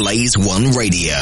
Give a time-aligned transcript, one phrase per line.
[0.00, 1.14] Blaze One Radio.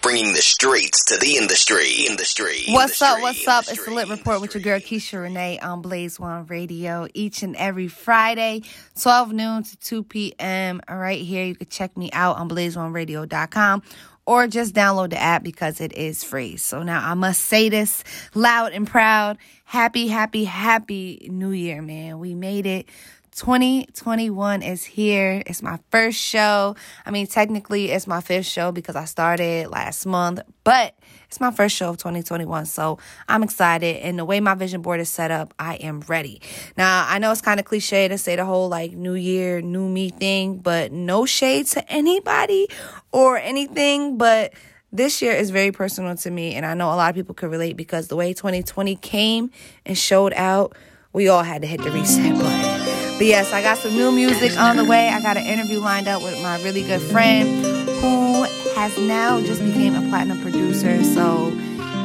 [0.00, 2.06] Bringing the streets to the industry.
[2.08, 2.62] Industry.
[2.68, 3.20] What's industry, up?
[3.20, 3.64] What's up?
[3.68, 7.56] It's the Lit Report with your girl Keisha Renee on Blaze One Radio each and
[7.56, 8.62] every Friday,
[9.00, 10.80] 12 noon to 2 p.m.
[10.88, 11.46] Right here.
[11.46, 13.82] You can check me out on blazeoneradio.com
[14.24, 16.56] or just download the app because it is free.
[16.56, 18.04] So now I must say this
[18.34, 19.38] loud and proud.
[19.64, 22.20] Happy, happy, happy New Year, man.
[22.20, 22.88] We made it.
[23.36, 25.42] 2021 is here.
[25.44, 26.74] It's my first show.
[27.04, 30.94] I mean, technically, it's my fifth show because I started last month, but
[31.26, 32.64] it's my first show of 2021.
[32.64, 32.98] So
[33.28, 33.96] I'm excited.
[33.96, 36.40] And the way my vision board is set up, I am ready.
[36.78, 39.86] Now, I know it's kind of cliche to say the whole like new year, new
[39.86, 42.68] me thing, but no shade to anybody
[43.12, 44.16] or anything.
[44.16, 44.54] But
[44.92, 46.54] this year is very personal to me.
[46.54, 49.50] And I know a lot of people could relate because the way 2020 came
[49.84, 50.74] and showed out,
[51.12, 52.85] we all had to hit the reset button.
[53.16, 55.08] But yes, I got some new music on the way.
[55.08, 57.64] I got an interview lined up with my really good friend
[58.00, 58.42] who
[58.74, 61.02] has now just became a platinum producer.
[61.02, 61.48] So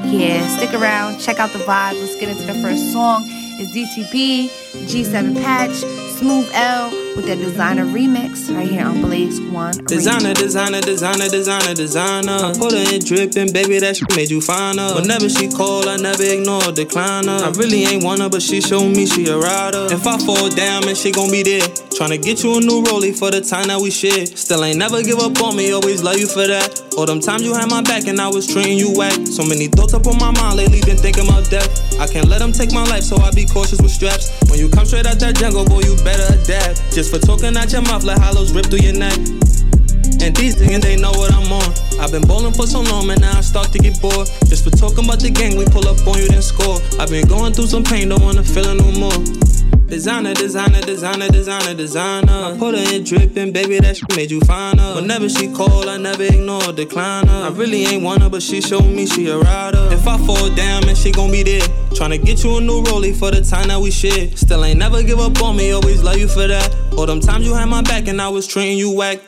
[0.06, 2.00] yeah, stick around, check out the vibes.
[2.00, 3.26] Let's get into the first song.
[3.28, 4.48] It's DTP,
[4.88, 5.84] G7 Patch,
[6.22, 9.74] Smooth L with that designer remix right here on Blaze One.
[9.86, 12.38] Designer, designer, designer, designer, designer.
[12.38, 15.02] I put her in dripping, baby, that shit made you find her.
[15.02, 17.42] Whenever she call, I never ignore, decline her.
[17.42, 19.88] I really ain't her, but she showed me she a rider.
[19.90, 21.66] If I fall down, man, she gon' be there.
[21.98, 24.26] Tryna get you a new rollie for the time that we share.
[24.26, 26.82] Still ain't never give up on me, always love you for that.
[26.98, 29.18] All them times you had my back and I was treating you whack.
[29.26, 31.70] So many thoughts up on my mind lately, been thinking about death.
[32.00, 34.30] I can't let them take my life, so I be cautious with straps.
[34.50, 36.94] When you come straight out that jungle, boy, you better adapt.
[36.94, 39.18] Just for talking out your mouth, like hollows rip through your neck.
[40.22, 41.74] And these niggas, they know what I'm on.
[42.00, 44.28] I've been bowling for so long, man, now I start to get bored.
[44.46, 46.78] Just for talking about the gang, we pull up on you, then score.
[47.00, 49.18] I've been going through some pain, don't wanna feel it no more.
[49.88, 52.32] Designer, designer, designer, designer, designer.
[52.32, 54.96] I put her in dripping, baby, that shit made you find her.
[54.96, 57.46] Whenever she call, I never ignore, decline her.
[57.46, 59.90] I really ain't her, but she showed me she a rider.
[59.92, 61.68] If I fall down, man, she gon' be there.
[61.98, 64.30] Tryna get you a new rollie for the time that we share.
[64.38, 66.74] Still ain't never give up on me, always love you for that.
[66.96, 69.20] All them times you had my back and I was treating you whack.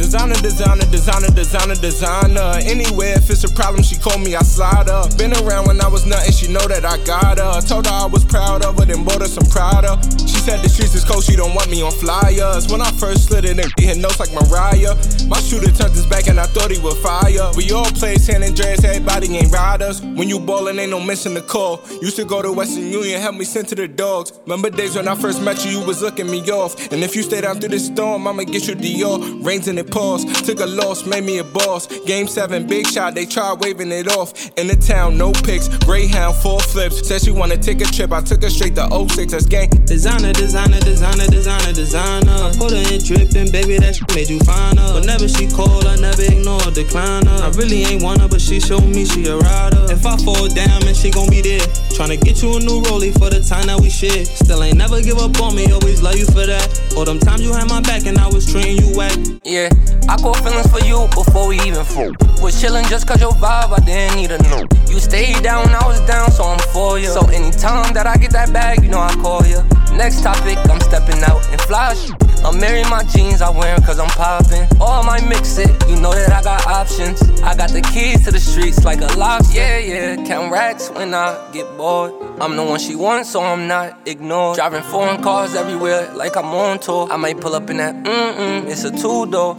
[0.00, 2.58] Designer, designer, designer, designer, designer.
[2.64, 5.14] Anywhere, if it's a problem, she call me, I slide up.
[5.18, 7.60] Been around when I was nothing, she know that I got her.
[7.60, 10.00] Told her I was proud of her, then bought her some Prada.
[10.24, 12.72] She said the streets is cold, she don't want me on flyers.
[12.72, 14.96] When I first slid it, they hit notes like Mariah.
[15.28, 17.52] My shooter turned his back and I thought he would fire.
[17.54, 20.00] We all play San Andreas, everybody ain't riders.
[20.00, 21.84] When you ballin', ain't no missing the call.
[22.00, 24.32] Used to go to Western Union, help me send to the dogs.
[24.46, 26.90] Remember days when I first met you, you was looking me off.
[26.90, 29.44] And if you stay down through this storm, I'ma get you Dior.
[29.44, 30.24] Rains in it pause.
[30.42, 31.86] Took a loss, made me a boss.
[32.06, 34.32] Game seven, big shot, they tried waving it off.
[34.56, 35.68] In the town, no pics.
[35.84, 37.06] Greyhound, four flips.
[37.06, 39.68] Said she wanna take a trip, I took her straight to 06, that's gang.
[39.84, 42.32] Designer, designer, designer, designer, designer.
[42.32, 44.94] I put her in dripping, baby, that shit made you find her.
[44.94, 47.38] Whenever she call, I never ignore, decline her.
[47.44, 49.86] I really ain't want her, but she showed me she a rider.
[49.90, 51.66] If I fall down, man, she gon' be there.
[51.96, 54.24] Tryna get you a new rollie for the time that we share.
[54.24, 56.64] Still ain't never give up on me, always love you for that.
[56.96, 59.16] All them times you had my back and I was treating you whack.
[59.44, 59.68] Yeah,
[60.08, 62.12] I caught feelings for you before we even flew.
[62.42, 64.66] Was chillin' just cause your vibe, I didn't need to know.
[64.88, 67.08] You stayed down when I was down, so I'm for you.
[67.08, 69.62] So anytime that I get that bag, you know I call you.
[69.96, 72.10] Next topic, I'm stepping out and flash.
[72.44, 74.66] I'm marrying my jeans, I wear 'em cause I'm poppin'.
[74.80, 77.22] All my mix it, you know that I got options.
[77.42, 79.58] I got the keys to the streets like a lobster.
[79.58, 82.12] Yeah, yeah, count racks when I get bored.
[82.40, 84.56] I'm the one she wants, so I'm not ignored.
[84.56, 87.06] Driving foreign cars everywhere like I'm on tour.
[87.10, 89.56] I might pull up in that mm-mm, it's a two door.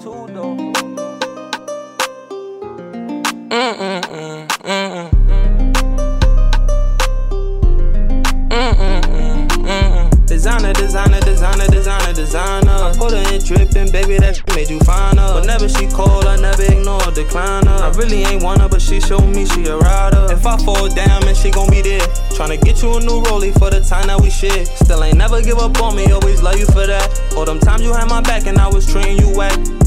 [17.23, 17.83] Decline her.
[17.83, 20.27] I really ain't her, but she showed me she a rider.
[20.31, 21.99] If I fall down, man, she gon' be there.
[22.35, 24.65] Tryna get you a new rollie for the time that we share.
[24.65, 27.33] Still ain't never give up on me, always love you for that.
[27.35, 29.80] All them times you had my back and I was treating you whack.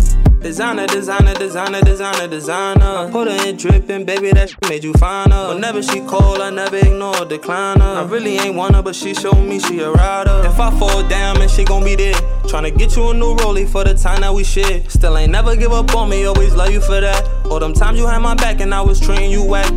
[0.45, 3.11] Designer, designer, designer, designer, designer.
[3.11, 5.55] Put her in dripping, baby, that shit made you find her.
[5.55, 8.01] Whenever she call, I never ignore, decline her.
[8.01, 10.43] I really ain't her, but she showed me she a rider.
[10.45, 12.13] If I fall down, man, she gon' be there.
[12.43, 14.87] Tryna get you a new rollie for the time that we share.
[14.91, 17.27] Still ain't never give up on me, always love you for that.
[17.47, 19.73] All them times you had my back and I was treating you whack.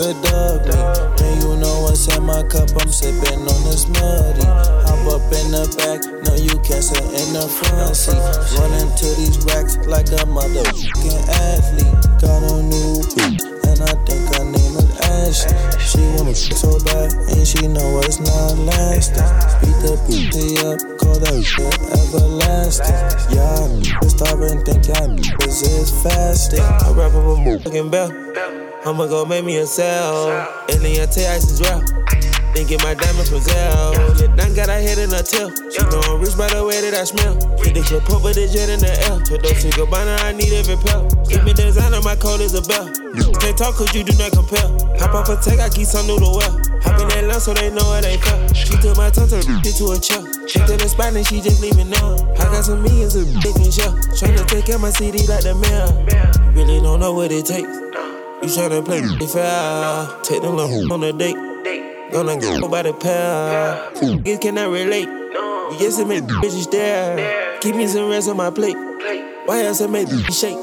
[0.00, 0.76] Used dug me?
[1.20, 4.46] Man, you know what's in my cup, I'm sipping on this muddy.
[4.88, 8.16] Hop up in the back, no, you can't sit in the front seat.
[8.56, 12.00] Running to these racks like a motherfucking athlete.
[12.20, 15.56] Got a new beat, and I think her name is Ashley.
[15.80, 19.28] She wanna so bad, and she know it's not lasting.
[19.60, 23.36] Beat the booty up, call that shit everlasting.
[23.36, 26.60] Y'all niggas starving, think y'all is fasting.
[26.60, 28.59] I rap up a fucking bell.
[28.86, 30.48] I'ma go make me a cell.
[30.70, 31.84] Alien Tay ice real.
[32.54, 33.92] Then get my diamonds from Zell.
[34.16, 35.52] You done got a head in a tail.
[35.70, 37.36] She know I'm rich by the way that I smell.
[37.60, 39.20] Predict your pump with the jet in the air.
[39.20, 41.06] To those two Gabbana, I need every pill.
[41.28, 42.88] Give me designer, my code is a bell.
[43.38, 44.66] Can't talk cause you do not compare.
[44.98, 46.56] Hop off a tech, I keep some noodle well.
[46.82, 48.40] Hop in that lamp so they know it ain't fair.
[48.56, 50.24] She took my tongue, turned it to a chair.
[50.48, 52.16] Checked to the spot and she just leaving now.
[52.34, 53.92] I got some millions of big and shell.
[53.92, 55.52] to take care my CD like the.
[55.54, 57.89] You really don't know what it takes.
[58.42, 60.22] You tryna play me fair.
[60.22, 61.36] Take them little on a date.
[62.10, 63.90] Gonna go by the pair.
[63.96, 65.08] Niggas cannot relate.
[65.08, 67.60] You just make bitches stare.
[67.60, 68.76] Keep me some rest on my plate.
[69.44, 70.56] Why else I make bitches shake?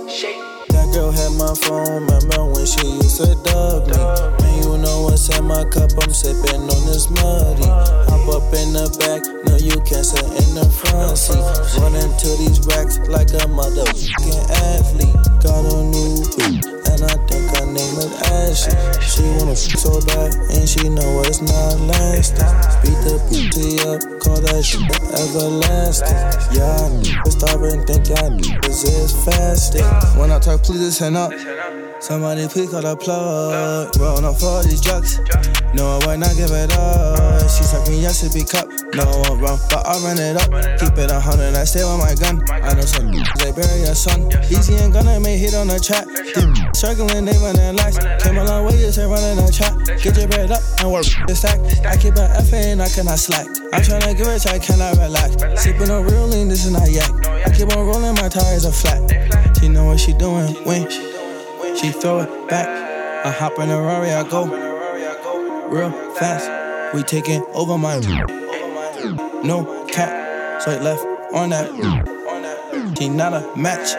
[0.70, 3.98] That girl had my phone, remember when she used to dug me?
[4.58, 7.70] You know what's in my cup, I'm sipping on this muddy.
[8.10, 11.46] Hop up in the back, no, you can't sit in the front seat.
[11.80, 15.16] Running to these racks like a motherfucking athlete.
[15.46, 16.66] Got a new beat,
[16.98, 18.74] and I think her name is Ashley.
[19.02, 22.46] She wanna f so bad, and she know it's not lasting.
[22.82, 24.82] Beat the booty up, call that shit
[25.14, 26.18] everlasting.
[26.58, 29.86] Y'all niggas starving, think y'all niggas is fasting.
[30.20, 31.32] When I talk, please listen up.
[32.00, 33.90] Somebody please call the plug.
[33.98, 35.18] Rolling up for these drugs.
[35.74, 37.42] No, I will not give it up.
[37.50, 38.70] She me yes to be cup.
[38.94, 40.50] No, I won't run, but I run it up.
[40.78, 42.38] Keep it a hundred, I stay with my gun.
[42.54, 43.10] I know some
[43.42, 44.30] they bury your son.
[44.46, 46.06] Easy and gonna make hit on the track.
[46.78, 47.98] Circling, they running lax.
[48.24, 49.74] Came a long way, ain't running a trap.
[49.98, 51.58] Get your bread up and work the stack.
[51.82, 53.50] I keep an FA and I cannot slack.
[53.74, 55.34] I'm trying to get rich, I cannot relax.
[55.62, 57.10] Sipping on real lean, this is not yak.
[57.42, 59.02] I keep on rolling, my tires are flat.
[59.60, 61.07] She know what she doing when she
[61.86, 62.68] throw it back.
[63.26, 64.46] I hop in a Rari, I go
[65.70, 66.50] real fast.
[66.96, 68.00] We taking over my
[69.44, 70.62] no cap.
[70.62, 71.70] So it left on that.
[72.98, 73.94] She not a match.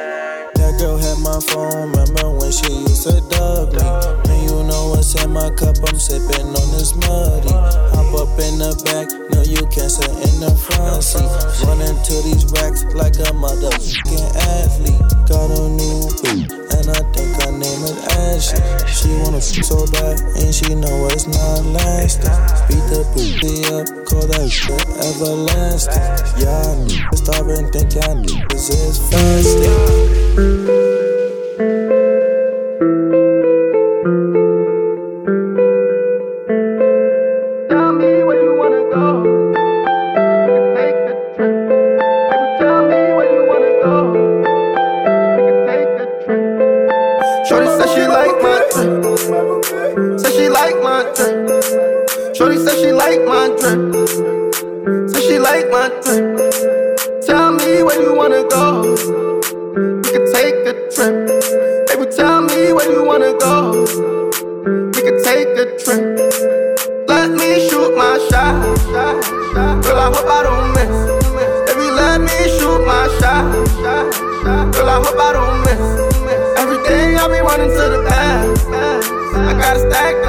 [0.54, 3.78] That girl had my phone, remember when she used to dug me?
[4.26, 7.52] Man, you know what's in my cup, I'm sipping on this muddy.
[7.94, 11.30] Hop up in the back, no, you can't sit in the front seat.
[11.62, 15.17] Running to these racks like a motherfucking athlete.
[15.28, 18.64] Got a new beat, and I think her name is Ashley.
[18.88, 22.32] She wanna f so bad, and she know it's not lasting.
[22.66, 26.00] Beat the booty up, call that shit everlasting.
[26.40, 29.68] Y'all niggas starving, think y'all niggas is fasting.
[77.66, 78.66] The past.
[79.34, 80.27] I got a stack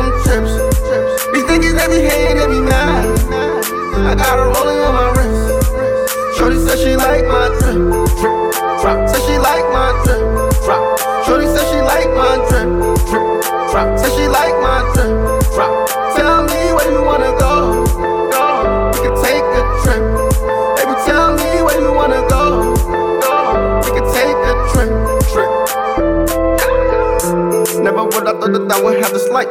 [29.02, 29.50] have this life.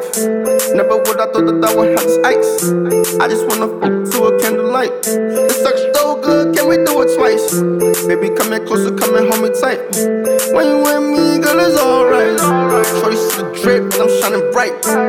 [0.75, 2.71] Never would I thought that I would have this ice.
[3.21, 4.93] I just wanna fuck to a candlelight.
[5.07, 7.61] It sucks so good, can we do it twice?
[8.07, 9.81] Baby, coming closer, coming and hold me tight.
[10.53, 12.39] When you with me, girl, it's alright.
[13.01, 15.08] Shorty see the drip, I'm shining bright.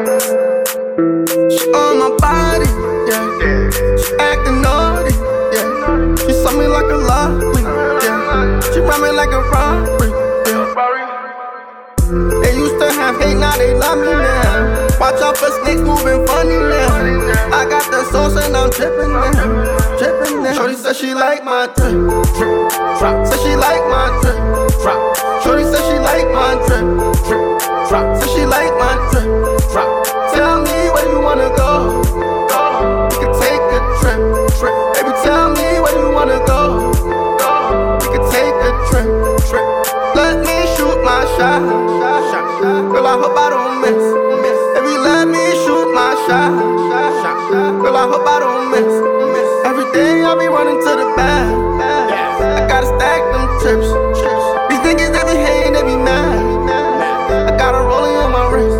[13.57, 14.87] they love me now.
[14.99, 17.55] Watch out for snakes moving funny now.
[17.55, 19.97] I got the sauce and I'm tripping now.
[19.97, 20.53] Tripping now.
[20.53, 21.95] Shorty said she like my trip,
[22.35, 23.25] trip, Drop.
[23.27, 24.37] Said she like my trip,
[24.81, 24.99] Drop.
[25.43, 26.85] Shorty said she like my trip,
[27.25, 28.17] trip, Drop.
[28.19, 29.27] Said she like my trip,
[29.71, 29.89] Drop.
[30.33, 32.03] Tell me where you wanna go.
[32.51, 33.07] Go.
[33.11, 34.19] We can take a trip.
[34.59, 34.75] Trip.
[34.95, 36.91] Baby, tell me where you wanna go.
[37.39, 37.97] Go.
[38.01, 39.07] We can take a trip.
[39.49, 39.67] Trip.
[40.15, 41.88] Let me shoot my shot.
[43.09, 44.05] I hope I don't miss.
[44.77, 46.53] If you let me shoot my shot.
[47.81, 48.93] Girl, I hope I don't miss.
[49.65, 51.49] Every day I be running to the bag.
[51.81, 53.89] I gotta stack them trips.
[54.69, 56.37] These niggas they be hating, they be mad.
[57.49, 58.77] I got a rolling on my wrist.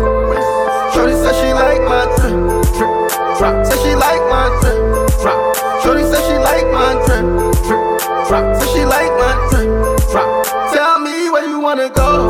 [0.94, 2.38] Shorty said she like my drip,
[2.78, 3.66] drip, drop.
[3.66, 4.78] Said she like my drip,
[5.26, 5.58] drop.
[5.82, 7.26] Shorty said she like my drip,
[7.66, 7.82] drip,
[8.30, 8.46] drop.
[8.62, 9.66] Said she like my drip,
[10.14, 10.46] drop.
[10.70, 12.29] Tell me where you wanna go.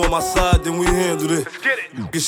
[0.00, 0.37] It's a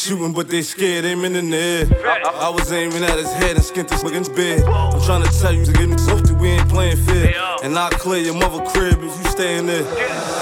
[0.00, 1.87] shooting, but they scared, aiming in the air.
[2.25, 4.62] I, I was aiming at his head and skint this nigga's bed.
[4.64, 7.35] I'm trying to tell you to get me soft, we ain't playing fair.
[7.62, 9.85] And I'll clear your mother crib if you stay in there.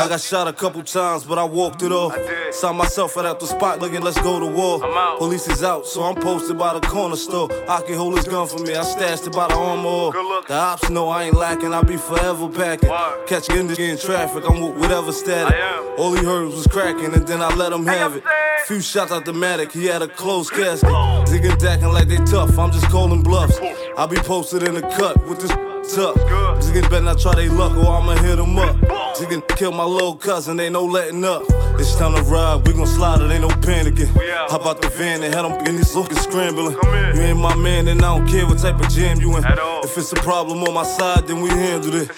[0.00, 2.16] I got shot a couple times, but I walked it off.
[2.52, 4.78] Saw myself right out the spot, looking, let's go to war.
[5.18, 7.48] Police is out, so I'm posted by the corner store.
[7.68, 10.12] I can hold his gun for me, I stashed it by the armor.
[10.46, 12.90] The ops know I ain't lacking, I be forever packing.
[13.26, 15.58] Catch in in traffic, I'm with whatever static.
[15.98, 18.22] All he heard was cracking, and then I let him have it.
[18.66, 20.90] Few shots out the Matic, he had a closed casket.
[21.26, 23.58] Zigging dacking like they tough, I'm just calling bluffs.
[23.96, 25.52] I'll be posted in the cut with this
[25.88, 26.16] tuck.
[26.60, 28.76] Zigging better not try they luck or I'ma hit them up.
[29.16, 31.42] Zigging kill my little cousin, ain't no letting up.
[31.80, 34.08] It's time to ride, we gon' slide it, ain't no panicking.
[34.50, 36.76] How about the van and had them in this looking scrambling?
[37.14, 39.44] You ain't my man, and I don't care what type of jam you in.
[39.44, 42.10] If it's a problem on my side, then we handle it.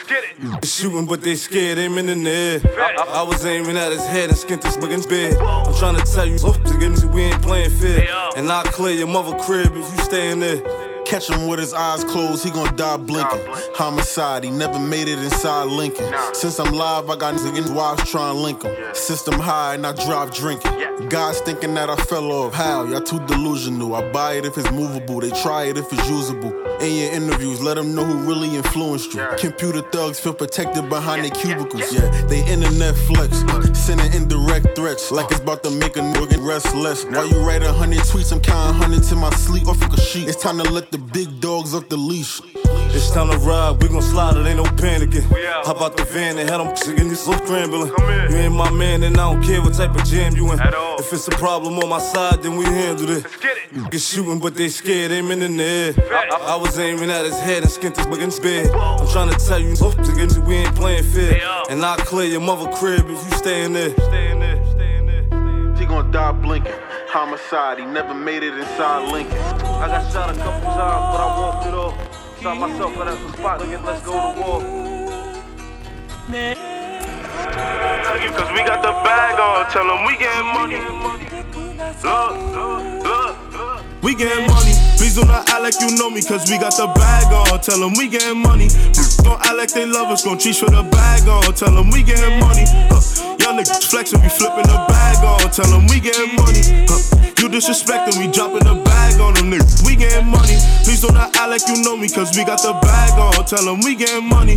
[0.61, 2.61] They shooting, but they scared, aiming in the air.
[2.99, 5.37] I, I was aiming at his head and skint this looking bed.
[5.39, 6.39] I'm trying to tell you,
[7.13, 8.09] we ain't playing fair.
[8.37, 10.90] And I'll clear your mother crib if you stay in there.
[11.11, 13.41] Catch him with his eyes closed, he gon' die blinking.
[13.75, 16.15] Homicide, he never made it inside Lincoln.
[16.35, 18.95] Since I'm live, I got niggas wives trying to link him.
[18.95, 21.09] System high and I drive drinking.
[21.09, 22.55] Guys thinking that I fell off.
[22.55, 22.85] How?
[22.85, 23.93] Y'all too delusional.
[23.97, 26.53] I buy it if it's movable, they try it if it's usable.
[26.81, 29.27] In your interviews, let them know who really influenced you.
[29.37, 31.93] Computer thugs feel protected behind their cubicles.
[31.93, 33.43] Yeah, they internet flex,
[33.77, 37.05] sending indirect threats like it's about to make a nigga restless.
[37.05, 40.01] While you write a hundred tweets, I'm counting hundreds in my sleep off of a
[40.01, 40.29] sheet.
[40.29, 42.41] It's time to let the big dogs off the leash.
[42.93, 45.23] It's time to ride, we gon' slide it, ain't no panicking.
[45.65, 47.93] How about the van and had them in this little scrambling?
[48.31, 50.59] You ain't my man, and I don't care what type of jam you in.
[50.99, 53.27] If it's a problem on my side, then we handle it.
[53.73, 55.95] You get shooting, but they scared, aiming in the air.
[56.11, 58.71] I, I was aiming at his head and skint this nigga's bed.
[58.75, 61.41] I'm trying to tell you, oh, nigga, we ain't playing fair.
[61.71, 63.91] And I'll clear your mother crib if you stay in there.
[65.77, 66.73] He gon' die blinking.
[67.09, 69.70] Homicide, he never made it inside Lincoln.
[69.81, 71.97] I got shot a couple times, but I it off.
[72.43, 74.61] Saw myself at the spot, looking, let's go to war.
[78.37, 80.77] Cause we got the bag on, tell them we getting money.
[82.05, 83.81] Look, look, look.
[84.03, 84.77] We getting money.
[85.01, 87.59] Please do not act like you know me, cause we got the bag on.
[87.61, 88.69] Tell them we getting money.
[89.25, 91.55] Don't act like they love us, gon' cheat uh, for the bag on.
[91.55, 92.69] Tell them we getting money.
[92.93, 93.01] Huh.
[93.41, 95.49] Young niggas flexing, we flipping the bag on.
[95.51, 96.85] Tell them we getting money.
[96.85, 97.33] Huh.
[97.41, 99.83] You disrespecting, we dropping the bag on them niggas.
[99.87, 100.55] We getting money.
[100.85, 103.45] Please don't act like you know me, cause we got the bag on.
[103.45, 104.55] Tell them we getting money.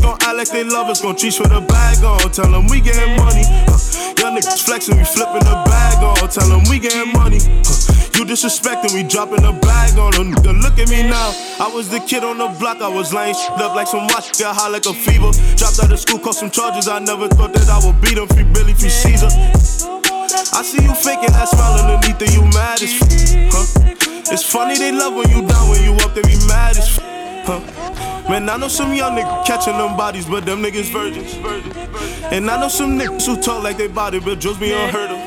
[0.00, 2.30] Don't act like they love us, gon' cheat for the bag on.
[2.32, 3.44] Tell them we getting money.
[3.68, 3.76] Huh.
[4.16, 6.28] Young niggas flexing, we flipping the bag on.
[6.30, 7.40] Tell them we getting money.
[7.42, 8.00] Huh.
[8.16, 10.12] You disrespecting, we dropping the bag on.
[10.12, 11.32] Nigga, Look at me now.
[11.58, 14.38] I was the kid on the block, I was laying shit up like some watch,
[14.38, 15.32] got high like a fever.
[15.56, 16.88] Dropped out of school, caught some charges.
[16.88, 18.28] I never thought that I would beat them.
[18.28, 19.28] Free Billy, free Caesar.
[20.52, 23.89] I see you faking that smile underneath it, you mad as f- huh?
[24.28, 27.46] It's funny they love when you down, when you up, they be mad as f-
[27.46, 27.60] huh?
[28.28, 31.34] Man, I know some young niggas catching them bodies, but them niggas virgins.
[32.32, 35.19] And I know some niggas who talk like they body, but just be unheard of.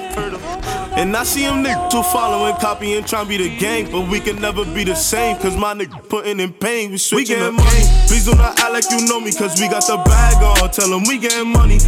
[0.96, 4.20] And I see them niggas who following, copying, trying to be the gang, but we
[4.20, 7.56] can never be the same, cause my nigga putting in pain, we switching we getting
[7.56, 7.84] money.
[8.08, 10.70] Please do not act like you know me, cause we got the bag on.
[10.70, 11.80] Tell them we getting money.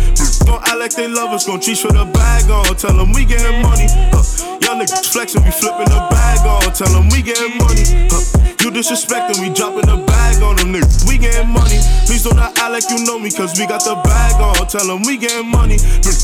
[0.45, 2.75] Don't act like they love us, gon' cheat for the bag on.
[2.75, 3.85] Tell them we getting money.
[4.09, 4.59] Huh.
[4.61, 6.73] Young niggas flexing, we flipping the bag on.
[6.73, 8.09] Tell them we getting money.
[8.09, 8.54] Huh.
[8.65, 11.05] You disrespecting, we dropping the bag on them niggas.
[11.05, 11.77] We getting money.
[12.09, 14.65] Please do not act like you know me, cause we got the bag on.
[14.65, 15.77] Tell them we getting money.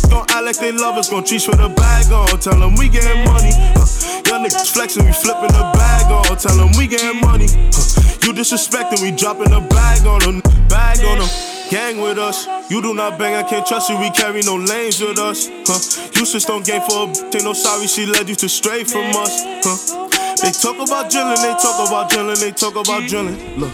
[0.10, 2.33] Don't act like they love us, gon' treat for the bag on.
[2.41, 3.53] Tell them we getting money.
[3.77, 3.86] Uh,
[4.25, 6.33] young niggas flexing, we flipping the bag on.
[6.41, 7.45] Tell them we getting money.
[7.45, 7.86] Uh,
[8.25, 10.41] you disrespecting, we dropping the bag on them.
[10.65, 11.29] Bag on them.
[11.69, 12.50] Gang with us.
[12.71, 14.00] You do not bang, I can't trust you.
[14.01, 15.45] We carry no lanes with us.
[15.69, 16.10] Huh?
[16.17, 17.36] You just don't game for a bitch.
[17.38, 19.45] Ain't no sorry, she led you to stray from us.
[19.62, 20.20] Huh?
[20.39, 23.59] They talk about drilling, they talk about drilling, they talk about drilling.
[23.59, 23.71] Look.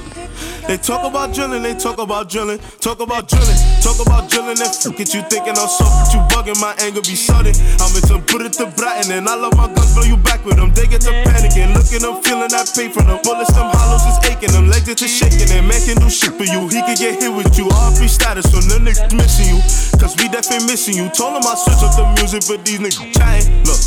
[0.67, 4.59] They talk about drilling, they talk about drilling, talk about drilling, talk about drilling.
[4.59, 7.55] And fuck it, you thinking I'm soft, but you bugging, my anger be sudden.
[7.79, 10.57] I'm into put it to Bratton, and I love my guns, blow you back with
[10.59, 10.75] them.
[10.75, 13.23] They get to panicking, looking, I'm feeling that pain from them.
[13.23, 16.43] Bullets, them hollows is aching, them legs are shaking, and man can do shit for
[16.43, 16.67] you.
[16.67, 19.63] He can get hit with you, RP status, so none niggas missing you.
[19.95, 21.07] Cause we definitely missing you.
[21.15, 23.47] Told them I switch up the music, but these niggas trying.
[23.63, 23.79] Look,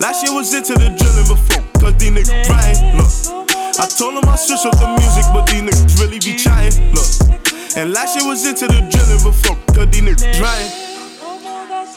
[0.00, 2.96] last year was into the drilling before, cause these niggas trying.
[2.96, 3.44] Look.
[3.76, 6.70] I told him I switch up the music, but these niggas really be trying.
[6.94, 7.10] Look,
[7.76, 10.70] and last year was into the drilling before, cause these niggas trying.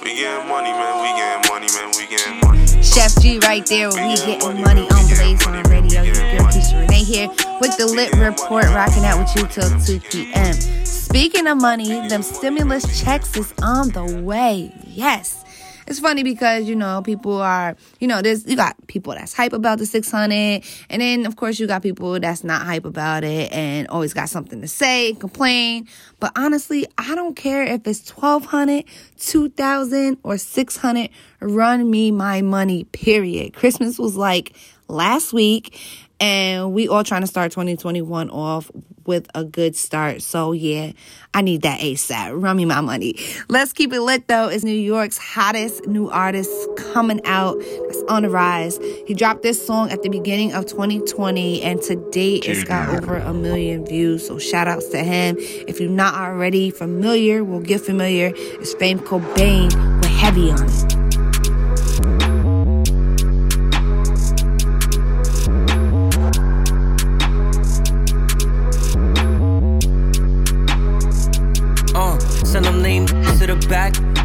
[0.04, 0.94] We getting money, man.
[1.04, 1.92] We getting money, man.
[1.98, 2.66] We getting money.
[2.82, 3.90] Sheff G right there.
[3.90, 6.02] We getting money on Blaze One Radio.
[6.02, 7.28] Your girl Keisha Renee here
[7.62, 10.54] with the Lit Report, rocking out with you till 2 p.m.
[10.54, 14.72] Speaking of money, them stimulus checks is on the way.
[14.84, 15.44] Yes
[15.88, 19.54] it's funny because you know people are you know there's you got people that's hype
[19.54, 23.52] about the 600 and then of course you got people that's not hype about it
[23.52, 25.88] and always got something to say complain.
[26.20, 28.86] But honestly i don't care if it's 1200
[29.20, 33.54] 2000 or 600 run me my money period.
[33.54, 34.54] Christmas was like
[34.88, 35.80] last week
[36.20, 38.72] and we all trying to start 2021 off
[39.06, 40.22] with a good start.
[40.22, 40.92] So yeah,
[41.34, 42.42] I need that ASAP.
[42.42, 43.16] Run me my money.
[43.48, 44.50] Let's keep it lit though.
[44.50, 46.52] Is New York's hottest new artist
[46.94, 47.58] coming out.
[47.60, 48.78] That's on the rise.
[49.08, 53.16] He dropped this song at the beginning of 2020, and to date it's got over
[53.16, 54.28] a million views.
[54.28, 55.38] So shout outs to him.
[55.40, 58.34] If you're not already familiar, we'll get familiar.
[58.36, 61.07] It's Fame Cobain with Heavy on it.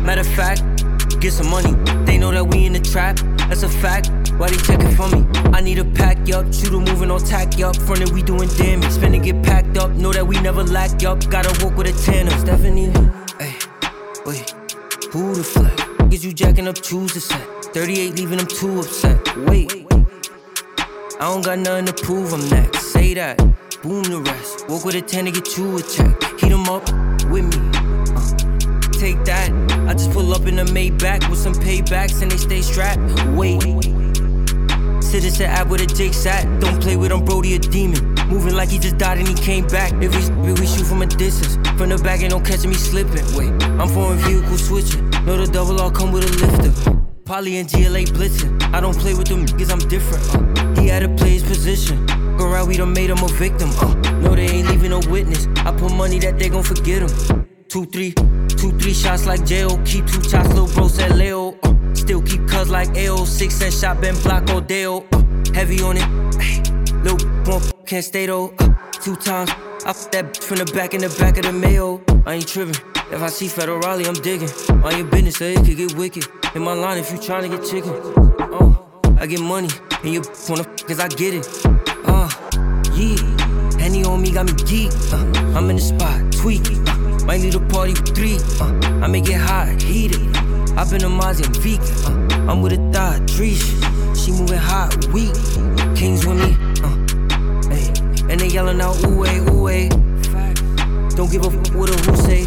[0.03, 0.63] Matter of fact,
[1.21, 1.73] get some money.
[2.05, 4.11] They know that we in the trap, that's a fact.
[4.37, 5.25] Why they checking for me?
[5.53, 7.77] I need a pack up, shooter moving on tack up.
[7.77, 9.93] Front we doing damage, spinning get packed up.
[9.93, 11.29] Know that we never lack up.
[11.31, 12.33] Gotta walk with a tanner.
[12.33, 12.91] Stephanie,
[13.39, 13.55] hey,
[14.27, 14.51] wait,
[15.13, 16.11] who the fuck?
[16.11, 17.65] Get you jacking up, choose the set.
[17.73, 19.37] 38 leaving them too upset.
[19.47, 19.87] Wait,
[21.21, 22.93] I don't got nothing to prove, I'm next.
[22.93, 23.39] Say that,
[23.83, 24.69] boom the rest.
[24.69, 26.41] Walk with a 10 to get you a check.
[26.41, 26.83] Heat them up
[27.31, 27.72] with me
[29.03, 29.51] take that.
[29.89, 33.03] I just pull up in a Maybach with some paybacks and they stay strapped.
[33.37, 33.61] Wait.
[35.03, 36.45] Citizen app with a Jake sat.
[36.61, 38.15] Don't play with him, Brody a demon.
[38.29, 39.93] Moving like he just died and he came back.
[39.95, 43.27] If we, we shoot from a distance, from the back ain't no catching me slipping.
[43.35, 45.11] Wait, I'm foreign vehicle switching.
[45.27, 46.71] Know the double all come with a lifter.
[47.25, 48.55] Polly and GLA blitzing.
[48.73, 50.23] I don't play with them because I'm different.
[50.33, 50.81] Uh.
[50.81, 52.07] He had to play his position.
[52.37, 53.71] Go we done made him a victim.
[53.81, 53.95] Uh.
[54.23, 55.49] No, they ain't leaving no witness.
[55.67, 57.52] I put money that they gon' forget him.
[57.73, 59.81] Two, three, two, three shots like jail.
[59.87, 61.57] Keep two shots, little bro said Leo.
[61.63, 63.25] Uh, still keep cuz like AO.
[63.25, 64.85] Six cent shot, been block all day.
[64.85, 65.01] Uh,
[65.55, 66.05] heavy on it.
[66.39, 66.63] Ay,
[67.03, 68.53] little can't stay though.
[68.59, 69.49] Uh, two times.
[69.87, 72.03] I put that from the back in the back of the mail.
[72.27, 72.77] I ain't tripping.
[73.11, 74.51] If I see federally, I'm digging.
[74.85, 76.27] On your business, so it could get wicked.
[76.55, 77.95] In my line, if you trying to get chicken.
[78.53, 78.77] Uh,
[79.19, 79.71] I get money,
[80.05, 81.49] and you wanna f- cause I get it.
[82.05, 82.29] Uh,
[82.93, 83.81] yeah.
[83.81, 84.93] Henny on me got me geek.
[85.11, 86.82] Uh, I'm in the spot, tweak.
[87.27, 88.39] Might need a party with three.
[88.61, 90.21] Uh, I make it hot, heated.
[90.77, 91.81] I've been a Mozzie, I'm.
[92.07, 93.63] Uh, I'm with a thought, Trish.
[94.17, 95.35] She moving hot, weak.
[95.97, 96.57] Kings with me.
[96.83, 96.97] Uh.
[98.29, 99.89] And they yelling out, ooh, ay, ooh, ay.
[101.15, 102.45] Don't give a f what a who say.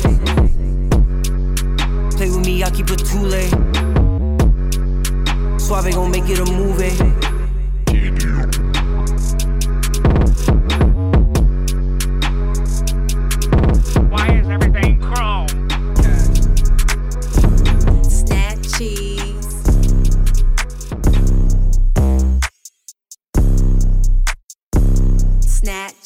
[2.17, 3.51] Play with me, I keep it too late.
[5.59, 7.34] Suave gon' make it a movie.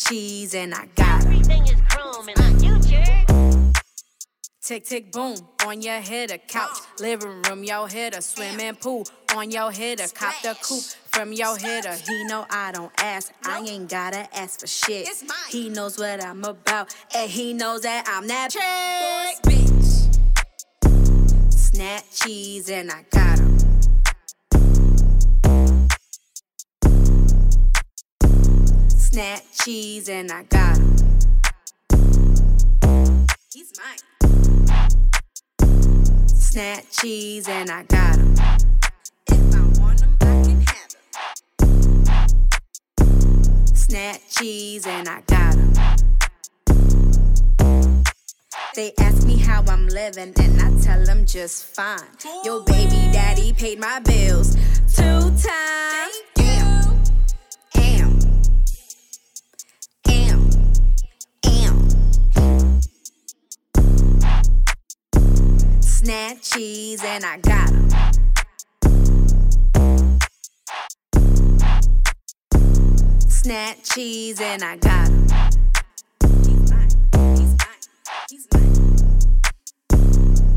[0.10, 3.84] Cheese and I got Everything is chrome in the future.
[4.62, 6.70] Tick, tick, boom, on your head, a couch.
[6.72, 7.04] Uh.
[7.04, 9.06] Living room, your head, a swimming pool.
[9.36, 10.84] On your head, a cop the coupe.
[11.12, 13.32] From your head, a he know I don't ask.
[13.46, 15.08] I ain't gotta ask for shit.
[15.50, 19.44] He knows what I'm about, and he knows that I'm that chick.
[19.44, 20.10] Bitch.
[21.52, 23.49] Snap cheese, and I got him.
[29.12, 30.96] Snap cheese and I got 'em.
[36.28, 38.36] Snap cheese and I got 'em.
[39.28, 40.94] If I want 'em, I can have.
[43.74, 45.56] Snap cheese and I got.
[48.76, 52.12] They ask me how I'm living, and I tell them just fine.
[52.46, 54.56] Your baby daddy paid my bills
[54.96, 56.39] two times.
[66.02, 67.90] Snap cheese, and I got 'em.
[73.28, 75.28] Snap cheese, and I got 'em.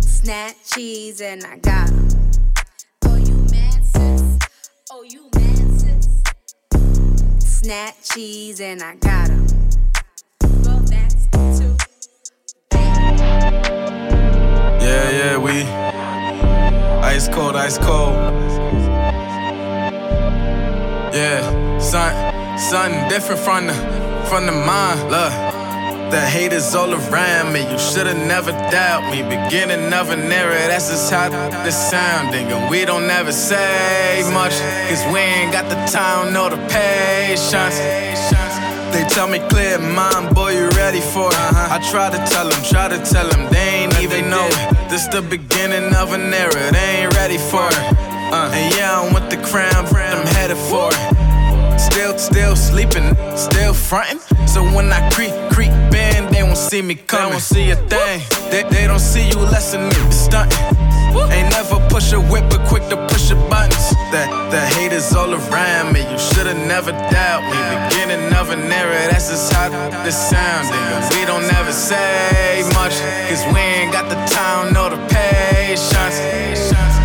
[0.00, 2.08] Snap cheese and I got 'em.
[3.04, 4.22] Oh, you mad, sis?
[4.92, 6.06] Oh, you mad, sis?
[7.40, 9.48] Snap cheese and I got 'em.
[10.62, 11.26] Well, that's
[11.58, 11.76] too
[14.82, 15.62] Yeah, yeah, we
[17.04, 18.14] ice cold, ice cold.
[21.14, 23.74] Yeah, son, something different from the
[24.28, 24.98] from the mind.
[25.08, 25.32] Look,
[26.10, 27.60] the haters all around me.
[27.70, 29.22] You shoulda never doubt me.
[29.22, 31.28] Beginning of an era, that's just how
[31.62, 32.50] this sounding.
[32.50, 37.78] And we don't ever say much, cause we ain't got the time nor the patience.
[38.92, 41.38] They tell me clear mind, boy, you ready for it?
[41.74, 43.71] I try to tell them, try to tell them, they
[44.02, 44.90] even know it.
[44.90, 47.78] This the beginning of an era, they ain't ready for it.
[48.34, 51.78] Uh, and yeah, I want the crown, I'm headed for it.
[51.78, 54.18] Still, still sleeping, still frontin'.
[54.48, 57.28] So when I creep, creep in, they won't see me coming.
[57.28, 58.22] They won't see a thing.
[58.50, 59.94] They, they don't see you less than me.
[60.10, 60.92] stuntin'.
[61.30, 63.91] Ain't never push a whip, but quick to push the buttons.
[64.12, 66.00] That the haters all around me.
[66.04, 67.56] You shoulda never doubt me.
[67.88, 69.70] Beginning of an era, that's just how
[70.04, 70.76] this sounding.
[71.16, 72.92] We don't ever say much,
[73.28, 76.20] cause we ain't got the time nor the patience.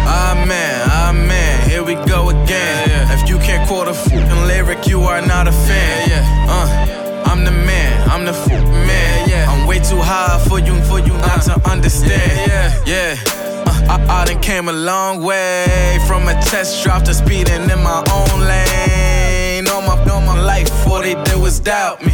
[0.04, 1.70] Amen, amen.
[1.70, 3.08] Here we go again.
[3.15, 6.12] If you can't quote a fucking lyric, you are not a fan.
[6.50, 9.30] Uh, I'm the man, I'm the f- man.
[9.30, 12.52] Yeah, I'm way too high for you, for you not to understand.
[12.52, 13.46] Yeah, yeah.
[13.89, 18.04] I, I done came a long way from a test drop to speeding in my
[18.12, 19.67] own lane.
[19.67, 22.12] All my, all my life, all they did was doubt me.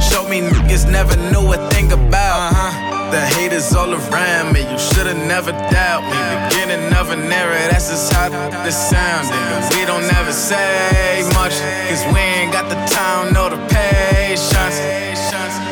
[0.00, 3.10] Showed me niggas never knew a thing about uh-huh.
[3.12, 6.16] The haters all around me, you shoulda never doubt me.
[6.48, 8.30] Beginning of an era, that's just how
[8.64, 9.78] this sounding.
[9.78, 11.52] We don't ever say much,
[11.90, 14.80] cause we ain't got the time nor the patience.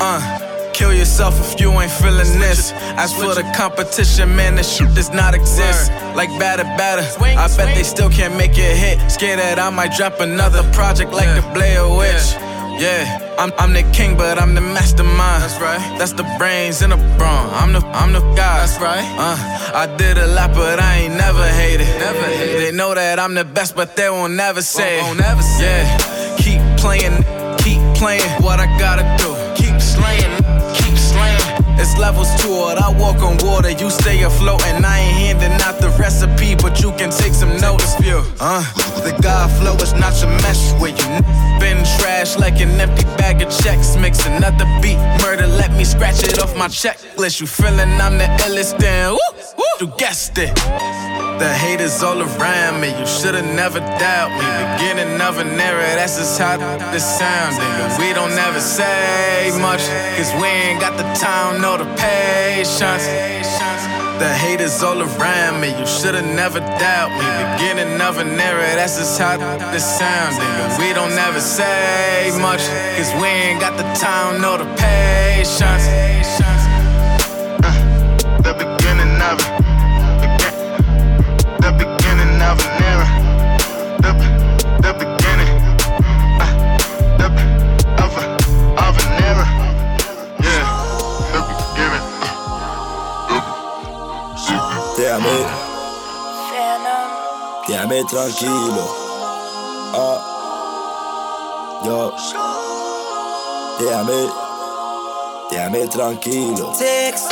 [0.03, 0.49] Uh.
[0.80, 2.72] Kill yourself if you ain't feeling this.
[2.96, 5.92] As for the competition, man, this shit does not exist.
[6.16, 7.04] Like batter, batter.
[7.22, 9.10] I bet they still can't make it hit.
[9.10, 12.32] Scared that I might drop another project like the Blair Witch.
[12.80, 13.04] Yeah,
[13.38, 15.42] I'm, I'm the king, but I'm the mastermind.
[15.42, 15.98] That's right.
[15.98, 17.50] That's the brains in the brawn.
[17.52, 18.64] I'm the I'm the guy.
[18.64, 19.04] That's right.
[19.18, 19.36] Uh,
[19.76, 21.88] I did a lot, but I ain't never hated.
[21.98, 22.62] Never hated.
[22.62, 24.96] They know that I'm the best, but they won't never say.
[25.02, 25.84] Won't, won't never say.
[25.84, 27.22] Yeah, keep playing,
[27.58, 28.24] keep playing.
[28.40, 29.28] What I gotta do,
[32.00, 32.78] levels to it.
[32.80, 36.80] I walk on water, you stay afloat, and I ain't handing out the recipe, but
[36.80, 37.94] you can take some notice.
[38.00, 38.22] View.
[38.40, 38.64] Uh,
[39.04, 41.08] the God flow is not your mess with you.
[41.60, 43.96] Been trash like an empty bag of checks.
[43.96, 45.46] Mix another beat, murder.
[45.46, 47.40] Let me scratch it off my checklist.
[47.40, 48.78] You feeling I'm the illest?
[48.78, 49.18] Then woo,
[49.58, 51.29] woo, you guessed it.
[51.40, 54.44] The haters all around me, you shoulda never doubt me.
[54.76, 56.59] Beginning of an era, that's just how
[56.92, 57.18] this.
[57.22, 59.81] And we don't ever say much,
[60.18, 63.07] cause we ain't got the time nor the patience.
[64.20, 67.24] The haters all around me, you shoulda never doubt me.
[67.57, 69.38] Beginning of an era, that's just how
[69.72, 69.98] this.
[70.03, 72.61] And we don't ever say much,
[72.98, 75.88] cause we ain't got the time nor the patience.
[95.20, 95.46] Déjame,
[97.68, 98.85] déjame tranquilo.
[99.94, 100.18] Ah,
[101.85, 102.12] yo,
[103.78, 104.30] déjame,
[105.50, 106.72] déjame tranquilo.
[106.78, 107.28] Text,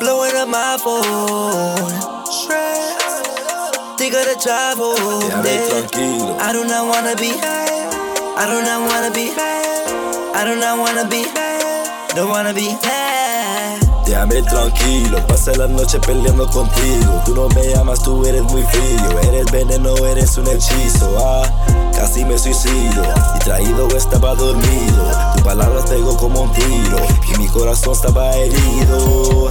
[0.00, 1.92] blowing up my phone.
[2.30, 2.96] Stress,
[3.98, 4.36] think of the
[4.78, 5.20] home.
[5.42, 6.36] Déjame tranquilo.
[6.40, 7.28] I do not wanna be.
[7.28, 7.90] high.
[8.38, 9.28] I do not wanna be.
[9.36, 10.32] high.
[10.34, 11.26] I do not wanna be.
[12.14, 12.74] Don't wanna be.
[12.82, 13.15] bad.
[14.06, 17.22] Déjame tranquilo, pasé la noche peleando contigo.
[17.24, 19.20] Tú no me llamas, tú eres muy frío.
[19.22, 21.10] Eres veneno, eres un hechizo.
[21.18, 21.42] Ah,
[21.92, 23.02] casi me suicido.
[23.34, 25.10] Y traído estaba dormido.
[25.36, 26.98] Tu palabras pegó como un tiro.
[27.34, 29.50] Y mi corazón estaba herido.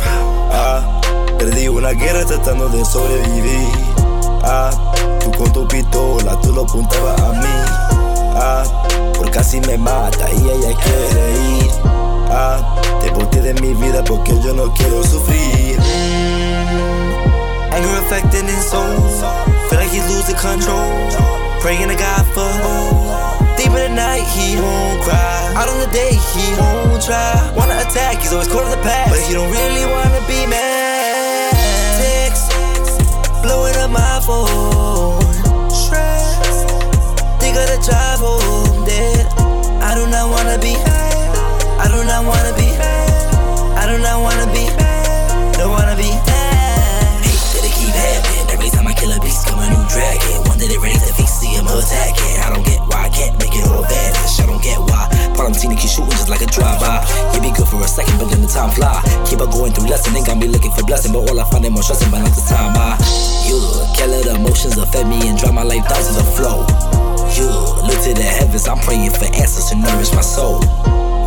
[0.53, 1.01] Ah,
[1.37, 3.69] perdí una guerra tratando de sobrevivir.
[4.41, 4.69] Ah,
[5.19, 7.55] tú con tu pistola, tú lo apuntabas a mí.
[8.37, 8.63] Ah,
[9.17, 11.94] por casi me mata y ella quiere ir.
[12.29, 15.79] Ah, te boté de mi vida porque yo no quiero sufrir.
[17.71, 18.97] Anger affecting his soul.
[19.69, 20.91] Feel like he's losing control.
[21.59, 23.57] Praying to God for hope.
[23.57, 25.53] Deep in the night, he won't cry.
[25.55, 27.51] Out on the day, he won't try.
[27.55, 29.11] Wanna attack, he's always caught in the past.
[29.11, 31.51] But he don't really wanna be mad.
[31.99, 32.51] Text,
[33.41, 35.19] blowing up my phone.
[35.69, 36.63] Stress,
[37.39, 39.25] think of the drive home dead.
[39.81, 40.94] I do not wanna be.
[41.86, 42.65] I do not wanna be.
[43.78, 44.65] I do not wanna be.
[45.54, 46.10] Don't wanna be.
[46.10, 48.45] Hate that it keep happening.
[48.50, 50.50] Every time I kill a beast, come a new dragon.
[50.50, 52.41] One that they ready to face, see him attacking.
[52.41, 54.34] I don't get why I can't make it all vanish.
[54.41, 55.06] I don't get why.
[55.38, 57.06] Valentino keep shooting just like a drive-by.
[57.38, 58.98] You be good for a second, but then the time fly.
[59.30, 61.69] Keep on going through lesson, ain't got me looking for blessing, but all I find
[61.69, 62.10] is more stressing.
[62.10, 62.98] But not the time I,
[63.45, 63.62] you
[63.93, 66.65] can't let emotions affect me and drive my life down to the flow.
[67.38, 67.45] You
[67.86, 70.65] look to the heavens, I'm praying for answers to nourish my soul.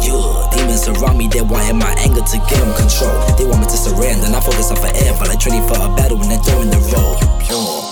[0.03, 0.19] You
[0.53, 3.19] demons surround me, they're wanting my anger to get them control.
[3.37, 6.19] They want me to surrender, and I focus on forever, like training for a battle
[6.19, 7.17] when they're throwing the roll.
[7.49, 7.88] Yo.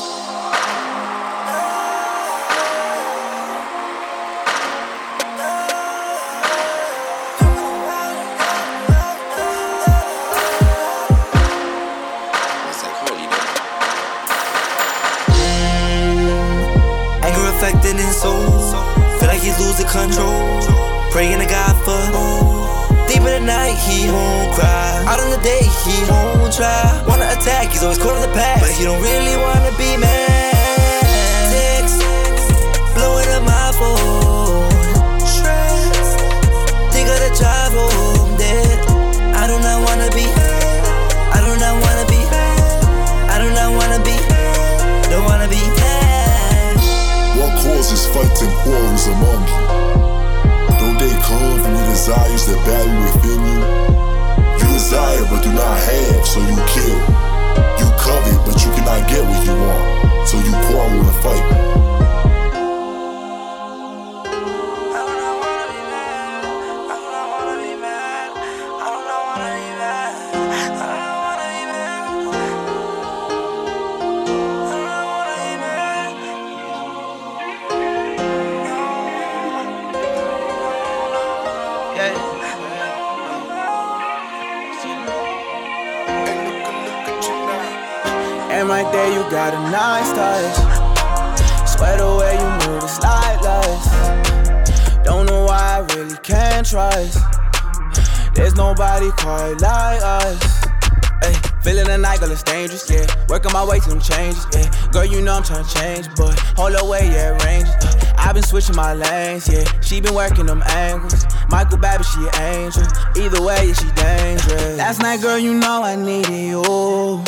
[109.87, 111.25] She been working them angles.
[111.49, 112.83] Michael Babbitt, she an angel.
[113.16, 114.79] Either way, yeah, she dangerous.
[114.79, 117.22] Last night, girl, you know I needed you.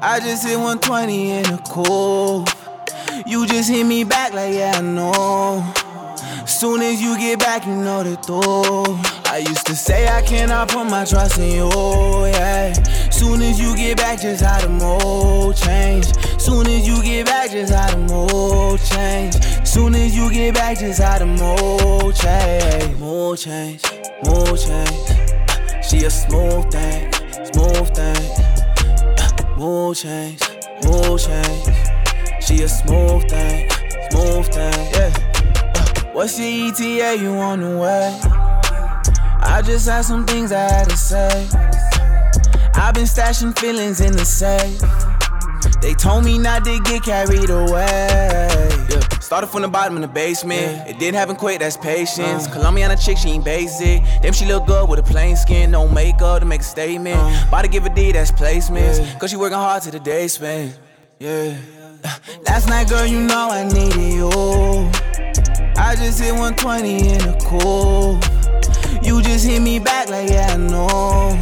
[0.00, 2.44] I just hit 120 in the cool.
[3.26, 5.72] You just hit me back like, yeah, I know.
[6.46, 8.84] Soon as you get back, you know the door.
[9.26, 11.70] I used to say I cannot put my trust in you,
[12.26, 12.72] yeah.
[13.10, 16.06] Soon as you get back, just how the mode change.
[16.40, 19.57] Soon as you get back, just how the mode change.
[19.68, 22.98] Soon as you get back, just how the mode change.
[22.98, 23.82] Mode change,
[24.24, 25.84] mode change.
[25.84, 27.12] She a smooth thing,
[27.52, 29.58] smooth thing.
[29.58, 30.40] Mood change,
[30.84, 31.76] mood change.
[32.40, 33.68] She a smooth thing,
[34.10, 35.12] smooth thing, yeah.
[35.14, 37.22] Uh, what's your ETA?
[37.22, 38.18] You on the way?
[39.42, 41.46] I just had some things I had to say.
[42.74, 44.80] I've been stashing feelings in the safe.
[45.82, 48.86] They told me not to get carried away.
[48.88, 49.17] Yeah.
[49.28, 50.88] Started from the bottom in the basement.
[50.88, 52.46] It didn't happen quick, that's patience.
[52.46, 52.50] Uh.
[52.50, 54.02] Colombiana chick, she ain't basic.
[54.22, 55.70] Damn, she look good with a plain skin.
[55.70, 57.18] No makeup to make a statement.
[57.18, 57.44] Uh.
[57.46, 59.20] About to give a D, that's placements.
[59.20, 60.78] Cause she working hard to the day spent.
[61.18, 61.58] Yeah.
[62.46, 64.30] Last night, girl, you know I needed you.
[65.76, 68.18] I just hit 120 in the cool.
[69.06, 71.36] You just hit me back like, yeah, I know.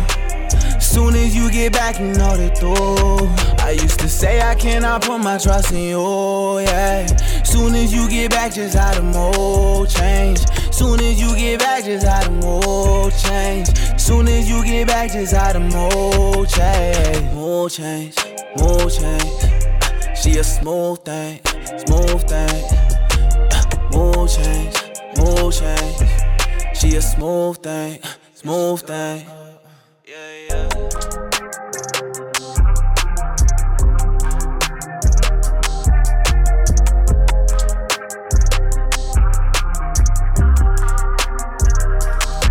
[0.80, 3.55] Soon as you get back, you know the door.
[3.66, 7.04] I used to say I cannot put my trust in you, yeah.
[7.42, 10.38] Soon as you get back, just how the mode change.
[10.72, 13.66] Soon as you get back, just how the mode change.
[14.00, 18.14] Soon as you get back, just out of mood change, mood change,
[18.56, 20.16] mood change.
[20.16, 21.40] She a smooth thing,
[21.86, 22.62] smooth thing.
[23.90, 24.76] Mood change,
[25.18, 26.78] mood change.
[26.78, 27.98] She a smooth thing,
[28.32, 29.26] smooth thing.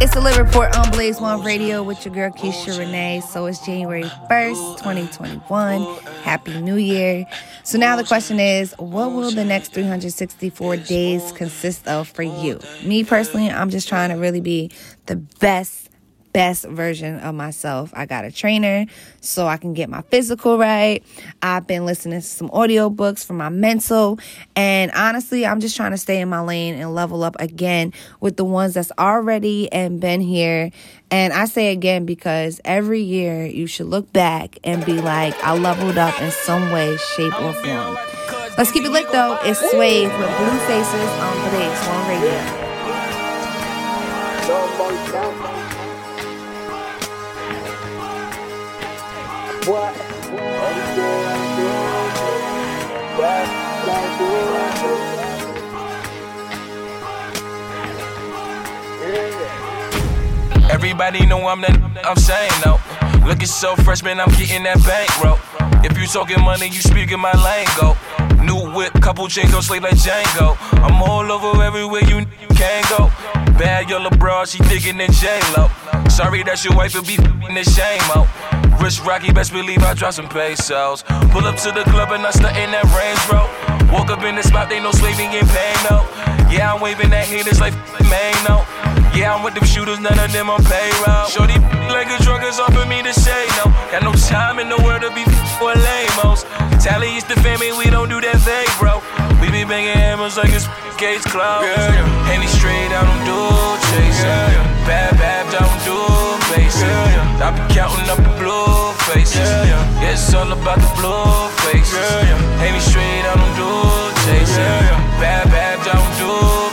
[0.06, 3.24] It's the Lit Report on Blaze One Radio with your girl Keisha Renee.
[3.28, 5.82] So it's January 1st, 2021.
[6.22, 7.26] Happy New Year.
[7.64, 12.60] So now the question is what will the next 364 days consist of for you?
[12.84, 14.70] Me personally, I'm just trying to really be
[15.08, 15.85] the best
[16.36, 17.94] best version of myself.
[17.96, 18.88] I got a trainer
[19.22, 21.02] so I can get my physical right.
[21.42, 24.20] I've been listening to some audiobooks for my mental.
[24.54, 28.36] And honestly, I'm just trying to stay in my lane and level up again with
[28.36, 30.72] the ones that's already and been here.
[31.10, 35.58] And I say again because every year you should look back and be like, I
[35.58, 37.98] leveled up in some way, shape, or form.
[38.58, 39.40] Let's keep it lit though.
[39.44, 42.66] It's Swave with Blue Faces on Blaze One Radio.
[49.66, 49.96] What?
[60.70, 63.05] Everybody know I'm that I'm saying no.
[63.26, 65.40] Looking so fresh, man, I'm getting that bankroll.
[65.84, 67.98] If you talking money, you speaking my lingo.
[68.46, 70.56] New whip, couple gon' slay like Django.
[70.86, 73.10] I'm all over everywhere you can go.
[73.58, 75.70] Bad yellow bra, she digging in J-Lo.
[76.08, 78.30] Sorry that your wife will be f***ing the shame out.
[78.80, 81.04] Wrist rocky, best believe I drop some pesos.
[81.34, 83.50] Pull up to the club and I start in that Range Road.
[83.92, 86.06] Walk up in the spot, they know slaving in pain, no.
[86.52, 87.74] Yeah, I'm waving at haters like
[88.06, 88.62] man, no.
[89.16, 91.26] Yeah, I'm with them shooters, none of them on payroll.
[91.32, 91.56] Shorty
[91.88, 93.72] like a drug is offering me to say no.
[93.92, 95.24] Got no time in the world to be
[95.58, 96.44] for lamos.
[96.84, 99.00] Tally is the family, we don't do that thing, bro.
[99.40, 100.68] We be banging hammers like it's
[101.00, 101.66] gates closed.
[101.66, 102.04] Yeah.
[102.28, 103.40] Henny straight, I don't do
[103.90, 104.28] chasing.
[104.28, 104.88] Yeah.
[104.88, 106.00] Bad, bad, I don't do
[106.52, 106.86] basic.
[106.86, 107.46] Yeah.
[107.46, 109.40] I be counting up the blue faces.
[109.40, 111.96] Yeah, it's all about the blue faces.
[111.96, 112.38] Yeah.
[112.62, 113.72] Henny straight, I don't do
[114.28, 114.94] chasing.
[115.18, 116.66] Bad, bad, I don't do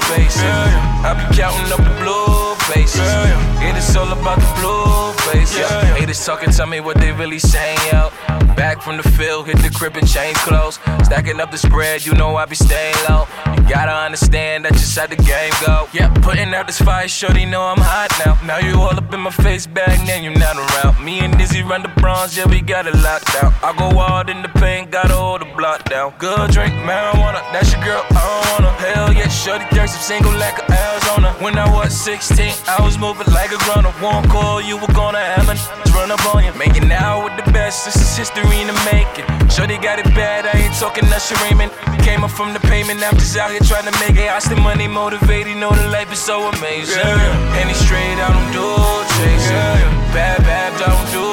[0.43, 1.09] yeah.
[1.09, 3.01] I be counting up the blue faces.
[3.01, 3.71] Yeah, yeah.
[3.71, 5.82] It is all about the blue faces.
[6.13, 8.11] Haters talking, tell me what they really saying, yo.
[8.55, 10.79] Back from the field, hit the crib and change clothes.
[11.05, 13.25] Stacking up the spread, you know I be staying low.
[13.57, 15.89] You gotta understand that just how the game go.
[15.95, 18.39] Yeah, putting out this fire, shorty know I'm hot now.
[18.45, 21.03] Now you all up in my face, back then you not around.
[21.03, 23.55] Me and Dizzy run the bronze, yeah we got it locked down.
[23.63, 26.13] I go hard in the paint, gotta hold the block down.
[26.19, 28.73] Good drink, marijuana, that's your girl, I don't wanna.
[28.85, 31.33] Hell yeah, shorty thirsty, single like a Arizona.
[31.41, 33.97] When I was 16, I was moving like a grown up.
[34.03, 35.57] Won't call you, were gonna have a
[36.03, 36.53] run up on you.
[36.59, 39.27] Making out with the best, this is history in the making.
[39.49, 41.71] Shorty got it bad, I ain't talking Usher Raymond.
[42.03, 44.27] Came up from the payment, I'm just out here trying to make it.
[44.27, 46.99] I still money motivated, know the life is so amazing.
[46.99, 47.55] Yeah.
[47.55, 48.67] Penny straight, I don't do
[49.15, 49.55] chasing.
[49.55, 50.15] Yeah.
[50.17, 51.27] Bad, bad, I don't do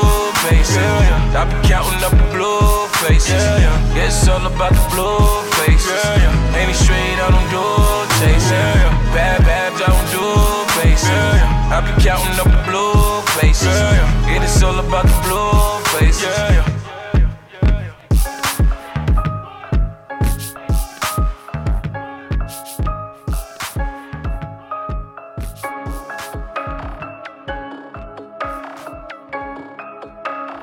[0.45, 0.77] basic.
[0.77, 1.39] Yeah.
[1.39, 3.33] I be counting up the blue faces.
[3.33, 5.17] Yeah, it's all about the blue
[5.57, 6.03] faces.
[6.21, 6.53] Yeah.
[6.53, 7.65] Penny straight, I don't do
[8.21, 8.53] chasing.
[8.53, 9.17] Yeah.
[9.17, 10.59] Bad, bad, I don't do
[11.09, 11.75] yeah.
[11.75, 13.67] I be counting up the blue faces.
[13.67, 14.35] Yeah.
[14.35, 16.23] It is all about the blue faces.
[16.23, 16.79] Yeah, yeah.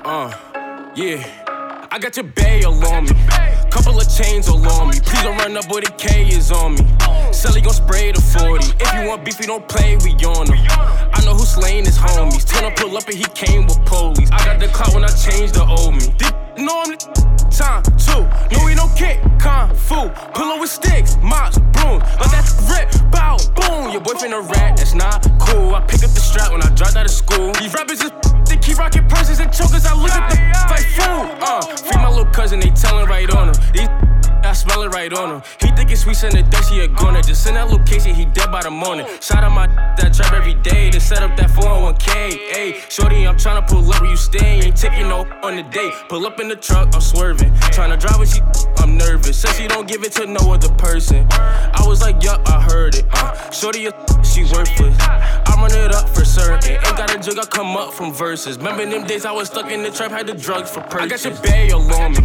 [0.05, 0.31] Uh,
[0.95, 1.89] yeah.
[1.91, 3.56] I got your bail on me.
[3.77, 4.99] Couple of chains all on me.
[5.01, 6.87] Please don't run up where the K is on me.
[7.31, 8.73] Sally gon' spray the 40.
[8.81, 10.57] If you want beef, we don't play, we on them.
[11.13, 12.49] I know who's slaying his homies.
[12.49, 14.31] Tell him pull up and he came with police.
[14.33, 16.09] I got the clout when I changed the old me.
[16.57, 18.25] Know I'm the time two.
[18.57, 20.09] No, we don't kick, kung fu.
[20.33, 22.01] Pull up with sticks, mops, brooms.
[22.17, 23.93] But that's rip, bow, boom.
[23.93, 25.75] Your boyfriend a rat, that's not cool.
[25.75, 27.53] I pick up the strap when I dropped out of school.
[27.61, 28.11] These rappers is
[28.49, 29.85] they keep rocking purses and chokers.
[29.85, 31.29] I look at them like food.
[31.45, 33.66] Uh, free my little cousin, they tellin' right on him.
[33.73, 33.89] These
[34.47, 35.43] I smell it right on him.
[35.61, 37.21] He think it's sweet, send a dusty a gunner.
[37.21, 39.05] Just send that location, he dead by the morning.
[39.21, 39.67] Shout out my
[39.99, 42.07] that trap every day to set up that 401k.
[42.09, 44.61] Hey, shorty, I'm tryna pull up where you stay.
[44.61, 45.93] Ain't taking no on the date.
[46.09, 47.53] Pull up in the truck, I'm swerving.
[47.75, 48.41] Tryna drive when she,
[48.79, 49.37] I'm nervous.
[49.37, 51.27] Says she don't give it to no other person.
[51.31, 53.05] I was like, yup, I heard it.
[53.13, 53.89] Uh, shorty,
[54.23, 54.97] she worthless.
[55.01, 56.71] I run it up for certain.
[56.71, 58.59] Ain't got a jug, I come up from verses.
[58.59, 61.27] Remember them days I was stuck in the trap, had the drugs for purchase.
[61.27, 62.19] I got your bail on me.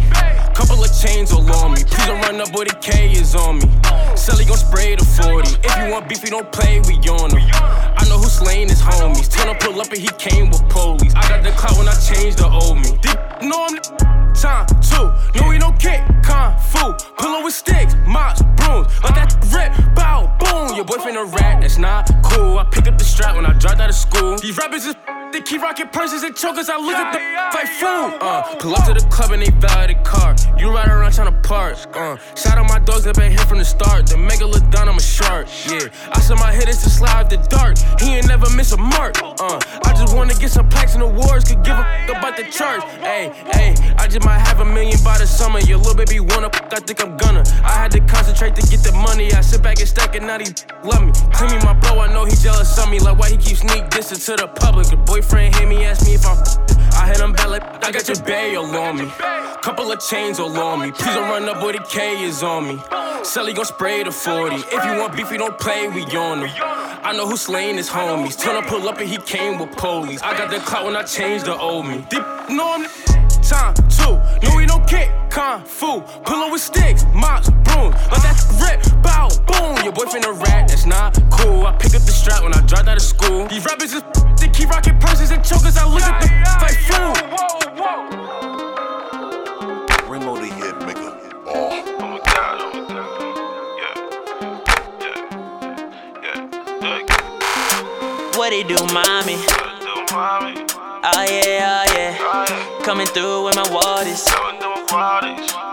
[0.54, 1.84] Couple of chains all on me.
[1.84, 3.68] Please don't run up where the K is on me.
[4.16, 5.58] Sally gon' spray the 40.
[5.64, 7.48] If you want beef, we don't play, we on him.
[7.52, 9.30] I know who's slaying his homies.
[9.30, 11.14] Turn up, pull up, and he came with police.
[11.14, 12.98] I got the clout when I changed the old me.
[13.02, 15.40] They know I'm the time two.
[15.40, 16.92] No, we don't kick, kung fu.
[17.18, 18.88] Pillow with sticks, mops, brooms.
[19.02, 20.76] Let that rip, bow, boom.
[20.76, 22.58] Your boyfriend a rat, that's not cool.
[22.58, 24.38] I pick up the strap when I dropped out of school.
[24.38, 24.94] These rappers is
[25.32, 26.68] they keep rocking purses and chokers.
[26.68, 27.22] I look at them
[27.54, 28.18] like food.
[28.20, 30.36] Uh, pull up to the club and they valid the car.
[30.58, 31.76] You ride around trying to park.
[31.96, 34.06] Uh, shout out my dogs that been here from the start.
[34.06, 35.48] The mega look done, I'm a shark.
[35.66, 37.78] Yeah, I said my hitters to slide the dark.
[38.00, 39.16] He ain't never miss a mark.
[39.22, 41.48] Uh, I just wanna get some plaques and awards.
[41.48, 42.82] Could give a f- about the church.
[43.00, 45.60] Hey, hey, I just might have a million by the summer.
[45.60, 47.44] Your little baby wanna I think I'm gonna.
[47.64, 49.32] I had to concentrate to get the money.
[49.32, 50.46] I sit back and stack and now he
[50.84, 51.12] love me.
[51.34, 52.98] Clean me my blow, I know he jealous of me.
[52.98, 54.88] Like why he keep sneak dissing to the public.
[54.88, 56.38] The boyfriend hit me, ask me if I'm.
[56.94, 59.06] I hit him back like I got your bail on me.
[59.62, 60.92] Couple of chains all on me.
[60.92, 62.82] Please don't run up, boy, the K is on me.
[63.24, 64.56] Sally gon' spray the 40.
[64.56, 66.50] If you want beef, we don't play, we on him.
[67.04, 68.38] I know who's slaying his homies.
[68.38, 70.20] Turn up, pull up, and he came with police.
[70.22, 72.04] I got the clout when I changed the old me.
[72.10, 72.86] Deep, know I'm
[73.52, 74.18] time two.
[74.42, 76.00] No, we don't kick, kung fu.
[76.26, 77.94] Pillow with sticks, mops, brooms.
[78.10, 79.84] Let that rip, bow, boom.
[79.84, 81.66] Your boyfriend a rat, that's not cool.
[81.66, 83.46] I pick up the strap when I dropped out of school.
[83.48, 84.02] These rappers is
[84.40, 85.76] they keep rocking purses and chokers.
[85.76, 87.16] I look at them like food.
[90.08, 91.10] Remo the hit maker.
[98.34, 99.36] What it do, mommy?
[101.04, 102.84] Oh yeah, oh yeah.
[102.84, 104.24] Coming through with my waters.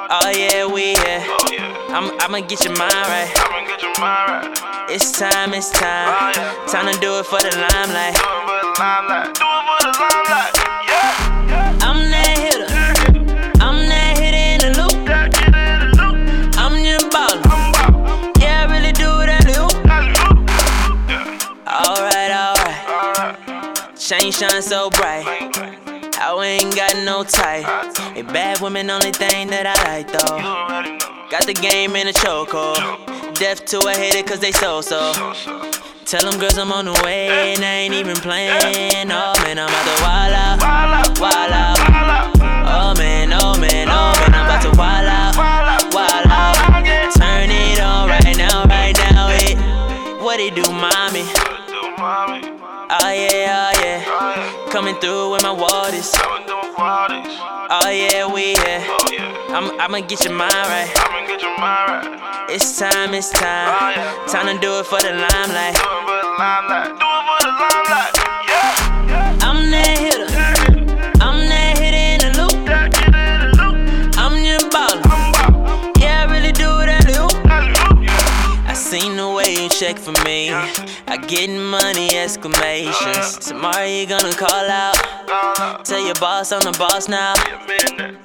[0.09, 1.23] Oh yeah, we here.
[1.93, 3.30] I'm, I'ma get your mind right.
[4.89, 6.34] It's time, it's time.
[6.67, 8.17] Time to do it for the limelight.
[24.10, 25.24] Chain shine so bright.
[26.18, 27.64] I ain't got no type.
[28.18, 31.30] A bad woman, only thing that I like though.
[31.30, 32.82] Got the game in a chokehold.
[33.36, 35.14] Deaf to a hater cause they so so.
[36.05, 39.14] Tell them girls I'm on the way and I ain't even playing.
[39.14, 40.57] Oh man, I'm about to wild out.
[41.22, 41.78] Wild out.
[42.66, 45.38] Oh man, oh man, oh man, I'm about to wild out.
[45.93, 46.57] Wild out.
[47.14, 49.30] Turn it on right now, right now.
[49.30, 49.53] It.
[50.20, 51.30] What it do, mommy?
[52.91, 53.78] Oh yeah, oh yeah.
[54.72, 56.11] Coming through with my waters.
[56.15, 58.86] Oh yeah, we here.
[58.86, 62.47] Oh, I'm, I'ma get your mind right.
[62.49, 63.95] It's time, it's time.
[63.97, 65.74] Oh, time to do it for the limelight.
[65.74, 66.86] Do it for the limelight.
[66.88, 67.39] Do it for
[69.41, 70.09] I'm that
[79.80, 80.49] check for me.
[80.51, 83.38] I get money exclamations.
[83.47, 85.86] Tomorrow you gonna call out.
[85.86, 87.34] Tell your boss I'm the boss now.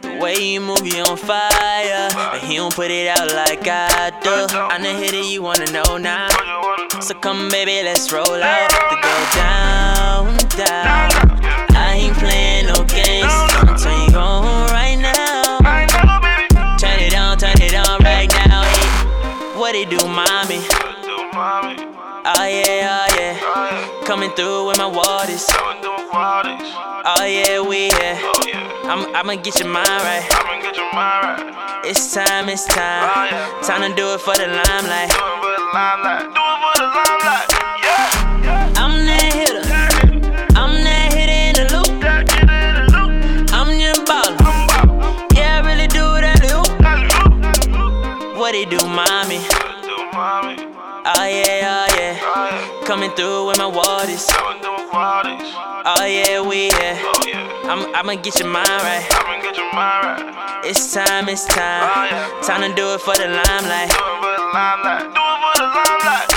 [0.02, 2.10] The way you move, you on fire.
[2.12, 4.56] But he don't put it out like I do.
[4.56, 6.26] I'm the hitter you wanna know now.
[7.00, 8.70] So come, baby, let's roll out.
[8.90, 11.10] To go down, down.
[11.76, 13.30] I ain't playing no games.
[13.30, 15.58] I'ma you on right now.
[16.78, 18.64] Turn it on, turn it on right now.
[18.64, 20.73] Hey, what it do, mommy?
[21.46, 21.76] Oh
[22.48, 23.36] yeah, oh yeah.
[24.06, 25.44] Coming through with my waters.
[25.52, 28.18] Oh yeah, we here.
[28.88, 30.24] I'm, I'ma get your mind right.
[31.84, 33.28] It's time, it's time.
[33.62, 35.12] Time to do it for the limelight.
[37.82, 38.08] Yeah
[38.40, 39.68] yeah I'm that hitter.
[40.56, 41.92] I'm that hitter in the loop.
[43.52, 44.40] I'm your baller.
[45.36, 46.68] Yeah, I really do that loop.
[48.38, 49.23] What it do, mommy?
[53.04, 54.26] Coming through with my waters.
[54.32, 56.98] Oh yeah, we here.
[57.68, 60.62] I'm, I'ma get your mind right.
[60.64, 62.08] It's time, it's time.
[62.42, 63.92] Time to do it for the limelight.
[66.16, 66.33] I'm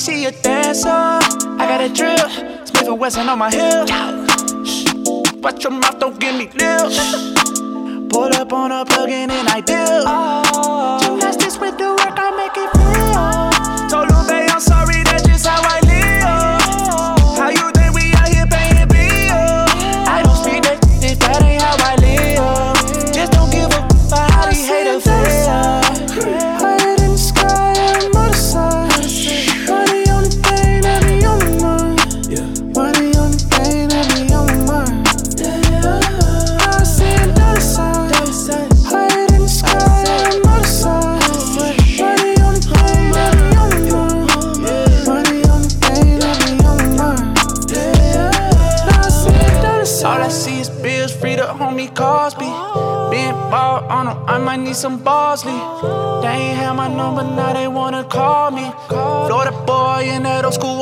[0.00, 0.88] she a dancer.
[0.88, 2.16] I got a drill,
[2.64, 4.09] Smith and Wesson on my hip.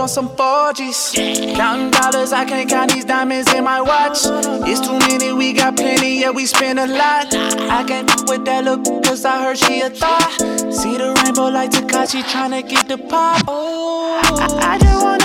[0.09, 1.55] On some 4Gs.
[1.57, 4.19] Counting dollars, I can't count these diamonds in my watch.
[4.67, 7.35] It's too many, we got plenty, yeah, we spend a lot.
[7.35, 10.33] I can't f- with that look, cause I heard she a thought.
[10.73, 13.43] See the rainbow like Takashi tryna get the pop.
[13.49, 15.18] I, I, I just wanna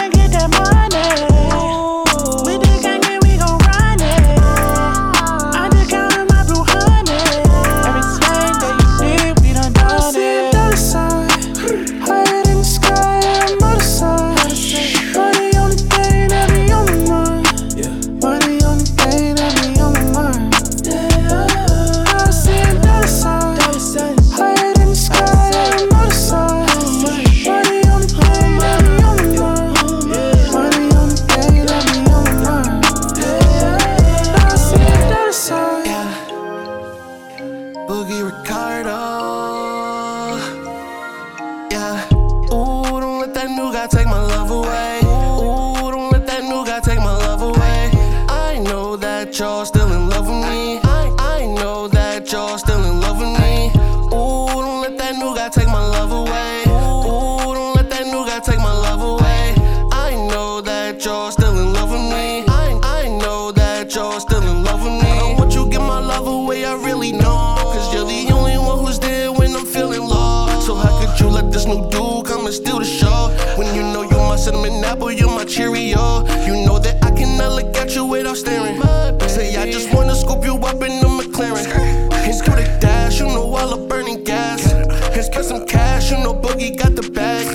[74.44, 76.28] cinnamon apple, you're my Cheerio.
[76.46, 78.82] You know that I cannot look at you without staring.
[79.30, 81.66] Say I just wanna scoop you up in the McLaren.
[82.12, 84.70] And screw the dash, you know all the burning gas.
[84.74, 87.46] And spend some cash, you know Boogie got the bag.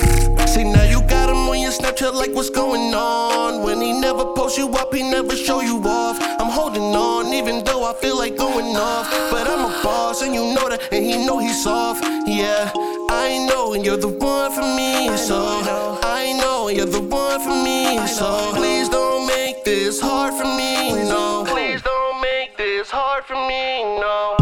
[0.49, 3.63] Say now you got him on your Snapchat like what's going on.
[3.63, 6.17] When he never post you up, he never show you off.
[6.39, 9.05] I'm holding on, even though I feel like going off.
[9.29, 12.03] But I'm a boss, and you know that, and he know he's soft.
[12.25, 12.71] Yeah,
[13.09, 15.15] I know, you're the one for me.
[15.17, 15.61] So
[16.03, 18.05] I know, you're the one for me.
[18.07, 20.93] So please don't make this hard for me.
[21.09, 23.83] No, please don't make this hard for me.
[23.99, 24.38] No.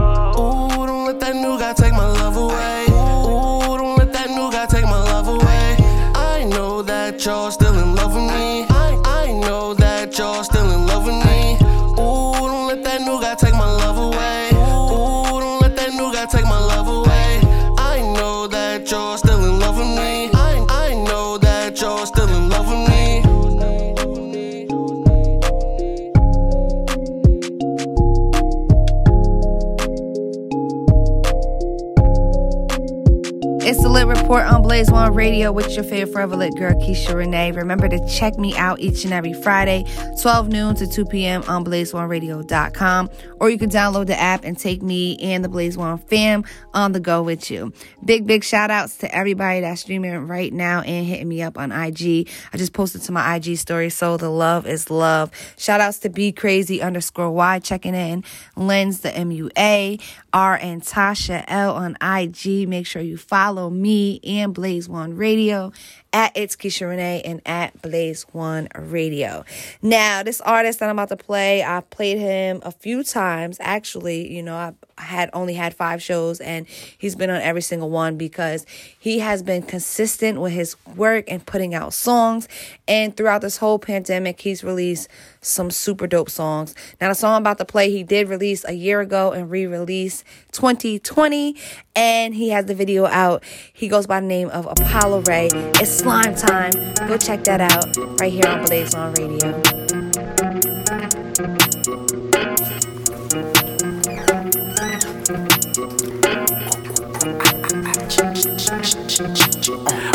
[34.29, 37.53] On Blaze One Radio with your favorite forever lit girl, Keisha Renee.
[37.53, 39.85] Remember to check me out each and every Friday,
[40.21, 41.43] 12 noon to 2 p.m.
[41.47, 43.09] on blazeoneradio.com.
[43.39, 46.91] Or you can download the app and take me and the Blaze One fam on
[46.91, 47.71] the go with you.
[48.03, 51.71] Big, big shout outs to everybody that's streaming right now and hitting me up on
[51.71, 52.29] IG.
[52.51, 55.31] I just posted to my IG story, so the love is love.
[55.57, 58.25] Shout outs to Be Crazy underscore Y checking in,
[58.57, 60.01] Lens the MUA,
[60.37, 62.69] R and Tasha L on IG.
[62.69, 65.71] Make sure you follow me and Blaze One Radio
[66.17, 69.45] at It's Keisha Renee and at Blaze One Radio.
[69.83, 73.57] Now, this artist that I'm about to play, I've played him a few times.
[73.59, 77.91] Actually, you know, I've had only had five shows and he's been on every single
[77.91, 78.65] one because
[78.97, 82.47] he has been consistent with his work and putting out songs.
[82.87, 85.09] And throughout this whole pandemic, he's released
[85.41, 86.73] some super dope songs.
[86.99, 89.67] Now, the song I'm about to play, he did release a year ago and re
[89.67, 91.55] release 2020.
[91.95, 93.43] And he has the video out.
[93.73, 95.49] He goes by the name of Apollo Ray.
[95.53, 96.71] It's Slime Time.
[97.05, 99.51] Go check that out right here on Blaze One Radio.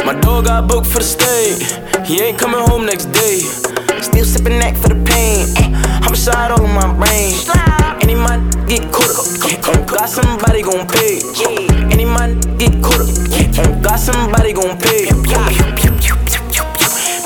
[0.07, 2.07] My dog got booked for the state.
[2.07, 3.91] He ain't coming home next day.
[4.03, 5.46] Still sipping neck for the pain.
[5.57, 7.32] Uh, Homicide all in my brain.
[8.03, 11.22] Any man get caught up, got somebody gon' pay.
[11.90, 15.07] Any man get caught up, got somebody gon' pay.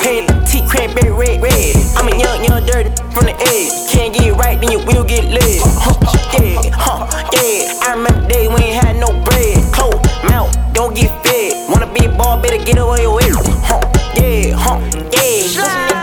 [0.05, 1.77] Paint T cranberry red, red.
[1.97, 3.73] I'm a young, young, dirty from the edge.
[3.91, 5.63] Can't get it right, then you will get lit.
[5.81, 5.97] Huh,
[6.37, 7.89] yeah, huh, yeah.
[7.89, 9.65] I remember the day we ain't had no bread.
[9.73, 11.71] Cold mouth, don't get fed.
[11.71, 13.31] Wanna be a ball, better get away your way.
[13.33, 13.81] Huh,
[14.15, 14.79] yeah, huh,
[15.17, 15.96] yeah.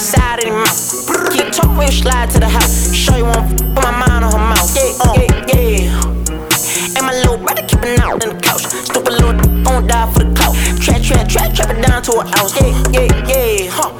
[0.00, 1.32] Listen, nigga talking outside of the mouth.
[1.32, 2.94] Keep talking when you slide to the house.
[2.94, 4.74] Show you one put my mind on her mouth.
[4.74, 5.14] Yeah, uh,
[5.48, 6.96] yeah, yeah.
[6.96, 8.64] And my little brother keeping out on the couch.
[8.64, 10.56] Stupid little gon' die for the clout.
[10.80, 12.56] Trap, trap, trap, trap it down to a house.
[12.56, 13.70] Yeah, yeah, yeah.
[13.70, 13.92] Huh,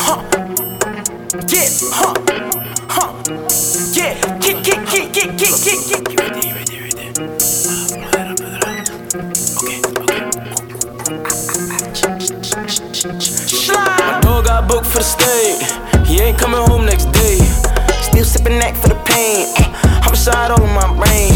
[0.00, 0.22] huh.
[1.52, 2.14] Yeah, huh,
[2.88, 3.12] huh.
[3.92, 6.37] Yeah, get, get, get, get, get, get, get.
[14.88, 15.60] For the state.
[16.06, 17.38] He ain't coming home next day.
[18.00, 19.46] Still sipping neck for the pain.
[19.56, 21.32] Uh, Homicide all in my brain.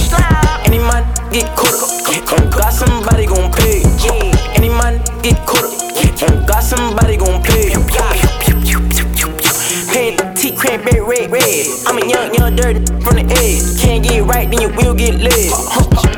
[0.64, 3.82] Any man get caught up, got somebody gon' pay.
[4.56, 7.72] Any man get caught up, got somebody gon' pay.
[9.92, 11.66] Paint T cranberry red, red.
[11.86, 13.80] I'm a young, young, dirty from the edge.
[13.80, 15.52] Can't get right, then you will get lit.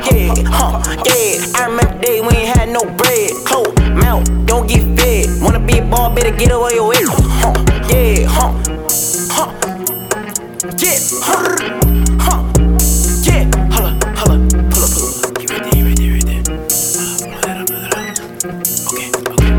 [0.07, 1.59] Yeah, huh, yeah.
[1.59, 3.31] I remember the day we ain't had no bread.
[3.45, 5.14] Cold mouth, don't get fed.
[5.95, 6.97] Ball, better get away your way.
[6.99, 7.53] Huh,
[7.87, 8.51] yeah, huh,
[9.31, 9.47] huh,
[10.75, 11.55] yeah, huh,
[12.19, 12.43] huh,
[13.23, 13.47] yeah.
[13.71, 14.35] Holla, holla,
[14.71, 15.15] pull up, pull up.
[15.39, 16.43] You right you right there, right.
[16.99, 18.27] Uh, that up, pull that up.
[18.91, 19.51] Okay, okay.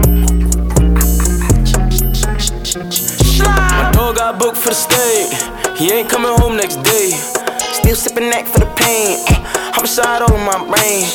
[3.41, 5.33] My dog got booked for the stay.
[5.79, 7.13] He ain't coming home next day.
[7.73, 9.25] Still sipping neck for the pain.
[9.73, 11.09] Homicide all in my brain.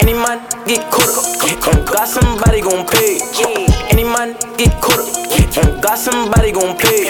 [0.00, 3.73] Any man get caught up, got somebody gon' pay.
[4.16, 7.06] Any man get caught up, got somebody gon' pay.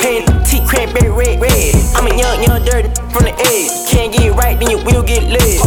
[0.00, 1.74] Paint T cranberry red, red.
[1.94, 3.90] I'm a young, young, dirty from the edge.
[3.90, 5.60] Can't get right, then you will get lit.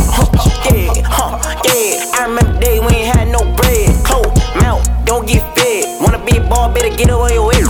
[0.65, 2.17] Yeah, huh, yeah.
[2.17, 3.93] I remember the day we ain't had no bread.
[4.05, 6.01] Cold mouth, don't get fed.
[6.01, 7.60] Wanna be a ball, better get away your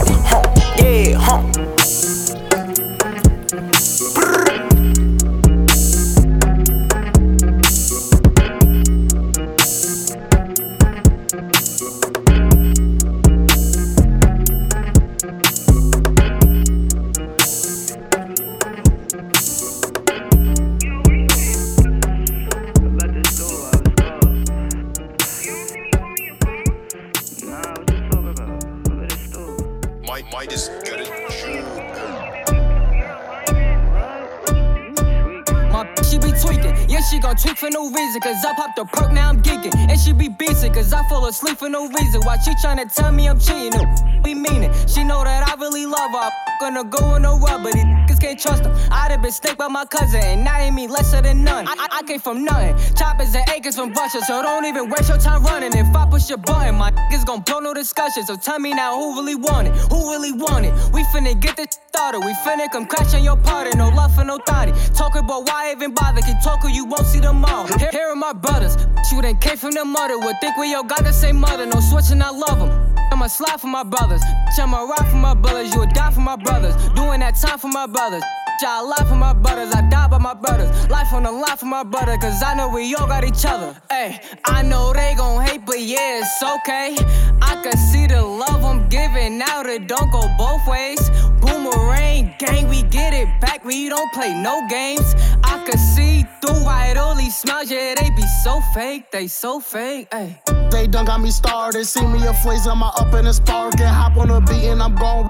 [41.72, 42.22] no reason.
[42.24, 43.88] Why she tryna tell me I'm cheating?
[44.24, 44.90] We mean it.
[44.90, 46.51] She know that I really love her.
[46.62, 48.72] Gonna go in no rub, but these niggas can't trust them.
[48.92, 51.68] I done been snaked by my cousin, and now ain't me lesser than none.
[51.68, 52.78] I, I, I came from nothing.
[52.94, 55.76] Choppers and acres from Russia, so don't even waste your time running.
[55.76, 58.28] If I push your button, my niggas gon' blow no discussion.
[58.28, 59.76] So tell me now who really want it?
[59.90, 60.74] Who really want it?
[60.94, 62.20] We finna get this started.
[62.20, 63.76] We finna come crash on your party.
[63.76, 64.72] No love for no thotty.
[64.94, 66.22] Talk about why even bother.
[66.22, 67.66] Keep talking, you won't see them all.
[67.80, 68.78] Here, here are my brothers.
[69.12, 70.20] You done came from the mother.
[70.20, 71.66] Would think we all got the same mother.
[71.66, 73.01] No switching, I love them.
[73.22, 74.24] I'ma slide for my brothers.
[74.58, 75.76] I'ma ride for my brothers.
[75.76, 76.74] You'll die for my brothers.
[76.96, 78.24] Doing that time for my brothers.
[78.64, 80.70] I lie for my brothers, I die by my brothers.
[80.90, 83.76] Life on the line for my brother, cause I know we all got each other.
[83.90, 86.96] Hey, I know they gon' hate, but yeah, it's okay.
[87.42, 91.10] I can see the love I'm giving out, it don't go both ways.
[91.42, 95.16] Boomerang gang, we get it back, we don't play no games.
[95.44, 99.60] I can see through right all these smiles, yeah, they be so fake, they so
[99.60, 100.08] fake.
[100.12, 100.40] Hey.
[100.72, 101.86] They done got me started.
[101.86, 103.80] See me a on my up in the spark.
[103.80, 105.30] and hop on the beat and I'm gone.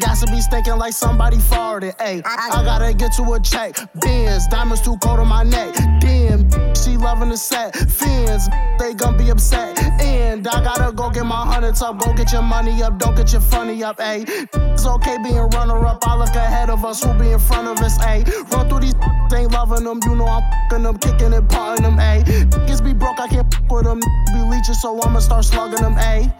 [0.00, 1.96] Got to be stinking like somebody farted.
[1.98, 3.76] Ayy, I gotta get to a check.
[4.00, 5.74] Benz, diamonds too cold on my neck.
[6.00, 7.74] Damn, she loving the set.
[7.76, 8.48] Fins,
[8.78, 9.78] they gon' be upset.
[10.00, 11.98] And I gotta go get my hundreds up.
[11.98, 13.98] Go get your money up, don't get your funny up.
[13.98, 14.28] Ayy,
[14.72, 16.06] it's okay being runner up.
[16.06, 17.98] I look ahead of us, who be in front of us.
[17.98, 18.94] Ayy, run through these
[19.34, 20.00] ain't loving them.
[20.04, 21.96] You know I'm fucking them, kicking and parting them.
[21.98, 22.15] Ayy,
[24.66, 25.96] Leeching, so I'ma start slugging them.
[25.98, 26.32] A.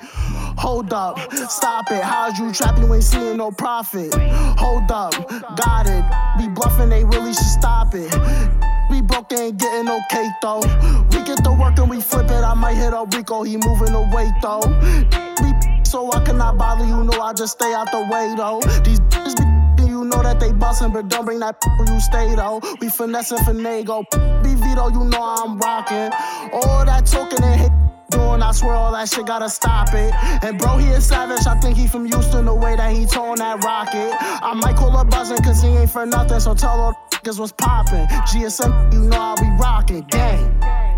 [0.59, 1.19] hold up,
[1.49, 2.03] stop it.
[2.03, 2.79] How's you trap?
[2.79, 4.13] You ain't seeing no profit.
[4.59, 5.13] Hold up,
[5.57, 6.05] got it.
[6.39, 8.11] Be bluffing, they really should stop it.
[8.91, 10.61] Be broke, they ain't getting no cake though.
[11.13, 12.43] We get the work and we flip it.
[12.43, 14.63] I might hit a Rico, he moving away though.
[15.39, 18.61] Be so I cannot bother you, know I just stay out the way though.
[18.83, 19.39] These bitches
[19.87, 22.61] you know that they bustin', but don't bring that when you stay though.
[22.81, 24.05] We finessing finago.
[24.43, 26.13] Be Vito, you know I'm rockin'.
[26.53, 27.76] All that talking and hate
[28.11, 30.13] doing, I swear all that shit gotta stop it.
[30.43, 33.37] And bro, he is savage, I think he from Houston, the way that he tone
[33.37, 34.15] that rocket.
[34.21, 37.53] I might call up buzzing, cause he ain't for nothing, so tell all niggas what's
[37.53, 38.07] poppin'.
[38.07, 40.96] GSM, you know I'll be rockin', gang.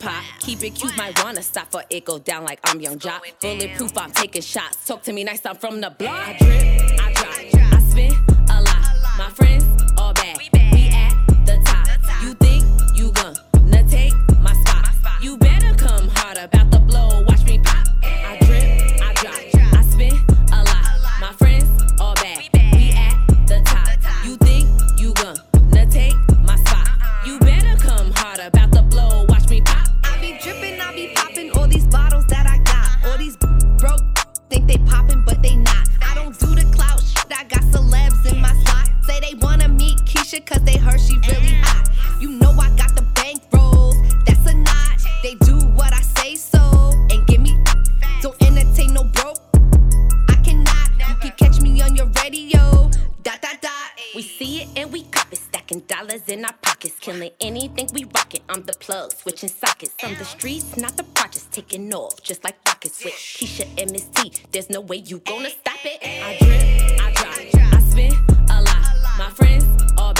[0.00, 0.24] Pop.
[0.40, 3.20] Keep it cute, might wanna stop for it go down like I'm Yung Joc.
[3.40, 4.86] Bulletproof, I'm taking shots.
[4.86, 6.28] Talk to me nice, I'm from the block.
[6.28, 8.12] I drip, I drop, I spin
[8.50, 9.18] a lot.
[9.18, 9.69] My friends
[40.38, 41.88] cause they heard she really hot.
[42.20, 43.96] You know I got the bank rolls.
[44.26, 45.02] That's a notch.
[45.24, 46.60] They do what I say so
[47.10, 47.58] and give me.
[48.22, 49.40] Don't entertain no broke.
[50.28, 50.90] I cannot.
[51.08, 52.90] You can catch me on your radio.
[53.24, 53.72] Dot dot dot.
[54.14, 58.04] We see it and we cop it, stacking dollars in our pockets, killing anything we
[58.04, 58.42] rockin'.
[58.48, 59.94] I'm the plug, switching sockets.
[59.98, 64.04] From the streets, not the projects, taking off just like rockets with Keisha and Miss
[64.14, 64.32] T.
[64.52, 65.98] There's no way you gonna stop it.
[66.02, 68.12] I drip, I drop, I spin
[68.50, 69.18] a lot.
[69.18, 69.64] My friends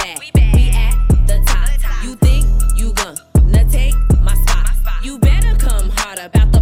[0.01, 0.55] all bad.
[0.55, 0.95] We at
[1.27, 1.69] the top.
[2.03, 2.45] You think
[2.75, 4.71] you gonna take my spot?
[5.03, 6.61] You better come hard about the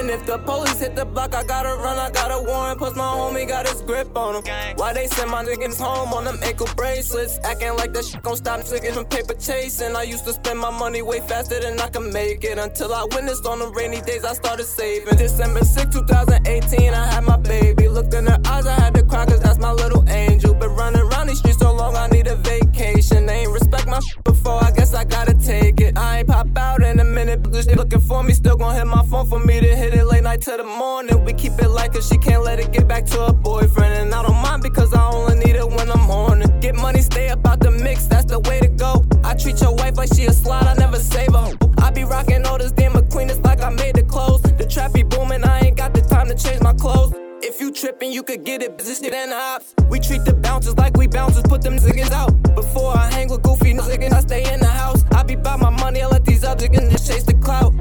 [0.00, 1.98] And if the police hit the block, I gotta run.
[1.98, 4.76] I got a warrant, plus my homie got his grip on him.
[4.76, 7.38] Why they send my niggas home on them ankle bracelets?
[7.44, 9.94] Acting like that shit gon' stop niggas from paper chasing.
[9.94, 12.56] I used to spend my money way faster than I can make it.
[12.56, 15.18] Until I witnessed on them rainy days, I started saving.
[15.18, 17.86] December 6, 2018, I had my baby.
[17.88, 20.54] Looked in her eyes, I had to cry, cause that's my little angel.
[20.54, 23.26] Been running around these streets so long, I need a vacation.
[23.26, 25.98] They ain't respect my shit before, I guess I gotta take it.
[25.98, 28.32] I ain't pop out in a minute, but this shit looking for me.
[28.32, 31.24] Still gon' hit my phone for me to hit it late night to the morning.
[31.24, 33.94] We keep it like cause she can't let it get back to her boyfriend.
[33.94, 36.60] And I don't mind because I only need it when I'm on it.
[36.60, 39.04] Get money, stay up out the mix, that's the way to go.
[39.24, 41.52] I treat your wife like she a slide, I never save her.
[41.78, 44.42] I be rocking all this damn McQueen, it's like I made the clothes.
[44.42, 47.14] The trap be booming, I ain't got the time to change my clothes.
[47.42, 49.74] If you trippin', you could get it, business and the ops.
[49.88, 52.30] We treat the bouncers like we bouncers, put them niggas out.
[52.54, 55.04] Before I hang with goofy niggas, I stay in the house.
[55.12, 57.72] I be by my money, I let these other niggas chase the clout.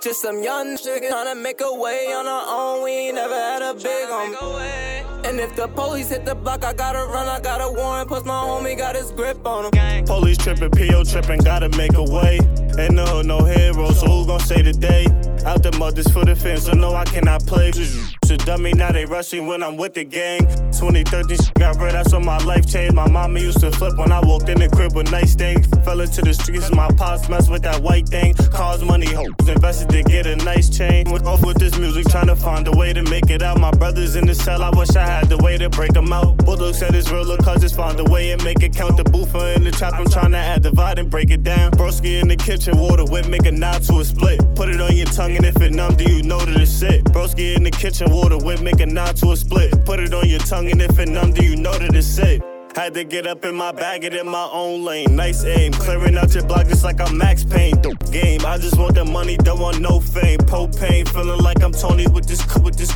[0.00, 2.84] Just some young shit tryna make a way on our own.
[2.84, 5.24] We ain't never had a big on.
[5.24, 7.26] And if the police hit the block, I gotta run.
[7.26, 10.04] I got a warrant, plus my homie got his grip on him.
[10.06, 12.36] Police tripping, PO tripping, gotta make a way.
[12.78, 15.06] In the hood, no heroes, so who gon' say today?
[15.46, 17.72] Out the mothers for the fans, so no, I cannot play.
[17.72, 20.40] So dummy, now they rushing when I'm with the gang.
[20.72, 22.94] 2013 shit got red, that's when my life changed.
[22.94, 25.66] My mama used to flip when I walked in the crib with nice things.
[25.84, 28.34] Fell into the streets, my pops mess with that white thing.
[28.52, 31.10] Cause money, hoes invested to get a nice chain.
[31.10, 33.58] Went off with this music, trying to find a way to make it out.
[33.58, 36.36] My brothers in the cell, I wish I had the way to break them out.
[36.38, 38.96] Bulldog said it's real, look, cause just find a way and make it count.
[38.96, 41.72] The boofer in the trap, I'm trying to add divide and break it down.
[41.72, 44.40] Broski in the kitchen, water whip, make a knot to a split.
[44.54, 47.02] Put it on your tongue, and if it numb, do you know that it's sick?
[47.04, 49.84] Broski in the kitchen, water whip, make a knot to a split.
[49.84, 52.42] Put it on your tongue, and if it numb, do you know that it's sick?
[52.74, 55.16] Had to get up in my bag, get in my own lane.
[55.16, 57.80] Nice aim, clearing out your block just like I'm Max Payne.
[58.12, 60.38] Game, I just want the money, don't want no fame.
[60.40, 62.94] Propane, feeling like I'm Tony with this, with this.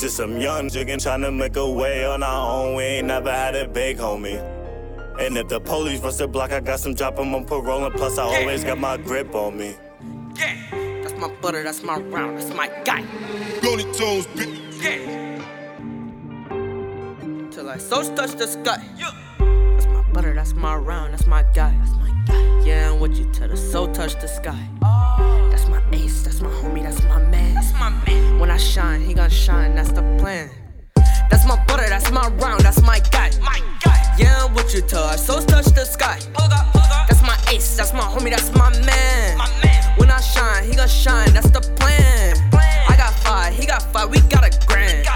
[0.00, 2.76] Just some young jiggin' trying to make a way on our own.
[2.76, 4.40] We ain't never had a big, homie.
[5.20, 7.84] And if the police rush the block, I got some drop on parole.
[7.84, 9.74] And plus, I always got my grip on me.
[10.36, 10.79] Yeah,
[11.20, 13.04] my butter, that's my round, that's my guy.
[13.62, 14.56] Looney Tunes, bitch.
[14.82, 15.36] Yeah.
[17.50, 18.82] Till I so touch the sky.
[18.96, 19.10] Yeah.
[19.38, 21.76] That's my butter, that's my round, that's my guy.
[21.78, 22.64] That's my guy.
[22.64, 24.66] Yeah, I'm with you till the soul touch the sky.
[24.82, 25.48] Oh.
[25.50, 27.54] That's my ace, that's my homie, that's my man.
[27.54, 28.38] That's my man.
[28.38, 30.48] When I shine, he gon' shine, that's the plan.
[31.28, 33.30] That's my butter, that's my round, that's my guy.
[33.42, 33.99] My guy.
[34.18, 36.18] Yeah, I'm with you till our souls touch the sky.
[37.08, 39.38] That's my ace, that's my homie, that's my man.
[39.38, 39.98] My man.
[39.98, 42.36] When I shine, he gon' shine, that's the plan.
[42.88, 45.06] I got five, he got five, we got a grand.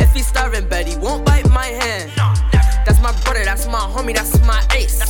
[0.00, 2.10] If he's starving, bet he won't bite my hand.
[2.84, 5.00] That's my brother, that's my homie, that's my ace.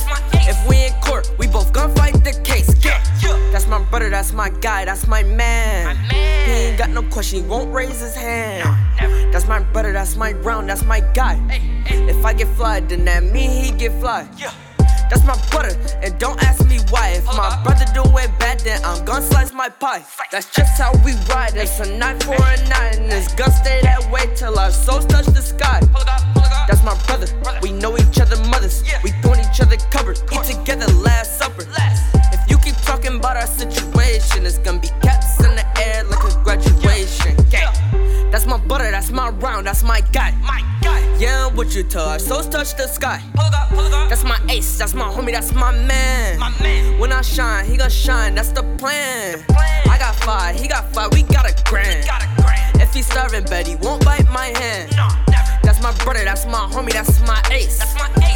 [0.47, 2.69] If we in court, we both gon' fight the case.
[2.83, 3.01] Yeah.
[3.51, 5.95] That's my brother, that's my guy, that's my man.
[6.45, 8.63] He ain't got no question, he won't raise his hand.
[9.31, 11.39] That's my brother, that's my round, that's my guy.
[11.85, 14.27] If I get fly, then that mean he get fly.
[15.09, 17.09] That's my brother, and don't ask me why.
[17.09, 20.03] If my brother doing bad, then I'm gon' slice my pie.
[20.31, 21.55] That's just how we ride.
[21.55, 22.57] It's a night for a
[22.93, 25.81] and it's gonna stay that way till our souls touch the sky.
[26.67, 27.27] That's my brother.
[27.61, 28.83] We know each other mothers.
[29.03, 30.23] We throwing each other covers.
[30.31, 31.65] Eat together last supper.
[32.33, 36.23] If you keep talking about our situation, it's gonna be caps in the air like
[36.23, 37.35] a graduation.
[38.31, 40.33] That's my butter, that's my round, that's my guy.
[41.19, 43.21] Yeah, with you our souls touch the sky.
[44.09, 46.39] That's my ace, that's my homie, that's my man.
[46.99, 49.43] When I shine, he gon' shine, that's the plan.
[49.87, 52.09] I got five, he got five, we got a grand.
[52.81, 54.91] If he's starving, bet he won't bite my hand.
[55.73, 57.81] That's my brother, that's my homie, that's my ace.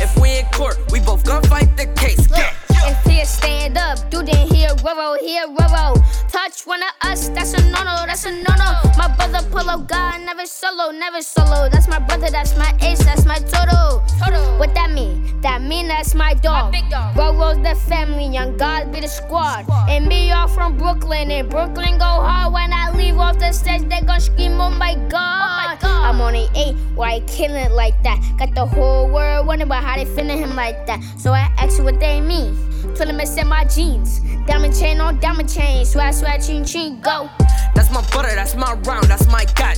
[0.01, 2.27] If we in court, we both gon' fight the case.
[2.31, 2.51] Yeah.
[2.87, 5.99] If he stand up, do then he a roro, he a roro.
[6.31, 8.69] Touch one of us, that's a no no, that's a no no.
[8.97, 11.67] My brother pull up God, never solo, never solo.
[11.69, 14.03] That's my brother, that's my ace, that's my total.
[14.23, 14.57] Total.
[14.57, 15.39] What that mean?
[15.41, 16.71] That mean that's my dog.
[16.73, 17.15] My big dog.
[17.15, 19.65] Roro's the family, young God be the squad.
[19.89, 22.53] And me all from Brooklyn, and Brooklyn go hard.
[22.53, 25.11] When I leave off the stage, they gon' scream, oh my God.
[25.11, 26.05] Oh my God.
[26.07, 28.19] I'm on an eight, why I killing it like that?
[28.39, 31.03] Got the whole world wondering about how they feeling him like that.
[31.17, 32.55] So I ask you what they mean.
[32.97, 34.21] Tell them it's in my jeans.
[34.47, 35.85] Diamond chain on diamond chain.
[35.85, 37.29] Swag, swag, ching, ching, go.
[37.75, 39.75] That's my butter, that's my round, that's my guy.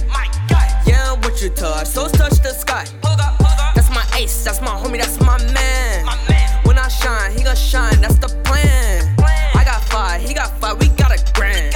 [0.86, 2.86] Yeah, I'm with you touch, our souls touch the sky.
[3.76, 6.06] That's my ace, that's my homie, that's my man.
[6.06, 6.66] My man.
[6.66, 9.14] When I shine, he gon' shine, that's the plan.
[9.54, 11.76] I got five, he got five, we got a grand.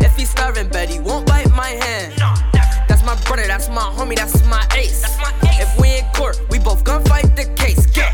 [0.00, 2.18] If he's starving, bet he won't bite my hand.
[2.18, 2.34] No,
[2.86, 5.02] That's my brother, that's my homie, that's my ace.
[5.58, 7.86] If we in court, we both gon' fight the case.
[7.96, 8.12] Yeah.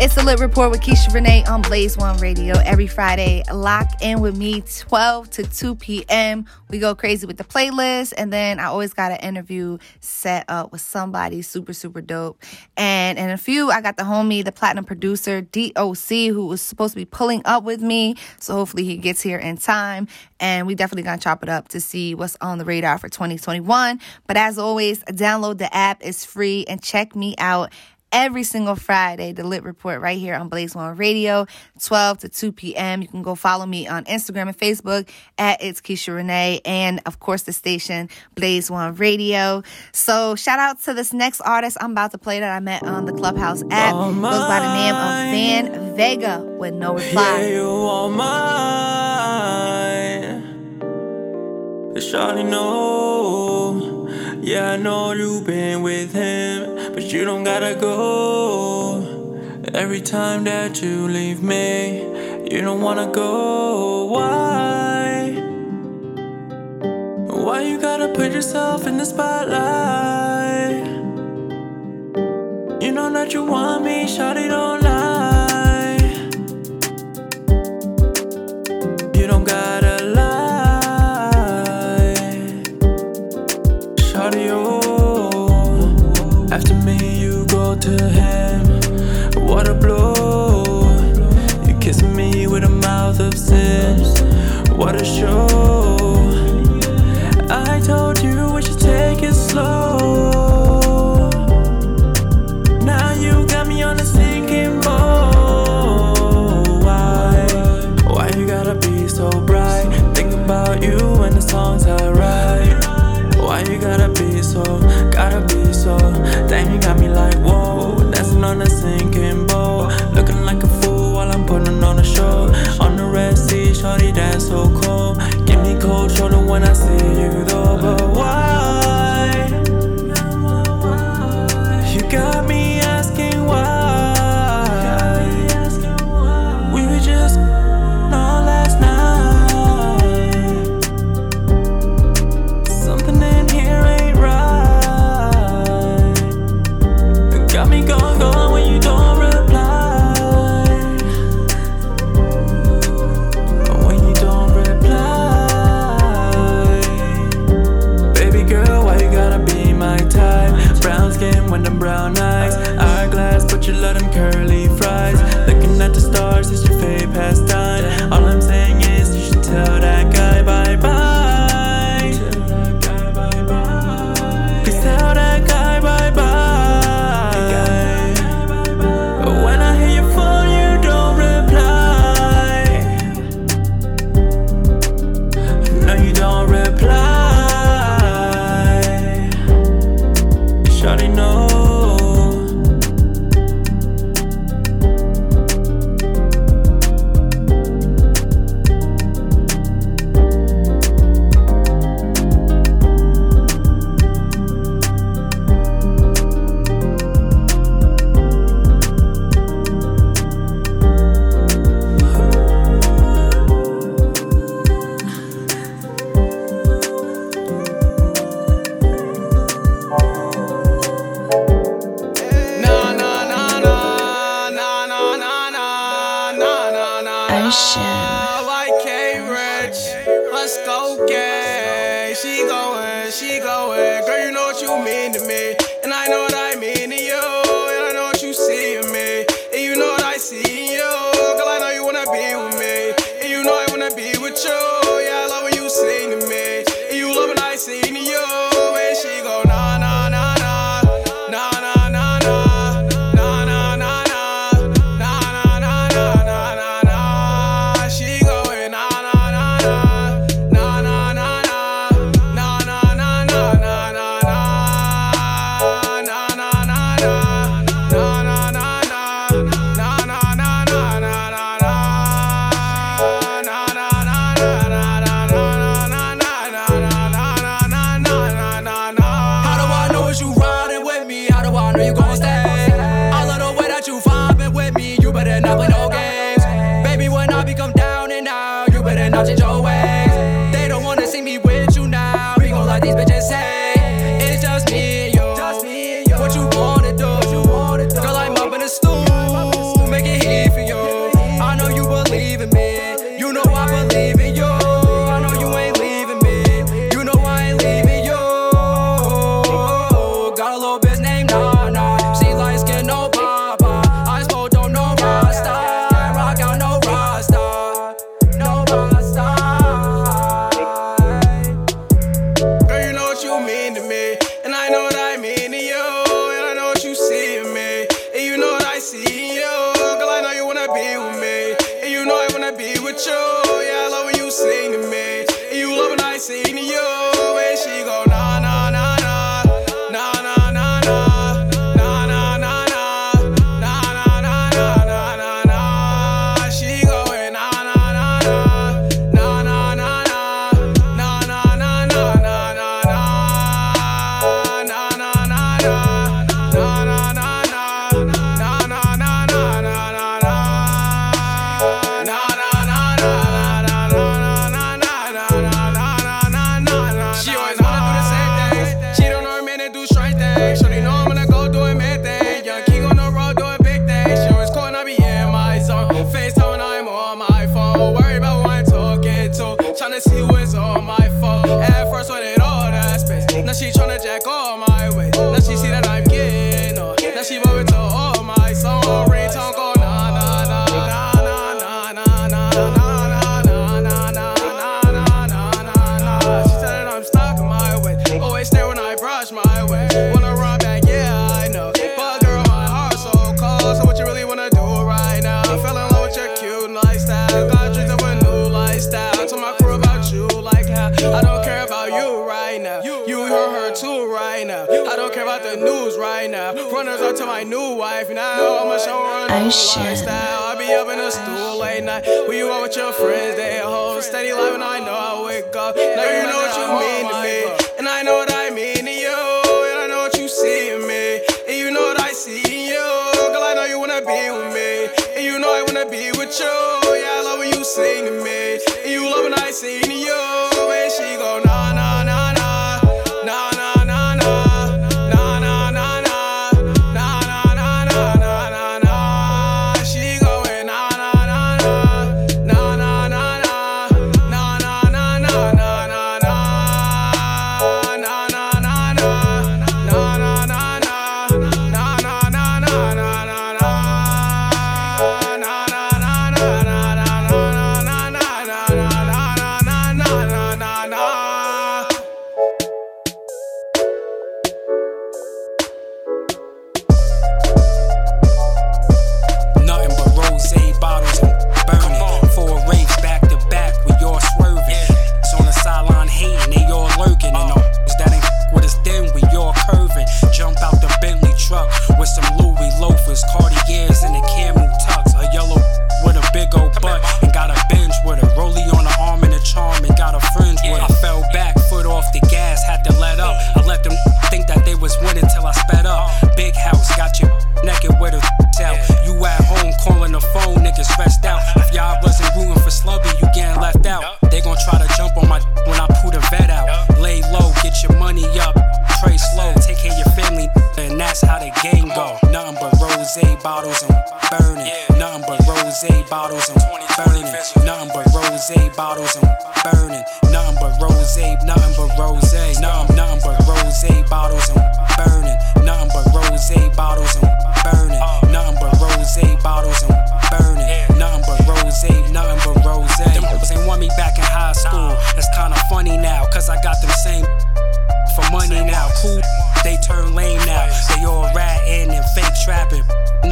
[0.00, 3.42] It's the Lit Report with Keisha Renee on Blaze One Radio every Friday.
[3.52, 6.46] Lock in with me 12 to 2 p.m.
[6.70, 10.70] We go crazy with the playlist, and then I always got an interview set up
[10.70, 12.40] with somebody super, super dope.
[12.76, 16.92] And in a few, I got the homie, the platinum producer, DOC, who was supposed
[16.92, 18.14] to be pulling up with me.
[18.38, 20.06] So hopefully he gets here in time.
[20.38, 23.98] And we definitely gonna chop it up to see what's on the radar for 2021.
[24.28, 27.72] But as always, download the app, it's free, and check me out
[28.12, 31.46] every single Friday, the Lit Report right here on Blaze One Radio,
[31.82, 33.02] 12 to 2 p.m.
[33.02, 37.20] You can go follow me on Instagram and Facebook at It's Keisha Renee, and of
[37.20, 39.62] course the station Blaze One Radio.
[39.92, 43.04] So shout out to this next artist I'm about to play that I met on
[43.04, 43.94] the Clubhouse app.
[43.94, 47.40] All Goes by the name of Van Vega with no reply.
[47.40, 48.88] Yeah, you all mine.
[51.98, 53.47] Shawty know.
[54.40, 59.60] Yeah, I know you been with him, but you don't gotta go.
[59.74, 62.00] Every time that you leave me,
[62.50, 64.06] you don't wanna go.
[64.06, 65.32] Why?
[67.44, 70.86] Why you gotta put yourself in the spotlight?
[72.80, 75.98] You know that you want me, shawty, don't lie.
[79.18, 79.87] You don't gotta
[88.08, 89.44] him.
[89.46, 90.64] What a blow.
[91.66, 94.00] You kissing me with a mouth of sin.
[94.76, 95.87] What a show.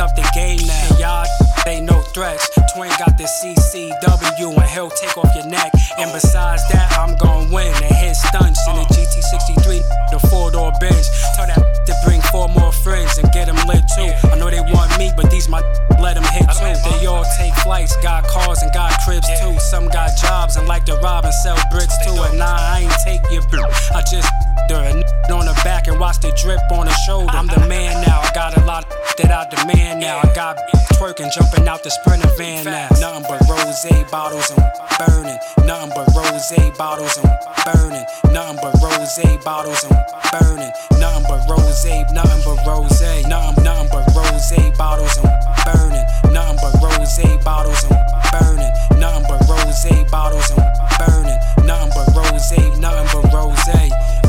[0.07, 0.98] Up the game now.
[1.02, 1.26] Y'all,
[1.64, 2.46] they no threats.
[2.70, 5.72] Twin got the CCW and he'll take off your neck.
[5.98, 9.82] And besides that, I'm gon' win and hit stunts in the GT63,
[10.14, 11.11] the four door Benz.
[11.34, 14.07] Tell that to bring four more friends and get them lit too.
[14.30, 15.59] I know they want me, but these my
[15.98, 16.70] let them hit too.
[16.86, 19.59] They all take flights, got cars and got cribs too.
[19.59, 22.14] Some got jobs and like to rob and sell bricks too.
[22.30, 23.90] And nah, I ain't take your bitch.
[23.90, 24.30] I just
[24.70, 27.30] her a on the back and watch the drip on the shoulder.
[27.32, 28.88] I'm the man now, I got a lot
[29.18, 30.20] that I demand now.
[30.22, 30.59] I got
[30.94, 32.88] twerking, jumping out the sprinter van now.
[33.00, 34.62] Nothing but rose bottles and
[34.98, 35.38] burning.
[35.64, 37.28] Nothing but rose bottles and
[37.64, 38.07] burning.
[38.32, 39.96] Nothing but rose bottles and
[40.32, 40.72] burning.
[41.00, 43.00] Nothing but rose, nothing but rose.
[43.26, 45.30] Nothing, nothing but rose bottles and
[45.64, 46.07] burning.
[46.32, 47.96] Nothing but rose bottles and
[48.32, 48.72] burning.
[49.00, 50.62] Nothing but rose bottles and
[51.01, 51.40] burning.
[51.64, 54.26] Nothing but rose, nothing but rose.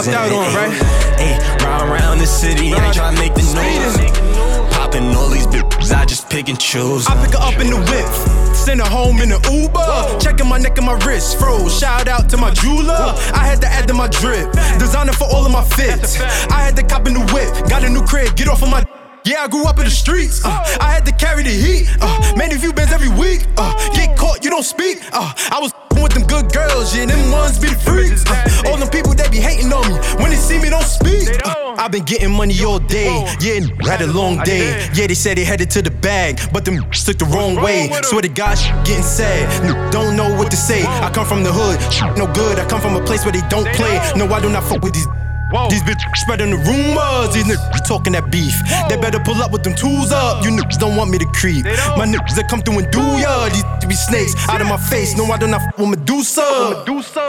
[0.00, 0.72] Y'all see what I out on, right?
[1.20, 4.72] Ayy, round around the city, I ain't tryna make the news.
[4.72, 7.06] Popping all these bitches, I just pick and choose.
[7.06, 8.56] I pick her up in the whip.
[8.56, 10.18] Send her home in an Uber.
[10.18, 11.38] Checking my neck and my wrist.
[11.38, 11.78] Froze.
[11.78, 13.12] Shout out to my jeweler.
[13.34, 14.50] I had to add to my drip.
[14.78, 16.18] Designer for all of my fits.
[16.48, 17.68] I had to cop in the whip.
[17.68, 18.36] Got a new crib.
[18.36, 18.82] Get off of my.
[19.26, 20.42] Yeah, I grew up in the streets.
[20.42, 20.48] Uh,
[20.80, 21.88] I had to carry the heat.
[22.00, 23.46] Uh, a few bands every week.
[23.58, 24.98] Uh, get caught, you don't speak.
[25.12, 28.24] Uh, I was with them good girls, yeah, them ones be the freaks.
[28.26, 31.28] Uh, all them people that be hating on me, when they see me, don't speak.
[31.44, 33.08] Uh, I've been getting money all day,
[33.40, 34.88] yeah, had a long day.
[34.94, 37.90] Yeah, they said they headed to the bag, but them took the wrong way.
[38.02, 40.84] Swear to God, getting sad, No, don't know what to say.
[40.84, 41.78] I come from the hood,
[42.16, 42.58] no good.
[42.58, 43.98] I come from a place where they don't play.
[44.16, 45.06] No, I do not fuck with these.
[45.50, 45.68] Whoa.
[45.68, 47.34] These bitches spreading the rumors.
[47.34, 48.54] These niggas talking that beef.
[48.66, 48.88] Whoa.
[48.88, 50.44] They better pull up with them tools up.
[50.44, 51.64] You niggas don't want me to creep.
[51.96, 53.48] My niggas that come through and do ya.
[53.48, 55.16] These be snakes out of my face.
[55.16, 56.78] No, I do not know f with Medusa.
[56.78, 57.26] Medusa.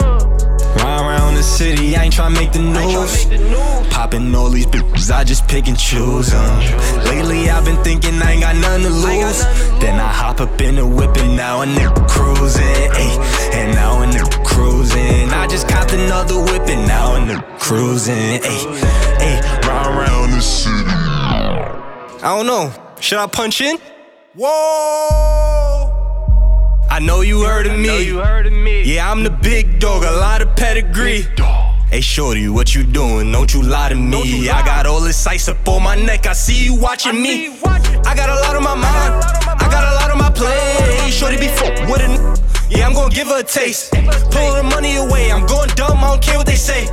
[0.76, 3.26] Ride around the city, I ain't tryna make the news.
[3.92, 7.04] Popping all these bitches, I just pick and choose them.
[7.04, 9.44] Lately, I've been thinking I ain't got nothing to lose.
[9.80, 12.64] Then I hop up in the whip and now a nigga cruising.
[12.64, 15.21] Ay, and now a nigga cruising.
[15.42, 18.14] I just copped another whip and now nigga cruising.
[18.14, 18.64] Ay,
[19.18, 20.84] ay, ride around the city.
[20.86, 22.72] I don't know.
[23.00, 23.76] Should I punch in?
[24.36, 25.90] Whoa!
[26.88, 28.04] I know you heard of me.
[28.04, 28.84] You heard of me.
[28.84, 31.26] Yeah, I'm the big dog, a lot of pedigree.
[31.90, 33.32] Hey, shorty, what you doing?
[33.32, 34.46] Don't you lie to me.
[34.46, 34.60] Lie.
[34.60, 36.28] I got all this ice up on my neck.
[36.28, 37.44] I see you watching I me.
[37.46, 37.96] You watching.
[38.06, 39.24] I got a lot on my mind.
[39.60, 41.12] I got a lot on my plate.
[41.12, 42.51] Shorty be fuck with it.
[42.72, 43.92] Yeah, I'm gonna give her a taste.
[43.92, 45.30] Pull the money away.
[45.30, 45.98] I'm going dumb.
[45.98, 46.86] I don't care what they say.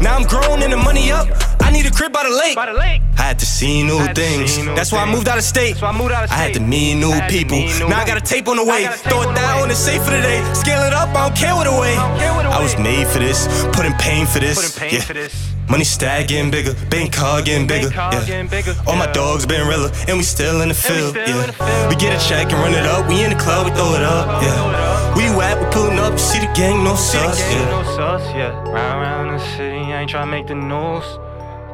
[0.00, 1.28] Now I'm grown and the money up.
[1.60, 2.56] I need a crib by the lake.
[2.56, 3.00] By the lake.
[3.16, 4.52] I had to see new things.
[4.52, 5.80] See new That's why I moved out of state.
[5.82, 6.38] I, moved out of state.
[6.38, 7.58] I had to meet new people.
[7.58, 8.86] Meet new now I got a tape on the way.
[9.08, 10.42] Throw it down and safe for today.
[10.54, 11.10] Scale it up.
[11.10, 11.94] I don't care what away.
[11.96, 13.46] I, I was made for this.
[13.72, 14.78] Putting pain for this.
[14.78, 15.00] Pain yeah.
[15.00, 15.54] For this.
[15.70, 17.90] Money stack getting bigger, bank card getting bigger.
[17.90, 18.74] Yeah.
[18.88, 21.14] All my dogs been realer, and we still in the field.
[21.14, 21.88] Yeah.
[21.88, 23.08] We get a check and run it up.
[23.08, 24.42] We in the club, we throw it up.
[24.42, 25.14] Yeah.
[25.14, 25.60] We you at?
[25.60, 27.38] We pulling up, You see the gang, no sus.
[27.38, 27.64] Yeah.
[27.66, 28.50] No sus, yeah.
[28.68, 31.04] Round around the city, I ain't tryna make the news.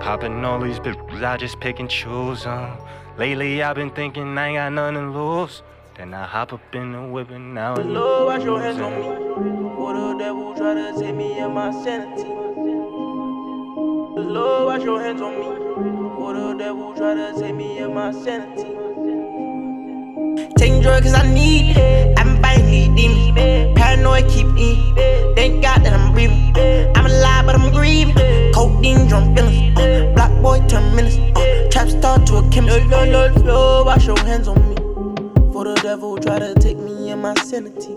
[0.01, 2.77] Popping all these bitches, I just pick and choose them.
[3.16, 5.62] Lately, I've been thinking I ain't got nothing to lose.
[5.97, 8.93] Then I hop up in the whip and now it's Lord, wash your hands on
[8.94, 9.74] me.
[9.74, 12.45] For the devil try to take me and my sanity.
[14.16, 15.44] Lord, wash your hands on me.
[16.16, 18.62] For the devil try to take me and my sanity.
[20.56, 22.16] Taking drugs cause I need it.
[22.16, 23.32] Been fighting these.
[23.76, 24.94] Paranoid keep me.
[25.36, 26.55] Thank God that I'm breathing.
[26.97, 28.14] I'm alive, but I'm grieving.
[28.55, 29.74] Codeine, drunk feelings.
[30.14, 31.18] Block boy turn menace.
[31.36, 32.86] Uh, trap star to a chemist.
[32.86, 34.76] Low, low, low, wash your hands on me.
[35.52, 37.94] For the devil try to take me in my sanity.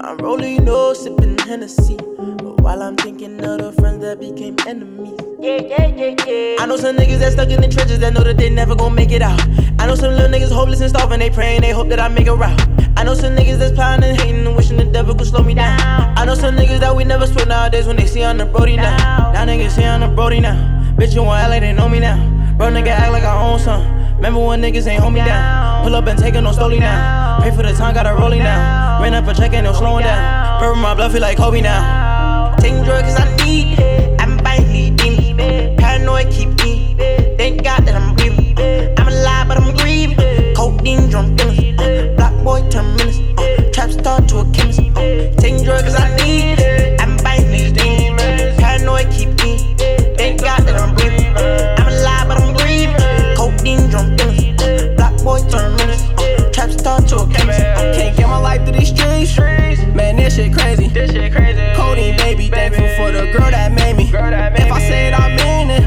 [0.00, 1.96] I'm rolling no sipping Hennessy.
[1.96, 5.18] But while I'm thinking of the friends that became enemies.
[5.40, 6.56] Yeah, yeah, yeah, yeah.
[6.60, 8.94] I know some niggas that stuck in the trenches that know that they never gon'
[8.94, 9.40] make it out.
[9.80, 12.28] I know some little niggas hopeless and starving, they praying, they hope that I make
[12.28, 12.60] it route.
[12.96, 15.54] I know some niggas that's plotting and hating and wishing the devil could slow me
[15.54, 15.80] down.
[16.16, 18.76] I know some niggas that we never split nowadays when they see on the Brody
[18.76, 19.32] now.
[19.32, 20.56] Now niggas see on the Brody now.
[20.96, 22.16] Bitch, you want act like they know me now.
[22.56, 23.97] Bro, nigga act like I own some.
[24.18, 25.84] Remember when niggas ain't hold me down?
[25.84, 27.38] Pull up and take it no slowly now.
[27.40, 29.00] Pay for the time, got a rolling now.
[29.00, 30.58] Ran up a check and no slowing down.
[30.58, 32.56] Purple my blood feel like Kobe now.
[32.56, 34.20] Taking drugs cause I need it.
[34.20, 35.76] I'm buying leading.
[35.76, 36.96] Paranoid keep me.
[37.38, 38.58] Thank God that I'm breathing.
[38.98, 40.16] I'm alive, but I'm grieving.
[40.52, 41.80] Codeine, drunk feelings.
[41.80, 43.20] Uh, black boy turn menace.
[43.38, 44.80] Uh, trap star to a chemist.
[44.80, 47.00] Uh, taking drugs cause I need it.
[47.00, 48.16] I'm buying leading.
[48.56, 49.76] Paranoid keep me.
[60.38, 60.86] Shit crazy.
[60.88, 61.60] This shit crazy.
[61.74, 64.04] Codeine, baby, thankful for the girl that made me.
[64.04, 65.82] If I say it, I mean it.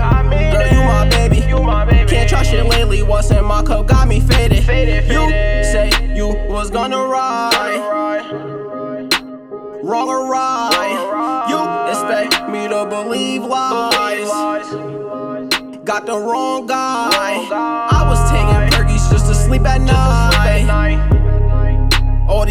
[0.52, 2.08] Girl, you my baby.
[2.08, 3.02] Can't trust shit lately.
[3.02, 4.64] What's in my cup got me faded.
[5.08, 5.30] You
[5.64, 7.80] say you was gonna ride.
[9.84, 11.48] Wrong or right.
[11.50, 11.60] You
[11.92, 14.30] expect me to believe lies.
[15.86, 17.10] Got the wrong guy.
[17.52, 20.31] I was taking perkies just to sleep at night.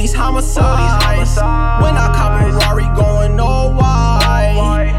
[0.00, 1.36] These homicides.
[1.36, 4.96] When I cop a Rari going all white.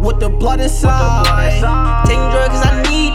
[0.00, 1.26] With the blood inside.
[2.06, 3.12] Taking drugs I need.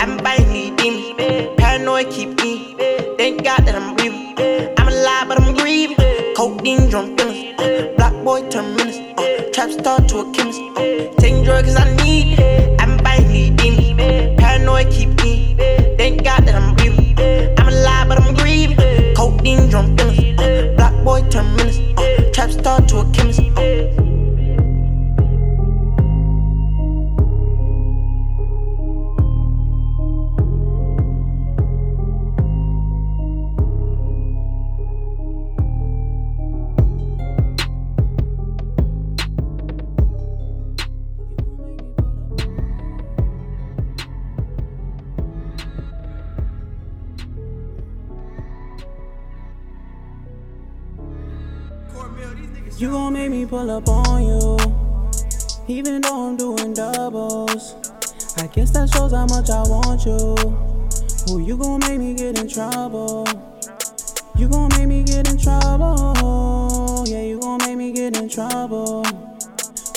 [0.00, 1.14] I'm buying leading.
[1.56, 2.74] Paranoid keep me.
[3.16, 4.34] Thank God that I'm breathing.
[4.76, 6.34] I'm alive, but I'm grieving.
[6.34, 7.54] Codeine, drunk feelings.
[7.94, 8.98] Black boy turn menace.
[9.16, 10.60] Uh, trap star to a chemist.
[10.76, 12.40] Uh, taking drugs I need.
[12.80, 13.96] I'm buying leading.
[14.36, 15.54] Paranoid keep me.
[15.96, 16.67] Thank God that I'm
[19.58, 20.40] Codeine, drunk feelings.
[20.40, 21.78] Uh, black boy turn menace.
[21.98, 23.40] Uh, trap star to a chemist.
[23.40, 23.97] Uh,
[52.78, 54.56] You gon' make me pull up on you,
[55.66, 57.74] even though I'm doing doubles.
[58.36, 60.36] I guess that shows how much I want you.
[61.26, 63.26] Who you gon' make me get in trouble?
[64.36, 67.02] You gon' make me get in trouble.
[67.08, 69.02] Yeah, you gon' make me get in trouble.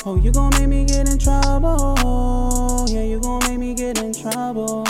[0.03, 2.87] Oh, you gon' make me get in trouble.
[2.89, 4.85] Yeah, you gon' make me get in trouble.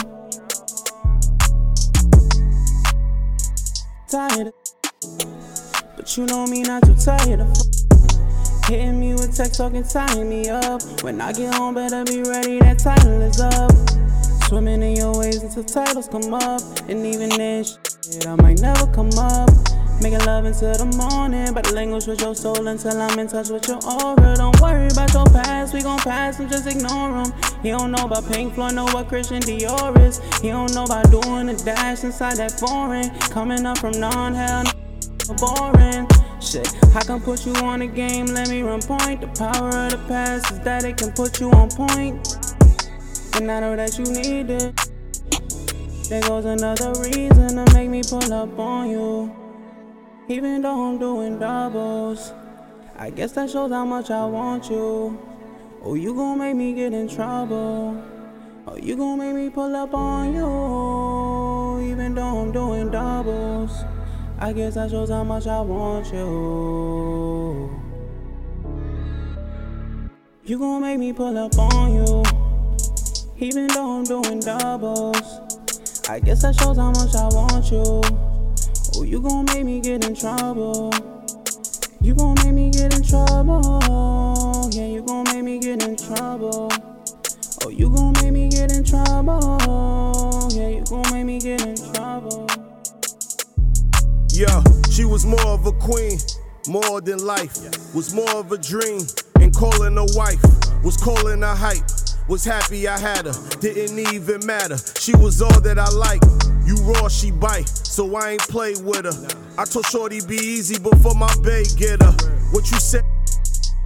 [4.07, 4.53] Tired,
[5.97, 7.70] but you know me not too tired of.
[8.71, 10.81] Hitting me with text talking, tying me up.
[11.03, 13.69] When I get home, better be ready, that title is up.
[14.47, 16.61] Swimming in your waves until titles come up.
[16.87, 19.49] And even then, shit, I might never come up.
[20.01, 23.49] Making love until the morning, but the language with your soul until I'm in touch
[23.49, 24.37] with your aura.
[24.37, 27.33] Don't worry about your past, we gon' pass them, just ignore them.
[27.61, 30.21] He don't know about Pink Floyd, know what Christian Dior is.
[30.39, 33.09] He don't know about doing a dash inside that foreign.
[33.35, 34.63] Coming up from non-hell,
[35.39, 36.07] boring.
[36.41, 39.21] Shit, I can put you on the game, let me run point.
[39.21, 42.35] The power of the past is that it can put you on point.
[43.35, 44.75] And I know that you need it.
[46.09, 49.35] There goes another reason to make me pull up on you.
[50.29, 52.33] Even though I'm doing doubles,
[52.97, 55.17] I guess that shows how much I want you.
[55.83, 58.03] Oh, you gon' make me get in trouble.
[58.65, 61.91] Oh, you gon' make me pull up on you.
[61.91, 63.83] Even though I'm doing doubles.
[64.43, 67.69] I guess that shows how much I want you.
[70.43, 72.23] You gon' make me pull up on you,
[73.37, 75.15] even though I'm doing doubles.
[76.09, 78.01] I guess that shows how much I want you.
[78.95, 80.91] Oh, you gon' make me get in trouble.
[82.01, 84.71] You gon' make me get in trouble.
[84.71, 86.67] Yeah, you gon' make me get in trouble.
[87.63, 89.59] Oh, you gon' make me get in trouble.
[90.51, 92.60] Yeah, you gon' make me get in trouble.
[94.41, 96.17] Yeah, she was more of a queen,
[96.67, 97.53] more than life.
[97.93, 99.01] Was more of a dream,
[99.39, 100.41] and calling her wife.
[100.83, 101.83] Was calling her hype.
[102.27, 104.79] Was happy I had her, didn't even matter.
[104.99, 106.23] She was all that I like.
[106.65, 109.37] You raw, she bite, so I ain't play with her.
[109.59, 112.13] I told Shorty be easy before my bae get her.
[112.49, 113.05] What you said?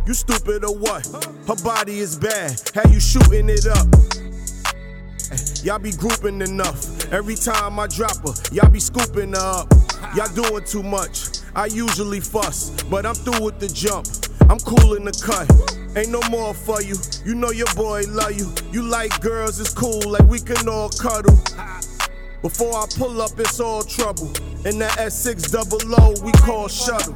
[0.08, 1.06] You stupid or what?
[1.50, 3.88] Her body is bad, how you shooting it up?
[5.66, 7.12] Y'all be grouping enough.
[7.12, 9.85] Every time I drop her, y'all be scooping her up.
[10.14, 11.40] Y'all doing too much.
[11.56, 14.06] I usually fuss, but I'm through with the jump.
[14.50, 15.50] I'm cool in the cut.
[15.98, 16.96] Ain't no more for you.
[17.26, 18.54] You know your boy love you.
[18.72, 21.38] You like girls, it's cool, like we can all cuddle.
[22.42, 24.28] Before I pull up, it's all trouble.
[24.66, 27.14] In that S6 double O, we call shuttle.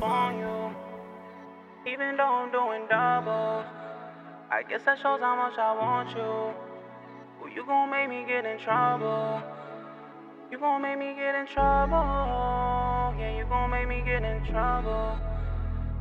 [1.86, 3.66] Even though I'm doing doubles,
[4.50, 6.54] I guess that shows how much I want you.
[7.42, 9.44] Well, you gon' make me get in trouble.
[10.52, 11.94] You gon' make me get in trouble.
[13.20, 15.20] Yeah, you gon' make me get in trouble.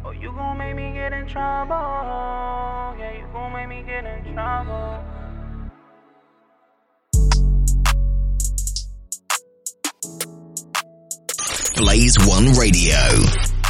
[0.07, 2.97] Oh, you gon' make me get in trouble.
[2.99, 5.05] Yeah, you gon' make me get in trouble.
[11.77, 12.97] Blaze One Radio.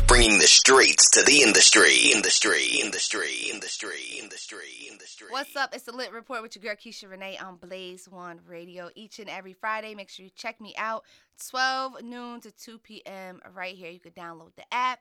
[0.06, 2.12] Bringing the streets to the industry.
[2.14, 4.87] Industry, industry, industry, industry, industry.
[5.30, 5.74] What's up?
[5.74, 9.28] It's the Lit Report with your girl Keisha Renee on Blaze One Radio each and
[9.28, 9.94] every Friday.
[9.94, 11.04] Make sure you check me out
[11.50, 13.40] 12 noon to 2 p.m.
[13.54, 13.90] right here.
[13.90, 15.00] You can download the app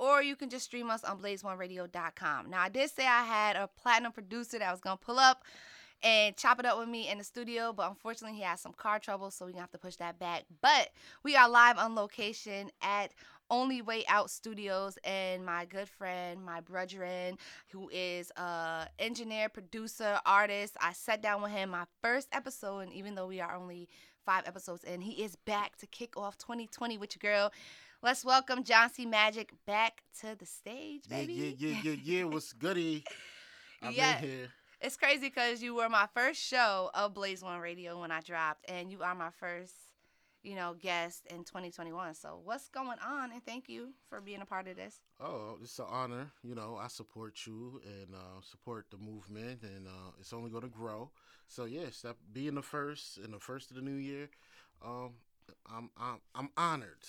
[0.00, 2.50] or you can just stream us on blaze1radio.com.
[2.50, 5.44] Now, I did say I had a platinum producer that was going to pull up
[6.02, 8.98] and chop it up with me in the studio, but unfortunately, he has some car
[8.98, 10.44] trouble, so we're going to have to push that back.
[10.60, 10.90] But
[11.22, 13.12] we are live on location at
[13.50, 17.38] only Way Out Studios, and my good friend, my brethren,
[17.70, 20.76] who is a engineer, producer, artist.
[20.80, 23.88] I sat down with him my first episode, and even though we are only
[24.24, 27.52] five episodes in, he is back to kick off 2020 with your girl.
[28.02, 29.06] Let's welcome John C.
[29.06, 31.32] Majic back to the stage, baby.
[31.34, 32.24] Yeah, yeah, yeah, yeah, yeah.
[32.32, 33.04] What's goody?
[33.82, 34.20] I've Yeah.
[34.20, 34.48] been here.
[34.80, 38.70] It's crazy because you were my first show of Blaze One Radio when I dropped,
[38.70, 39.74] and you are my first,
[40.42, 42.14] you know, guest in 2021.
[42.14, 43.32] So what's going on?
[43.32, 45.00] And thank you for being a part of this.
[45.20, 46.30] Oh, it's an honor.
[46.42, 50.62] You know, I support you and uh, support the movement, and uh, it's only going
[50.62, 51.10] to grow.
[51.48, 54.28] So yes, that being the first and the first of the new year,
[54.84, 55.12] um,
[55.70, 57.04] I'm I'm I'm honored.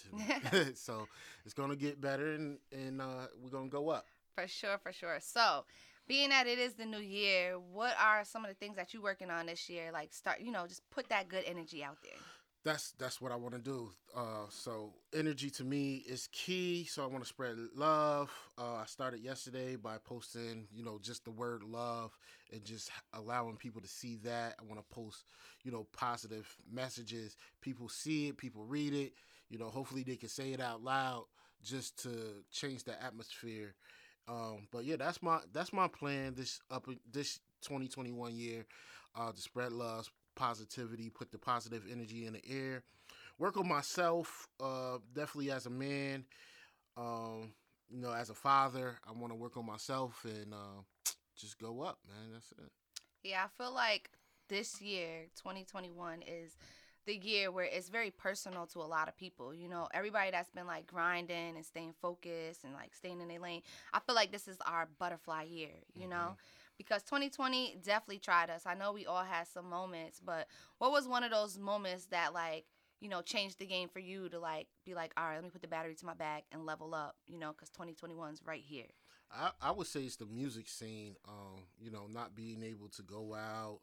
[0.75, 1.07] so
[1.45, 4.05] it's going to get better, and and uh, we're going to go up.
[4.35, 5.17] For sure, for sure.
[5.19, 5.65] So,
[6.07, 9.03] being that it is the new year, what are some of the things that you're
[9.03, 9.91] working on this year?
[9.91, 12.19] Like, start, you know, just put that good energy out there.
[12.65, 13.89] That's that's what I want to do.
[14.15, 16.85] Uh, so energy to me is key.
[16.85, 18.29] So I want to spread love.
[18.57, 22.17] Uh, I started yesterday by posting, you know, just the word love
[22.51, 24.55] and just allowing people to see that.
[24.59, 25.23] I want to post,
[25.63, 27.37] you know, positive messages.
[27.61, 29.13] People see it, people read it.
[29.49, 31.25] You know, hopefully they can say it out loud
[31.63, 32.09] just to
[32.51, 33.73] change the atmosphere.
[34.27, 38.65] Um, but yeah, that's my that's my plan this up this 2021 year
[39.15, 40.09] uh, to spread love,
[40.39, 42.81] positivity, put the positive energy in the air,
[43.37, 46.23] work on myself, uh, definitely as a man,
[46.95, 47.51] um,
[47.89, 50.81] you know, as a father, I want to work on myself and uh,
[51.35, 52.31] just go up, man.
[52.31, 52.71] That's it.
[53.23, 54.09] Yeah, I feel like
[54.47, 56.57] this year, 2021, is
[57.05, 59.53] the year where it's very personal to a lot of people.
[59.53, 63.39] You know, everybody that's been like grinding and staying focused and like staying in their
[63.39, 63.61] lane.
[63.93, 66.37] I feel like this is our butterfly year, you know?
[66.79, 68.63] Because 2020 definitely tried us.
[68.65, 70.47] I know we all had some moments, but
[70.77, 72.65] what was one of those moments that like,
[73.01, 75.49] you know, changed the game for you to like be like, all right, let me
[75.49, 78.87] put the battery to my back and level up, you know, because 2021's right here.
[79.29, 81.15] I, I would say it's the music scene.
[81.27, 83.81] Um, you know, not being able to go out,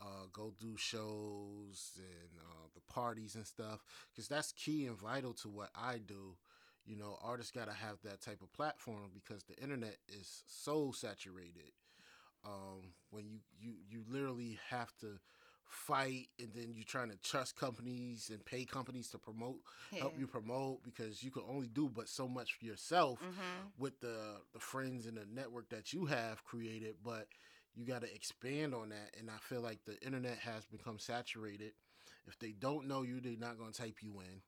[0.00, 3.82] uh, go do shows and uh, the parties and stuff,
[4.12, 6.36] because that's key and vital to what I do.
[6.84, 10.92] You know, artists got to have that type of platform because the internet is so
[10.92, 11.72] saturated.
[12.44, 15.18] Um, when you, you you literally have to
[15.66, 19.56] fight and then you're trying to trust companies and pay companies to promote
[19.94, 23.72] help you promote because you can only do but so much for yourself Mhm.
[23.78, 27.26] with the the friends and the network that you have created but
[27.74, 31.72] you got to expand on that and i feel like the internet has become saturated.
[32.26, 34.40] If they don't know you they're not going to type you in.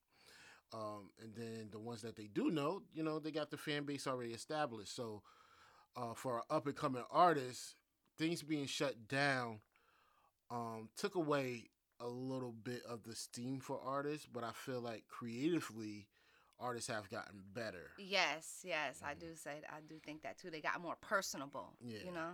[0.72, 3.84] Um, and then the ones that they do know you know they got the fan
[3.84, 4.94] base already established.
[4.94, 5.22] So
[5.96, 7.74] uh, for up and coming artists
[8.18, 9.60] things being shut down
[10.50, 11.64] um, took away
[12.00, 16.06] a little bit of the steam for artists but i feel like creatively
[16.60, 20.50] artists have gotten better Yes, yes, I do say I do think that too.
[20.50, 21.74] They got more personable.
[21.80, 21.98] Yeah.
[22.04, 22.30] You know,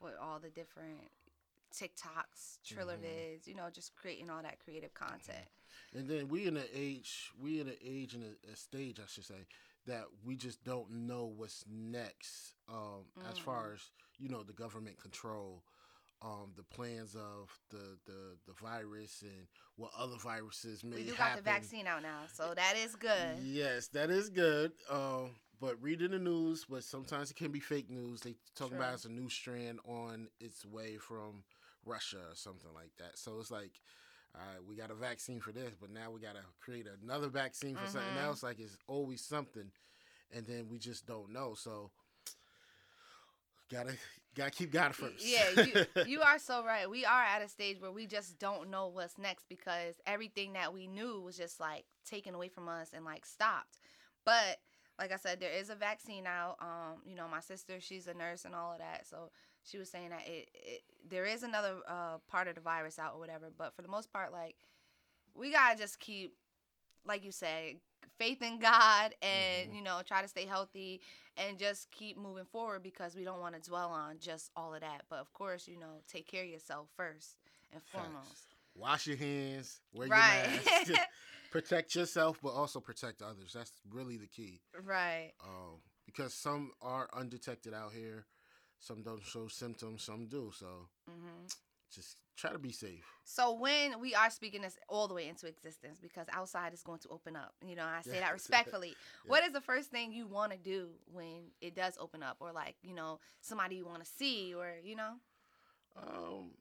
[0.00, 1.10] with all the different
[1.74, 5.46] TikToks, Triller vids, you know, just creating all that creative content.
[5.94, 9.06] And then we in an age, we in an age and a, a stage, I
[9.08, 9.46] should say,
[9.90, 12.54] that we just don't know what's next.
[12.68, 13.44] Um, as Mm.
[13.44, 13.80] far as
[14.18, 15.64] you know, the government control,
[16.22, 19.46] um, the plans of the, the the virus and
[19.76, 21.16] what other viruses may We do happen.
[21.16, 23.38] got the vaccine out now, so that is good.
[23.42, 24.72] Yes, that is good.
[24.90, 28.20] Um, but reading the news, but sometimes it can be fake news.
[28.20, 31.44] They talk about it's a new strand on its way from
[31.84, 33.18] Russia or something like that.
[33.18, 33.72] So it's like
[34.34, 37.28] all right, we got a vaccine for this, but now we got to create another
[37.28, 38.24] vaccine for something Mhm.
[38.24, 38.42] else.
[38.42, 39.70] Like it's always something,
[40.32, 41.54] and then we just don't know.
[41.54, 41.90] So
[43.70, 43.92] gotta
[44.34, 45.26] gotta keep God first.
[45.26, 46.88] Yeah, you, you are so right.
[46.88, 50.72] We are at a stage where we just don't know what's next because everything that
[50.72, 53.78] we knew was just like taken away from us and like stopped.
[54.24, 54.58] But
[54.98, 56.56] like I said, there is a vaccine out.
[56.60, 59.30] Um, you know, my sister, she's a nurse and all of that, so
[59.64, 63.14] she was saying that it, it there is another uh, part of the virus out
[63.14, 63.50] or whatever.
[63.56, 64.56] But for the most part, like
[65.34, 66.34] we gotta just keep,
[67.06, 67.76] like you said,
[68.18, 71.00] faith in God and you know try to stay healthy
[71.36, 74.80] and just keep moving forward because we don't want to dwell on just all of
[74.80, 75.02] that.
[75.08, 77.36] But of course, you know, take care of yourself first
[77.72, 78.54] and foremost.
[78.74, 80.44] Wash your hands, wear Right.
[80.50, 80.90] your mask,
[81.50, 83.52] protect yourself, but also protect others.
[83.54, 84.60] That's really the key.
[84.84, 85.32] Right.
[85.42, 88.26] Um, because some are undetected out here,
[88.80, 90.52] some don't show symptoms, some do.
[90.54, 91.46] So hmm
[91.94, 93.06] just try to be safe.
[93.24, 97.00] So when we are speaking this all the way into existence, because outside is going
[97.00, 98.20] to open up, you know, I say Yeah.
[98.20, 98.96] that respectfully.
[99.26, 102.52] What is the first thing you want to do when it does open up, or
[102.52, 105.14] like you know somebody you want to see, or you know?
[105.96, 106.52] Um,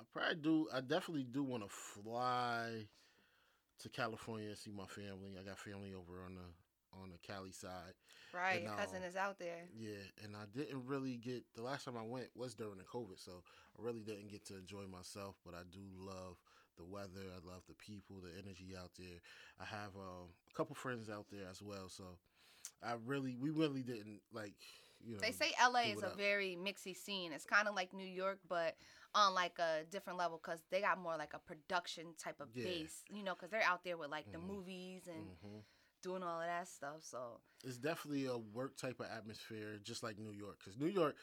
[0.00, 0.68] I probably do.
[0.72, 2.86] I definitely do want to fly
[3.80, 5.36] to California and see my family.
[5.38, 6.48] I got family over on the
[7.00, 7.94] on the Cali side.
[8.34, 9.64] Right, And, your cousin um, is out there.
[9.78, 13.18] Yeah, and I didn't really get the last time I went was during the COVID,
[13.18, 13.42] so
[13.78, 15.36] I really didn't get to enjoy myself.
[15.44, 16.36] But I do love
[16.76, 17.28] the weather.
[17.30, 19.18] I love the people, the energy out there.
[19.60, 22.04] I have um, a couple friends out there as well, so
[22.82, 24.54] I really, we really didn't like,
[25.04, 25.20] you know.
[25.22, 26.16] They say LA is a up.
[26.16, 27.32] very mixy scene.
[27.32, 28.76] It's kind of like New York, but
[29.14, 32.64] on like a different level because they got more like a production type of Yeah.
[32.64, 34.46] base, you know, because they're out there with like the Mhm.
[34.48, 35.64] movies and Mhm.
[36.02, 37.00] Doing all of that stuff.
[37.02, 40.58] So it's definitely a work type of atmosphere, just like New York.
[40.58, 41.16] Because New York,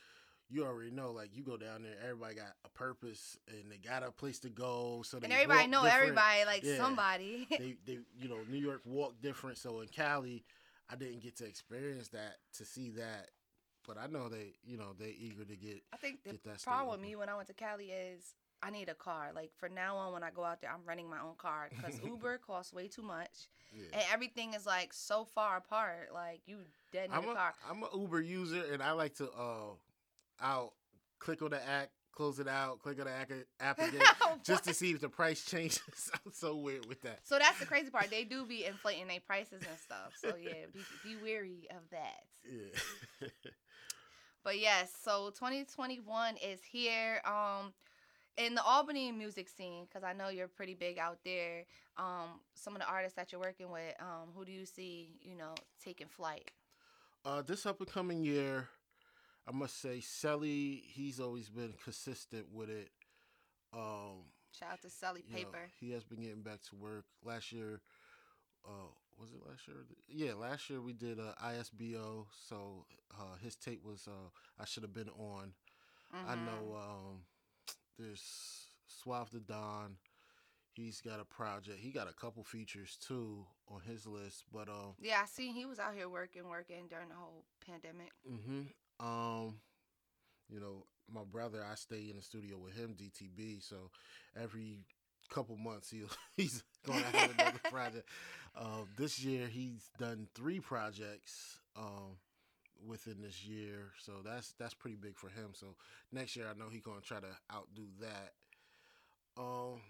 [0.49, 4.03] you already know, like you go down there, everybody got a purpose and they got
[4.03, 5.01] a place to go.
[5.05, 6.01] So And everybody know different.
[6.03, 7.47] everybody, like, somebody.
[7.51, 9.57] they, they, you know, New York walk different.
[9.57, 10.43] So in Cali,
[10.89, 13.29] I didn't get to experience that to see that,
[13.85, 15.83] but I know they, you know, they eager to get.
[15.93, 18.69] I think the get that problem with me when I went to Cali is I
[18.71, 19.31] need a car.
[19.33, 21.99] Like for now on, when I go out there, I'm renting my own car because
[22.05, 23.85] Uber costs way too much, Yeah.
[23.93, 26.09] and everything is like so far apart.
[26.13, 26.57] Like you
[26.91, 27.53] dead in I'm a, car.
[27.69, 29.73] I'm a Uber user, and I like to uh,
[30.41, 30.73] I'll
[31.19, 34.01] click on the app, close it out, click on the app, again,
[34.43, 35.81] just to see if the price changes.
[36.25, 37.19] I'm so weird with that.
[37.23, 38.09] So that's the crazy part.
[38.09, 40.13] They do be inflating their prices and stuff.
[40.21, 42.23] So yeah, be, be weary of that.
[42.49, 43.27] Yeah.
[44.43, 47.21] But yes, so 2021 is here.
[47.25, 47.73] Um,
[48.39, 51.65] in the Albany music scene, because I know you're pretty big out there.
[51.97, 55.35] Um, some of the artists that you're working with, um, who do you see, you
[55.35, 56.51] know, taking flight?
[57.25, 58.69] uh, this up and coming year,
[59.47, 62.89] I must say, Selly, he's always been consistent with it.
[63.73, 64.25] Um,
[64.57, 65.69] Shout out to Sully you know, Paper.
[65.79, 67.05] he has been getting back to work.
[67.23, 67.81] Last year,
[68.65, 68.89] uh,
[69.19, 69.85] was it last year?
[70.07, 72.25] Yeah, last year we did uh, ISBO.
[72.47, 74.29] So uh, his tape was uh,
[74.59, 75.53] I should have been on.
[76.27, 76.45] I Mhm.
[76.45, 77.21] know um,
[77.99, 79.97] there's Suave the Don.
[80.73, 81.79] He's got a project.
[81.79, 85.65] He got a couple features too on his list, but um, Yeah, I seen he
[85.65, 88.11] was out here working, working during the whole pandemic.
[88.29, 89.05] Mm-hmm.
[89.05, 89.55] Um,
[90.49, 93.61] you know, my brother, I stay in the studio with him, DTB.
[93.67, 93.91] So
[94.41, 94.79] every
[95.29, 96.07] couple months, he'll
[96.37, 98.07] he's going to have another project.
[98.55, 102.17] Uh, this year, he's done three projects um,
[102.85, 105.49] within this year, so that's that's pretty big for him.
[105.53, 105.75] So
[106.11, 108.33] next year, I know he's to try to outdo that.
[109.37, 109.81] Um,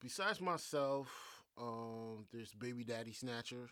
[0.00, 1.08] besides myself,
[1.58, 3.68] um, there's Baby Daddy Snatcher.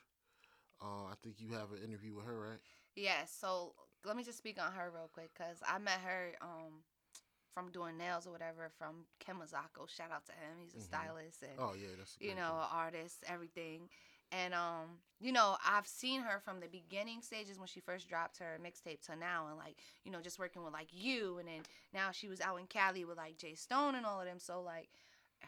[0.82, 2.60] Uh, I think you have an interview with her, right?
[2.96, 3.74] Yeah, so
[4.04, 6.82] let me just speak on her real quick because I met her um
[7.54, 9.88] from doing nails or whatever from Kemazako.
[9.88, 10.58] Shout out to him.
[10.60, 10.84] He's a Mhm.
[10.84, 13.88] stylist and Oh, yeah, that's you know artist, everything.
[14.34, 18.38] And um, you know, I've seen her from the beginning stages when she first dropped
[18.38, 21.62] her mixtape to now, and like you know, just working with like you, and then
[21.92, 24.40] now she was out in Cali with like Jay Stone and all of them.
[24.40, 24.88] So like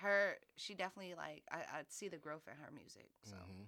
[0.00, 3.10] her, she definitely like I, I see the growth in her music.
[3.24, 3.66] So Mhm.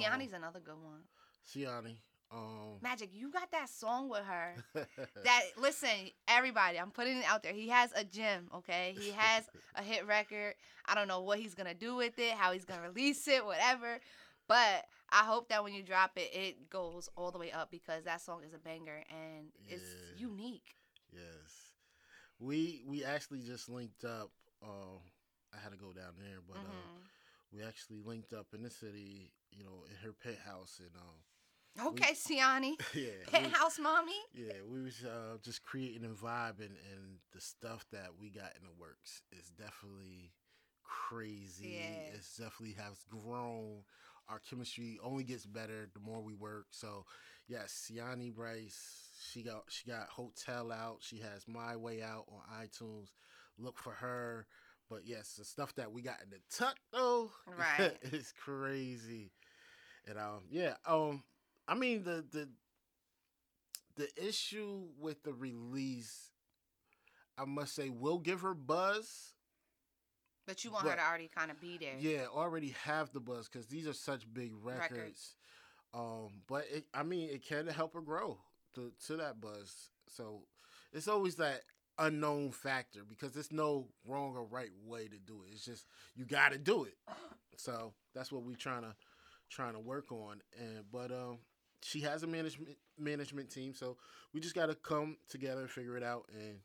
[0.00, 1.02] Siani's another good one.
[1.46, 1.96] Siani.
[2.30, 4.54] Um, Majic, you got that song with her.
[5.24, 5.88] that listen,
[6.28, 7.52] everybody, I'm putting it out there.
[7.52, 8.94] He has a gym, okay?
[8.96, 9.44] He has
[9.74, 10.54] a hit record.
[10.86, 13.98] I don't know what he's gonna do with it, how he's gonna release it, whatever.
[14.48, 18.04] But I hope that when you drop it, it goes all the way up because
[18.04, 20.26] that song is a banger and it's Yeah.
[20.26, 20.74] unique.
[21.12, 21.74] Yes,
[22.38, 24.30] we we actually just linked up.
[24.62, 25.00] Um,
[25.52, 27.06] I had to go down there, but uh, Mhm.
[27.52, 29.32] we actually linked up in the city.
[29.50, 31.18] You know, in her penthouse, and um,
[31.86, 32.74] Okay, Siani.
[32.94, 34.12] yeah, we- Penthouse mommy.
[34.34, 38.52] Yeah, we was uh, just creating a vibe, and, and the stuff that we got
[38.58, 40.32] in the works is definitely
[40.82, 41.78] crazy.
[41.78, 42.14] Yeah.
[42.16, 43.82] It's definitely has grown.
[44.28, 46.66] Our chemistry only gets better the more we work.
[46.70, 47.04] So,
[47.48, 49.08] yes, Siani Bryce.
[49.32, 50.98] She got she got Hotel out.
[51.00, 53.08] She has My Way Out on iTunes.
[53.58, 54.46] Look for her.
[54.88, 57.96] But yes, the stuff that we got in the tuck though, Right.
[58.02, 59.30] is crazy.
[60.08, 61.22] And um, yeah, um,
[61.70, 62.48] I mean the the
[63.96, 66.30] the issue with the release,
[67.38, 69.34] I must say, will give her buzz.
[70.46, 71.94] But you want her to already kind of be there.
[71.98, 74.90] Yeah, already have the buzz because these are such big records.
[74.90, 75.34] Records.
[75.94, 78.38] Um, but it, I mean, it can help her grow
[78.74, 79.90] to to that buzz.
[80.08, 80.42] So
[80.92, 81.60] it's always that
[81.98, 85.52] unknown factor because there's no wrong or right way to do it.
[85.52, 85.86] It's just
[86.16, 86.96] you got to do it.
[87.56, 88.94] So that's what we trying to
[89.50, 90.40] trying to work on.
[90.58, 91.38] And but um,
[91.82, 93.96] she has a management management team, so
[94.32, 96.58] we just got to come together and figure it out and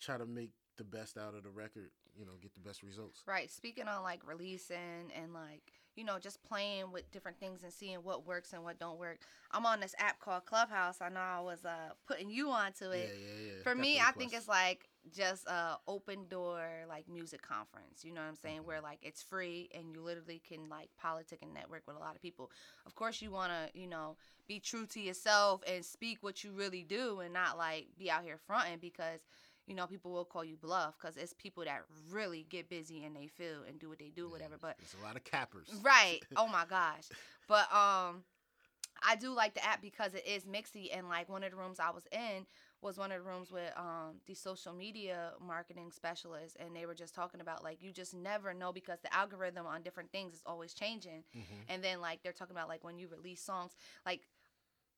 [0.00, 1.90] try to make the best out of the record.
[2.18, 3.22] You know, get the best results.
[3.26, 3.50] Right.
[3.50, 7.98] Speaking on like releasing and like, you know, just playing with different things and seeing
[7.98, 9.20] what works and what don't work.
[9.50, 11.00] I'm on this app called Clubhouse.
[11.00, 13.14] I know I was uh putting you onto it.
[13.14, 13.62] Yeah, yeah, yeah.
[13.62, 18.04] For me, Definitely I think it's like just a open door like music conference.
[18.04, 18.60] You know what I'm saying?
[18.64, 22.14] Where like it's free and you literally can like politic and network with a lot
[22.14, 22.50] of people.
[22.86, 24.16] Of course, you want to you know
[24.46, 28.22] be true to yourself and speak what you really do and not like be out
[28.22, 29.20] here fronting because
[29.66, 33.16] you know people will call you bluff because it's people that really get busy and
[33.16, 34.56] they feel and do what they do whatever.
[34.60, 35.68] But it's a lot of cappers.
[35.82, 36.20] Right.
[36.36, 37.08] Oh my gosh.
[37.48, 38.22] But um
[39.04, 41.80] I do like the app because it is mixy and like one of the rooms
[41.80, 42.46] I was in
[42.82, 46.94] was one of the rooms with um the social media marketing specialists and they were
[46.94, 50.42] just talking about like you just never know because the algorithm on different things is
[50.44, 51.22] always changing.
[51.34, 51.42] Mhm.
[51.68, 54.22] And then like they're talking about like when you release songs like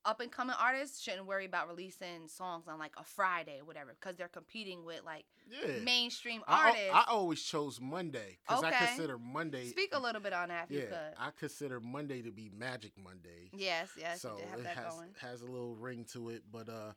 [0.07, 3.97] up and coming artists shouldn't worry about releasing songs on like a Friday or whatever
[3.99, 5.79] because they're competing with like Yeah.
[5.83, 6.91] mainstream I, artists.
[6.93, 9.67] I always chose Monday because I consider Monday.
[9.67, 11.15] Speak a little bit on that if yeah, you could.
[11.19, 13.51] I consider Monday to be Magic Monday.
[13.53, 15.15] Yes, yes, so it has going.
[15.21, 16.93] has a little ring to it, but uh,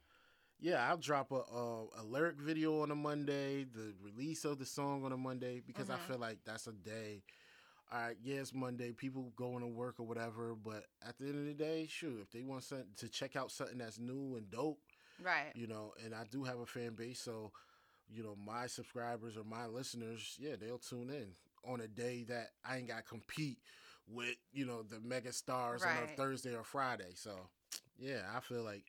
[0.59, 4.65] yeah, I'll drop a, a a lyric video on a Monday, the release of the
[4.65, 5.99] song on a Monday because I Mhm.
[5.99, 7.23] feel like that's a day.
[7.91, 8.91] All right, yeah, Monday.
[8.93, 12.31] People going to work or whatever, but at the end of the day, sure, if
[12.31, 14.79] they want something to check out something that's new and dope,
[15.19, 15.53] Right.
[15.53, 17.51] you know, and I do have a fan base, so
[18.09, 21.27] you know, my subscribers or my listeners, yeah, they'll tune in
[21.65, 23.57] on a day that I ain't got to compete
[24.07, 27.11] with, you know, the mega stars on a Thursday or Friday.
[27.15, 27.31] So,
[27.97, 28.85] yeah, I feel like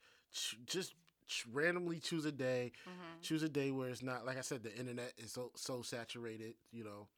[0.67, 0.95] just
[1.29, 3.23] ch- randomly choose a day, Mhm.
[3.23, 6.55] choose a day where it's not like I said, the internet is so so saturated,
[6.73, 7.09] you know.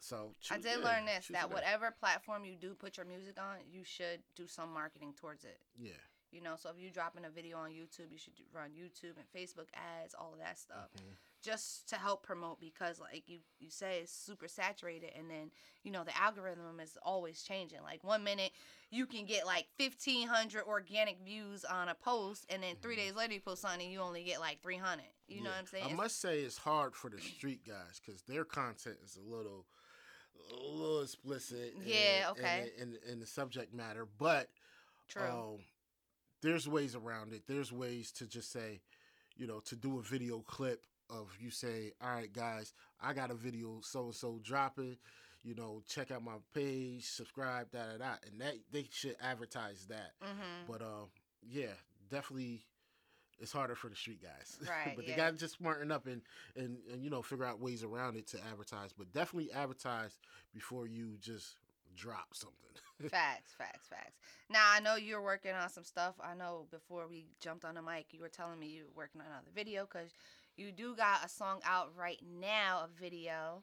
[0.00, 3.58] So I did yeah, learn this that whatever platform you do put your music on,
[3.70, 5.60] you should do some marketing towards it.
[5.78, 5.92] Yeah.
[6.32, 9.26] You know, so if you're dropping a video on YouTube, you should run YouTube and
[9.34, 11.10] Facebook ads, all of that stuff, Mm-hmm.
[11.42, 12.60] just to help promote.
[12.60, 15.50] Because, like you you say, it's super saturated, and then
[15.82, 17.82] you know the algorithm is always changing.
[17.82, 18.52] Like one minute
[18.92, 23.34] you can get like 1,500 organic views on a post, and then 3 days later
[23.34, 25.02] you post something and you only get like 300.
[25.28, 25.48] You know Mm-hmm.
[25.50, 25.84] What I'm saying?
[25.90, 29.64] I must say it's hard for the street guys because their content is a little,
[30.52, 31.74] a little explicit.
[31.84, 32.70] Yeah, and- okay.
[32.80, 34.48] And, the subject matter, but
[35.08, 35.22] True.
[35.22, 35.58] Um,
[36.42, 37.42] there's ways around it.
[37.46, 38.80] There's ways to just say,
[39.36, 43.30] you know, to do a video clip of you say, all right, guys, I got
[43.30, 44.96] a video so and so dropping.
[45.42, 49.86] You know, check out my page, subscribe, da da da, and that they should advertise
[49.88, 50.12] that.
[50.22, 50.66] Mhm.
[50.68, 51.08] But um,
[51.42, 51.72] yeah,
[52.10, 52.66] definitely,
[53.38, 54.58] it's harder for the street guys.
[54.68, 55.16] Right, but they yeah.
[55.16, 56.20] got to just smarten up and,
[56.56, 58.90] and and you know figure out ways around it to advertise.
[58.92, 60.18] But definitely advertise
[60.52, 61.56] before you just
[61.96, 62.56] drop something.
[63.10, 64.18] facts, facts, facts.
[64.50, 66.14] Now I know you're working on some stuff.
[66.22, 69.20] I know before we jumped on the mic, you were telling me you were working
[69.20, 70.10] on another video because
[70.56, 73.62] you do got a song out right now, a video,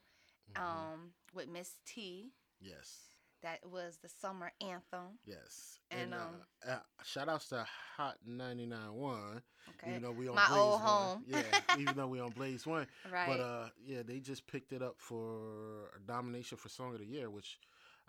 [0.58, 0.64] Mm-hmm.
[0.66, 1.00] um,
[1.34, 2.32] with Miss T.
[2.62, 3.02] yes.
[3.44, 5.20] That was the summer anthem.
[5.26, 5.78] Yes.
[5.92, 6.34] And, And, uh, um,
[6.68, 7.68] uh, shout outs to
[7.98, 9.42] Hot 99.1.
[9.84, 9.90] Okay.
[9.90, 10.82] Even though we on My Blaze old One.
[10.82, 11.24] home.
[11.28, 11.42] Yeah.
[11.78, 12.88] even though we on Blaze One.
[13.12, 13.28] Right.
[13.28, 17.06] But uh, yeah, they just picked it up for a nomination for Song of the
[17.06, 17.60] Year, which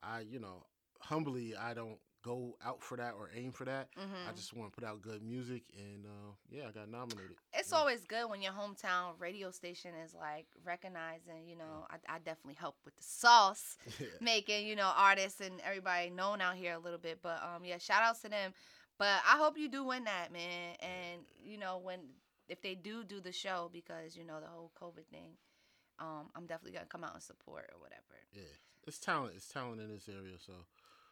[0.02, 0.64] I, you know,
[1.00, 3.88] humbly I don't go out for that or aim for that.
[3.96, 4.36] I Mhm.
[4.36, 7.36] just want to put out good music, and uh, yeah, I got nominated.
[7.54, 12.18] It's always good when your hometown radio station is like recognizing, you know, I, I
[12.18, 14.06] definitely help with the sauce Yeah.
[14.20, 17.20] making, you know, artists and everybody known out here a little bit.
[17.22, 18.52] But um yeah, shout outs to them.
[18.98, 20.74] But I hope you do win that, man.
[20.80, 22.00] And you know, when
[22.48, 25.32] if they do do the show because, you know, the whole COVID thing,
[25.98, 28.02] um, I'm definitely gonna come out and support or whatever.
[28.32, 28.42] Yeah,
[28.88, 29.34] it's talent.
[29.36, 30.52] It's talent in this area, so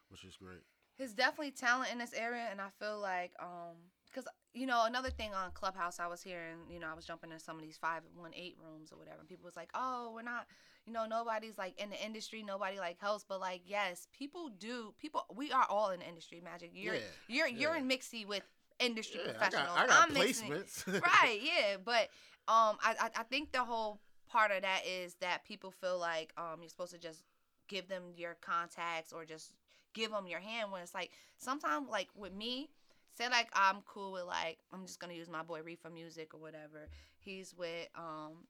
[0.08, 0.62] which is great.
[0.98, 3.76] There's definitely talent in this area, and I feel like, um,
[4.06, 7.30] because you know, another thing on Clubhouse, I was hearing, you know, I was jumping
[7.30, 10.12] in some of these five one eight rooms or whatever, and people was like, "Oh,
[10.14, 10.46] we're not,
[10.86, 14.94] you know, nobody's like in the industry, nobody like helps." But like, yes, people do.
[14.98, 16.42] People, we are all in the industry.
[16.42, 17.80] Majic, you're Yeah, you're you're yeah.
[17.82, 18.42] in mixy with
[18.80, 19.78] industry Yeah, I got- professionals.
[19.78, 21.02] I got I'm mixing placements.
[21.22, 21.38] right?
[21.42, 22.08] Yeah, but
[22.48, 26.32] um, I, I I think the whole part of that is that people feel like
[26.38, 27.22] um you're supposed to just
[27.68, 29.52] give them your contacts or just
[29.94, 32.68] give them your hand when it's like sometimes like with me
[33.16, 36.40] say like i'm cool with like i'm just gonna use my boy reefa music or
[36.40, 36.88] whatever.
[37.18, 38.46] He's with um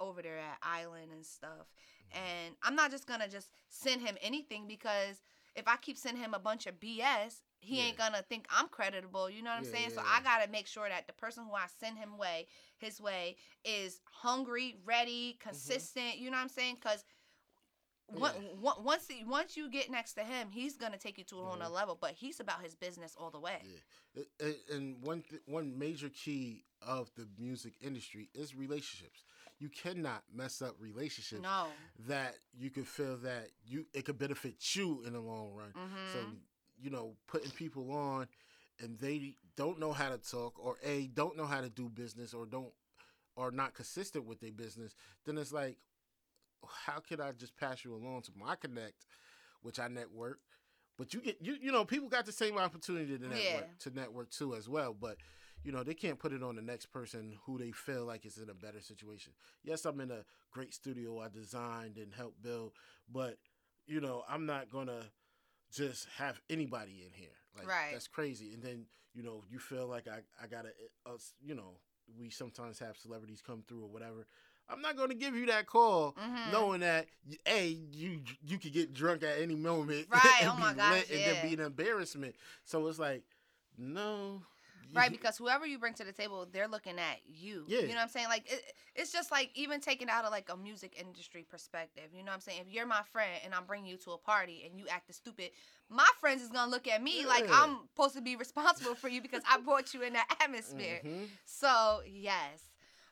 [0.00, 1.66] over there at island and stuff.
[2.12, 5.22] And i'm not just gonna just send him anything because
[5.54, 9.28] if i keep sending him a bunch of bs he ain't gonna think i'm creditable
[9.30, 9.90] you know what i'm Yeah, saying?
[9.90, 12.46] So yeah, i gotta make sure that the person who i send him way
[12.78, 16.76] his way is hungry ready consistent you know what i'm saying?
[16.80, 17.04] Because
[18.12, 18.32] one,
[18.82, 21.56] once he, once you get next to him, he's gonna take you to a whole
[21.56, 21.96] nother level.
[22.00, 23.62] But he's about his business all the way.
[24.16, 29.24] Uh, uh, and one th- one major key of the music industry is relationships.
[29.58, 31.42] You cannot mess up relationships.
[31.42, 31.66] No.
[32.08, 35.72] That you could feel that you it could benefit you in the long run.
[36.12, 36.36] So Mhm.
[36.82, 38.26] you know, putting people on
[38.78, 42.32] and they don't know how to talk or a don't know how to do business
[42.32, 42.72] or don't
[43.36, 45.76] are not consistent with their business, then it's like,
[46.68, 49.06] how can I just pass you along to my connect,
[49.62, 50.38] which I network.
[50.98, 53.60] But you get you you know people got the same opportunity to network Yeah.
[53.80, 54.94] to network too as well.
[54.94, 55.16] But
[55.64, 58.36] you know they can't put it on the next person who they feel like is
[58.38, 59.32] in a better situation.
[59.62, 62.72] Yes, I'm in a great studio I designed and helped build,
[63.10, 63.38] but
[63.86, 65.04] you know I'm not gonna
[65.72, 67.36] just have anybody in here.
[67.56, 67.92] Like Right.
[67.92, 68.52] that's crazy.
[68.52, 70.70] And then you know you feel like I I gotta
[71.06, 71.78] uh, you know
[72.18, 74.26] we sometimes have celebrities come through or whatever.
[74.70, 76.52] I'm not going to give you that call, Mhm.
[76.52, 77.08] knowing that
[77.46, 81.10] a you you could get drunk at any moment, Right, and oh my gosh, lit,
[81.10, 82.36] and then be an embarrassment.
[82.64, 83.24] So it's like,
[83.76, 84.42] no,
[84.92, 87.64] Right, because whoever you bring to the table, they're looking at you.
[87.68, 87.80] Yeah.
[87.80, 88.26] You know what I'm saying?
[88.28, 88.60] Like it,
[88.96, 92.10] it's just like even taking out of like a music industry perspective.
[92.12, 92.62] You know what I'm saying?
[92.66, 95.50] If you're my friend and I'm bringing you to a party and you acting stupid,
[95.88, 99.22] my friends is gonna look at me like I'm supposed to be responsible for you
[99.22, 101.02] because I brought you in that atmosphere.
[101.04, 101.28] Mhm.
[101.44, 102.62] So yes.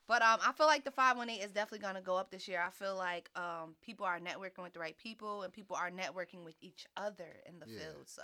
[0.08, 2.62] But um, I feel like the 518 is definitely gonna go up this year.
[2.66, 6.44] I feel like um, people are networking with the right people and people are networking
[6.44, 7.80] with each other in the Yeah.
[7.80, 8.08] field.
[8.08, 8.22] So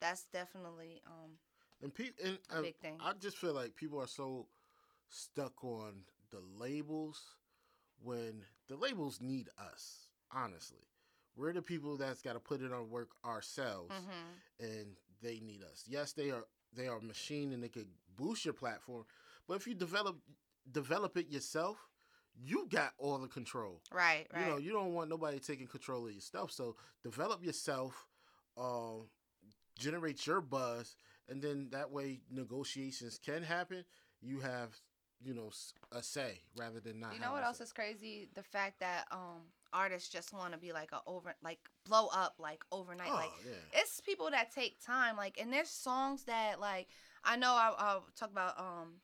[0.00, 1.38] that's definitely um,
[1.82, 2.96] And, pe- and A big thing.
[3.00, 4.48] I just feel like people are so
[5.10, 7.36] stuck on the labels
[8.02, 10.08] when the labels need us.
[10.32, 10.88] Honestly,
[11.36, 14.40] we're the people that's got to put it on work ourselves, Mhm.
[14.60, 15.84] and they need us.
[15.86, 19.04] Yes, they are they are a machine and they could boost your platform,
[19.46, 20.16] but if you develop
[20.72, 21.78] develop it yourself,
[22.42, 23.80] you got all the control.
[23.92, 24.44] right, right.
[24.44, 26.50] You know, you don't want nobody taking control of your stuff.
[26.50, 28.06] So develop yourself,
[28.56, 29.08] um,
[29.78, 30.96] generate your buzz,
[31.28, 33.84] and then that way negotiations can happen.
[34.22, 34.76] You have,
[35.22, 35.50] you know,
[35.92, 37.14] a say rather than not.
[37.14, 37.64] You know what else say.
[37.64, 38.28] is crazy?
[38.34, 39.42] The fact that um
[39.72, 43.08] artists just want to be like a over like blow up like overnight.
[43.10, 43.80] Oh, like yeah.
[43.80, 45.16] it's people that take time.
[45.16, 46.88] Like and there's songs that like
[47.24, 48.94] I know I I'll talk about um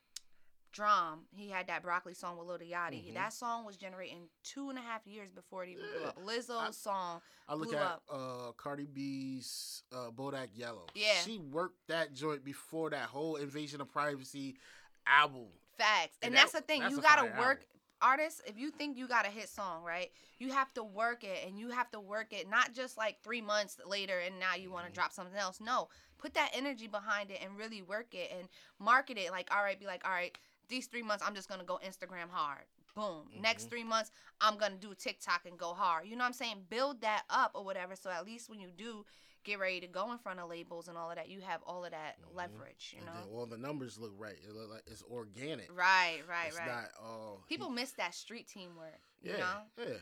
[0.71, 1.21] DRAM.
[1.35, 3.09] He had that broccoli song with Lil Yachty.
[3.09, 3.13] Mhm.
[3.15, 6.17] That song was generating two and a half years before it even blew up.
[6.23, 8.03] Lizzo's song I look blew at up.
[8.09, 10.87] uh, Cardi B's uh, Bodak Yellow.
[10.93, 11.13] Yeah.
[11.21, 14.57] she worked that joint before that whole Invasion of Privacy
[15.05, 15.47] album.
[15.77, 16.17] Facts.
[16.21, 16.81] And, And that's that- the thing.
[16.81, 17.65] that's You gotta work
[17.99, 20.11] artists, if you think you got a hit song, right?
[20.37, 23.41] You have to work it and you have to work it not just like three
[23.41, 24.73] months later and now you Mm-hmm.
[24.73, 25.59] want to drop something else.
[25.59, 25.89] No.
[26.19, 28.47] Put that energy behind it and really work it and
[28.79, 29.31] market it.
[29.31, 30.35] Like, all right, be like, all right,
[30.69, 32.63] these three months I'm just gonna go Instagram hard.
[32.95, 33.29] Boom.
[33.41, 33.69] Next Mm-hmm.
[33.69, 34.11] three months,
[34.41, 36.07] I'm gonna do TikTok and go hard.
[36.07, 36.63] You know what I'm saying?
[36.69, 37.95] Build that up or whatever.
[37.95, 39.05] So at least when you do
[39.43, 41.85] get ready to go in front of labels and all of that, you have all
[41.85, 43.17] of that leverage, you Mm-hmm.
[43.17, 43.37] and know?
[43.37, 44.35] all the numbers look right.
[44.47, 45.69] It look like it's organic.
[45.73, 46.67] Right, right, it's right.
[46.67, 48.99] not all People miss that street teamwork.
[49.21, 49.85] You yeah, know?
[49.85, 49.97] yeah.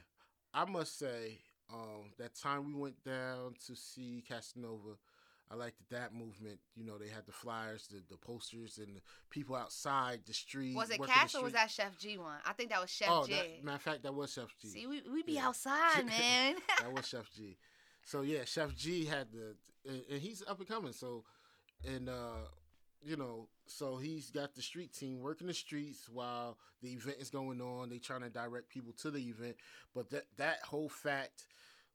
[0.53, 1.39] I must say,
[1.71, 4.95] um, that time we went down to see Casanova,
[5.51, 6.59] I liked that movement.
[6.76, 10.76] You know, they had the flyers, the, the posters, and the people outside the street.
[10.76, 12.38] Was it Cash or was that Sheff G one?
[12.45, 13.34] I think that was Sheff oh, J.
[13.34, 14.67] that, matter of fact, that was Sheff G.
[14.69, 15.47] See, we, we be Yeah.
[15.47, 16.55] outside, man.
[16.80, 17.57] that was Sheff G.
[18.03, 19.55] So yeah, Sheff G had the,
[19.88, 20.93] and, and he's up and coming.
[20.93, 21.23] So,
[21.88, 22.47] and uh,
[23.03, 27.30] you know, so he's got the street team working the streets while the event is
[27.30, 27.89] going on.
[27.89, 29.57] They trying to direct people to the event,
[29.93, 31.45] but that that whole fact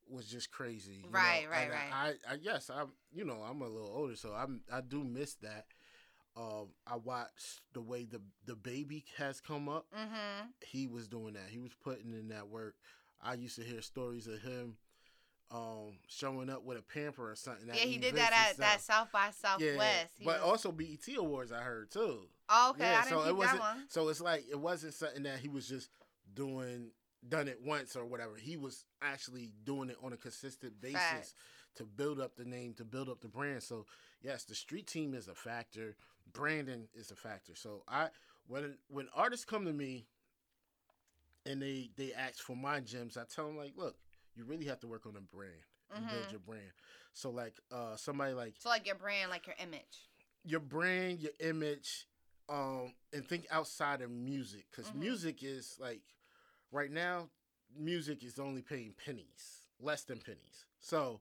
[0.08, 0.96] was just crazy.
[0.96, 1.18] you know?
[1.18, 1.92] Right, right, And right.
[2.28, 5.34] I, I, yes, I'm, you know, I'm a little older, so I'm, I do miss
[5.36, 5.66] that.
[6.36, 9.86] Um, I watched the way the the baby has come up.
[9.94, 10.46] mm-hmm.
[10.64, 11.48] He was doing that.
[11.50, 12.76] He was putting in that work.
[13.22, 14.76] I used to hear stories of him
[15.50, 17.66] um, showing up with a pamper or something.
[17.68, 20.12] Yeah, he did that at that South by Southwest.
[20.18, 22.20] He but was- also BET Awards, I heard too.
[22.48, 23.60] Oh, okay, I didn't so it that wasn't.
[23.60, 23.84] one.
[23.88, 25.90] So it's like it wasn't something that he was just
[26.34, 26.90] doing,
[27.28, 28.36] done it once or whatever.
[28.36, 31.34] He was actually doing it on a consistent basis
[31.76, 33.62] to build up the name, to build up the brand.
[33.62, 33.86] So
[34.22, 35.96] yes, the street team is a factor.
[36.32, 37.54] Brandon is a factor.
[37.54, 38.08] So I
[38.46, 40.06] when when artists come to me
[41.46, 43.96] and they they ask for my gems, I tell them like, look,
[44.34, 45.52] you really have to work on the brand
[45.94, 46.70] and build your brand.
[47.12, 50.08] So like uh somebody like So like your brand, like your image.
[50.44, 52.06] your brand, your image,
[52.48, 55.00] um, and think outside of music because Mhm.
[55.00, 56.00] music is like
[56.72, 57.28] right now,
[57.78, 60.64] music is only paying pennies, less than pennies.
[60.78, 61.20] So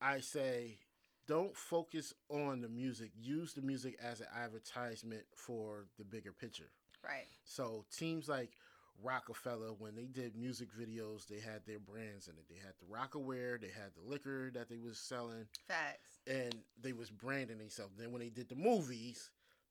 [0.00, 0.78] I say,
[1.26, 3.10] don't focus on the music.
[3.20, 6.70] Use the music as an advertisement for the bigger picture.
[7.02, 7.26] Right.
[7.44, 8.52] So teams like
[9.02, 12.46] Roc-A-Fella, when they did music videos, they had their brands in it.
[12.48, 16.20] They had the Rocawear, they had the liquor that they was selling Facts.
[16.26, 17.94] and they was branding themselves.
[17.98, 19.30] Then when they did the movies,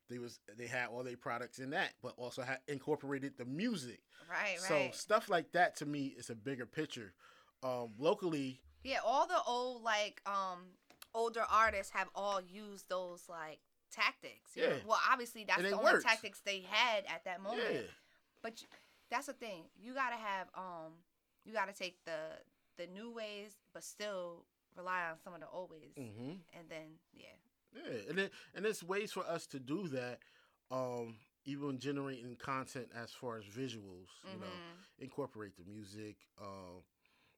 [0.09, 4.01] they was they had all their products in that, but also had incorporated the music.
[4.29, 4.93] Right, So right.
[4.93, 7.13] So stuff like that to me is a bigger picture.
[7.63, 10.59] Um, locally, Yeah, all the old like um
[11.13, 13.59] older artists have all used those like
[13.91, 14.55] tactics.
[14.55, 14.63] know?
[14.63, 14.73] Yeah.
[14.85, 16.03] Well, obviously that's the only works.
[16.03, 17.63] tactics they had at that moment.
[17.71, 17.79] Yeah.
[18.43, 18.67] But you,
[19.09, 19.63] that's the thing.
[19.81, 20.93] You gotta have um
[21.45, 22.17] you gotta take the
[22.77, 24.45] the new ways, but still
[24.75, 25.93] rely on some of the old ways.
[25.97, 26.39] Mhm.
[26.53, 27.27] And then yeah.
[27.75, 30.19] Yeah, and it, and there's ways for us to do that.
[30.71, 31.15] Um,
[31.47, 35.03] even generating content as far as visuals, you know, Mhm.
[35.03, 36.15] incorporate the music.
[36.41, 36.81] Um,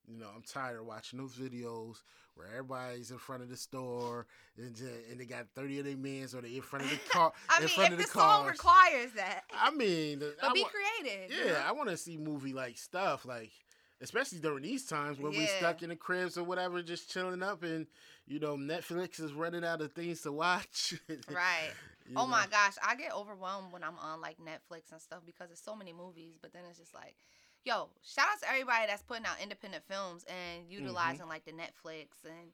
[0.07, 1.97] you know, I'm tired of watching those videos
[2.35, 4.79] where everybody's in front of the store and,
[5.11, 7.33] and they got 30 of their mans or they in front of the car.
[7.49, 8.51] I in mean, front if of the the song cars.
[8.51, 9.43] requires that.
[9.53, 11.29] I mean, But I be wa- creative.
[11.29, 11.63] Yeah?
[11.67, 13.51] I want to see movie like stuff like,
[13.99, 15.57] especially during these times when we Yeah.
[15.57, 17.87] stuck in the cribs or whatever, just chilling up, and
[18.27, 20.95] you know Netflix is running out of things to watch.
[21.27, 21.75] Right.
[22.15, 25.61] Oh my gosh, I get overwhelmed when I'm on like Netflix and stuff because there's
[25.61, 27.15] so many movies, but then it's just like,
[27.63, 31.29] yo, shout out to everybody that's putting out independent films and utilizing Mm-hmm.
[31.29, 32.51] like the Netflix and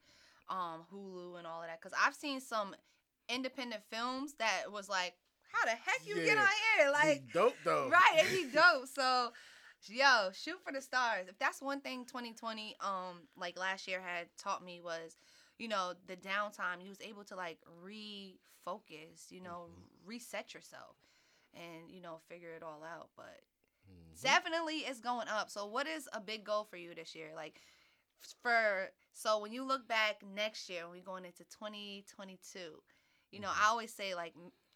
[0.50, 2.76] um Hulu and all of that cuz I've seen some
[3.30, 5.16] independent films that was like,
[5.52, 6.48] how the heck you get on
[6.78, 6.91] here?
[6.91, 7.91] Like Be dope though.
[7.91, 8.88] Right, be dope.
[8.88, 9.32] So,
[9.88, 11.28] yo, shoot for the stars.
[11.28, 15.16] If that's one thing 2020, um, like last year had taught me was,
[15.64, 16.84] you know, the downtime.
[16.84, 20.06] You was able to like refocus, you know, mm-hmm.
[20.10, 20.98] reset yourself,
[21.53, 23.07] and you know, figure it all out.
[23.15, 23.40] But
[23.90, 24.22] mm-hmm.
[24.22, 25.49] definitely, it's going up.
[25.49, 27.30] So, what is a big goal for you this year?
[27.34, 27.61] Like,
[28.41, 32.60] for so when you look back next year, when we going into 2022,
[33.31, 33.69] you know, I mm-hmm.
[33.69, 34.34] always say like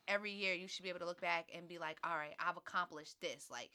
[0.07, 2.55] every year you should be able to look back and be like, all right, I've
[2.55, 3.47] accomplished this.
[3.51, 3.71] Like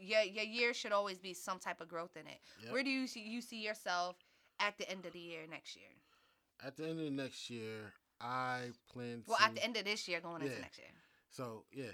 [0.00, 2.40] your your year should always be some type of growth in it.
[2.62, 2.72] Yep.
[2.72, 4.16] Where do you see you see yourself
[4.58, 5.90] at the end of the year next year?
[6.64, 9.22] At the end of the next year, I plan.
[9.22, 10.88] To Well, to, at the end of this year, going into next year.
[11.30, 11.92] So yeah,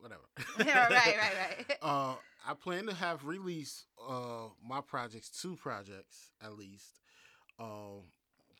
[0.00, 0.22] whatever.
[0.58, 1.78] right, right, right.
[1.82, 2.14] uh,
[2.46, 7.00] I plan to have release uh my projects, two projects at least.
[7.58, 8.04] Um,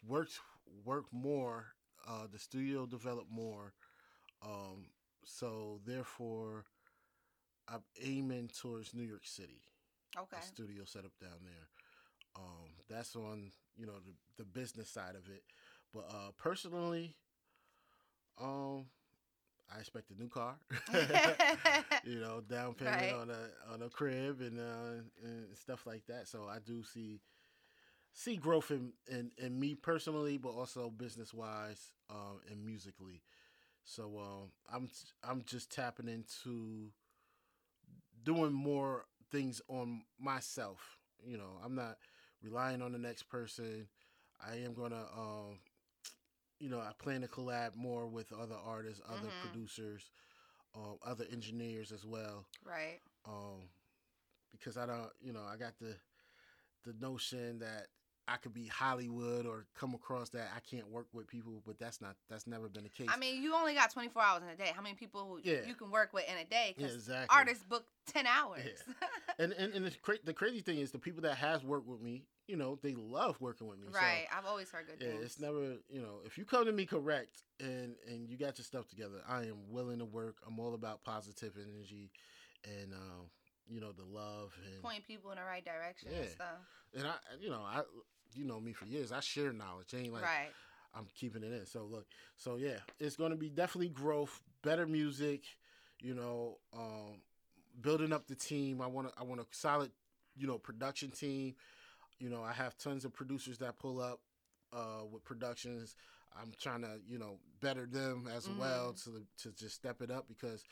[0.06, 0.38] worked
[0.84, 1.66] work more.
[2.08, 3.74] Uh, the studio develop more.
[4.42, 4.86] Um,
[5.24, 6.64] so therefore,
[7.68, 9.60] I'm aiming towards New York City.
[10.18, 10.38] Okay.
[10.40, 11.68] Studio set up down there.
[12.36, 13.50] Um, that's on
[13.80, 15.44] you know the the business side of it,
[15.94, 17.16] but uh, personally,
[18.40, 18.86] um,
[19.74, 20.56] I expect a new car.
[22.04, 23.12] you know, down payment Right.
[23.12, 26.28] on a on a crib and uh, and stuff like that.
[26.28, 27.20] So I do see
[28.12, 33.22] see growth in in, in me personally, but also business wise um, and musically.
[33.84, 34.88] So um, I'm
[35.24, 36.92] I'm just tapping into
[38.24, 40.98] doing more things on myself.
[41.24, 41.98] You know, I'm not
[42.42, 43.88] relying on the next person.
[44.40, 45.60] I am gonna, um,
[46.58, 49.40] you know, I plan to collab more with other artists, other Mhm.
[49.40, 50.10] producers,
[50.74, 52.46] um, other engineers as well.
[52.64, 53.00] Right.
[53.26, 53.68] Um,
[54.52, 55.96] because I don't, you know, I got the
[56.84, 57.88] the notion that
[58.30, 62.00] I could be Hollywood or come across that I can't work with people, but that's
[62.00, 63.08] not that's never been the case.
[63.12, 64.72] I mean, you only got 24 hours in a day.
[64.74, 65.64] How many people Yeah.
[65.66, 66.74] you can work with in a day?
[66.78, 67.36] Yeah, exactly.
[67.36, 68.84] artists book 10 hours.
[69.38, 72.00] and and, and the, cra- the crazy thing is the people that has worked with
[72.00, 73.88] me, you know, they love working with me.
[73.92, 74.26] So, right.
[74.36, 75.24] I've always heard good yeah, things.
[75.24, 78.64] it's never, you know, if you come to me correct and and you got your
[78.64, 80.36] stuff together, I am willing to work.
[80.46, 82.12] I'm all about positive energy
[82.64, 83.30] and um,
[83.68, 86.30] you know, the love and Point people in the right direction and Yeah.
[86.30, 86.58] stuff.
[86.94, 87.82] and I you know, I
[88.34, 89.12] you know me for years.
[89.12, 89.92] I share knowledge.
[89.94, 90.52] It ain't like Right.
[90.94, 91.66] I'm keeping it in.
[91.66, 95.42] So look, so yeah, it's going to be definitely growth, better music,
[96.00, 97.20] you know, um,
[97.80, 98.80] building up the team.
[98.82, 99.90] I want to, I want a solid,
[100.36, 101.54] you know, production team.
[102.18, 104.20] you know, I have tons of producers that pull up
[104.72, 105.96] uh, with productions.
[106.38, 109.04] I'm trying to, you know, better them as well Mhm.
[109.04, 110.64] to to just step it up because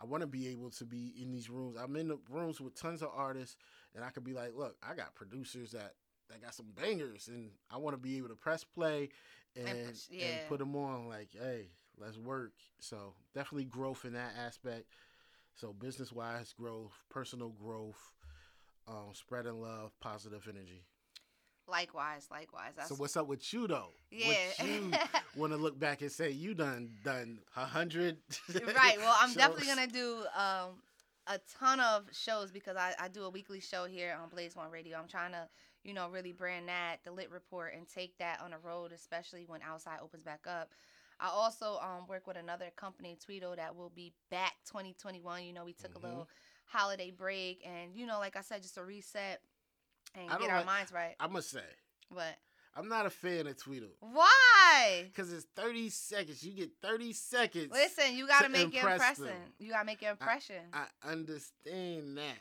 [0.00, 1.76] I want to be able to be in these rooms.
[1.78, 3.56] I'm in the rooms with tons of artists,
[3.94, 5.94] and I could be like, look, I got producers that
[6.30, 9.10] that got some bangers, and I want to be able to press play
[9.56, 11.08] and And and, put them on.
[11.08, 12.52] Like, hey, let's work.
[12.78, 14.86] So definitely growth in that aspect.
[15.54, 18.00] So business wise, growth, personal growth,
[18.88, 20.84] um, spreading love, positive energy.
[21.68, 22.72] Likewise, likewise.
[22.76, 23.90] That's So what's up with you though?
[24.10, 24.28] Yeah.
[24.56, 24.92] What you
[25.36, 28.16] want to look back and say you done done a hundred?
[28.54, 28.98] right.
[28.98, 30.80] Well, I'm definitely gonna do um,
[31.28, 34.70] a ton of shows because I, I do a weekly show here on Blaze One
[34.70, 34.98] Radio.
[34.98, 35.48] I'm trying to,
[35.84, 39.44] you know, really brand that the Lit Report and take that on the road, especially
[39.46, 40.70] when outside opens back up.
[41.18, 45.44] I also um, work with another company, Tweedo, that will be back 2021.
[45.44, 46.02] You know, we took Mhm.
[46.02, 46.28] a little
[46.66, 49.42] holiday break, and you know, like I said, just a reset
[50.14, 51.14] and I get our like- minds right.
[51.20, 51.64] I must say,
[52.08, 52.36] What?
[52.74, 53.90] I'm not a fan of Tweedle.
[54.00, 55.02] why?
[55.04, 56.42] Because it's 30 seconds.
[56.42, 57.70] You get 30 seconds.
[57.72, 59.24] Listen, you gotta to make your impression.
[59.26, 59.52] them.
[59.58, 60.68] You gotta make your impression.
[60.72, 62.38] I understand that.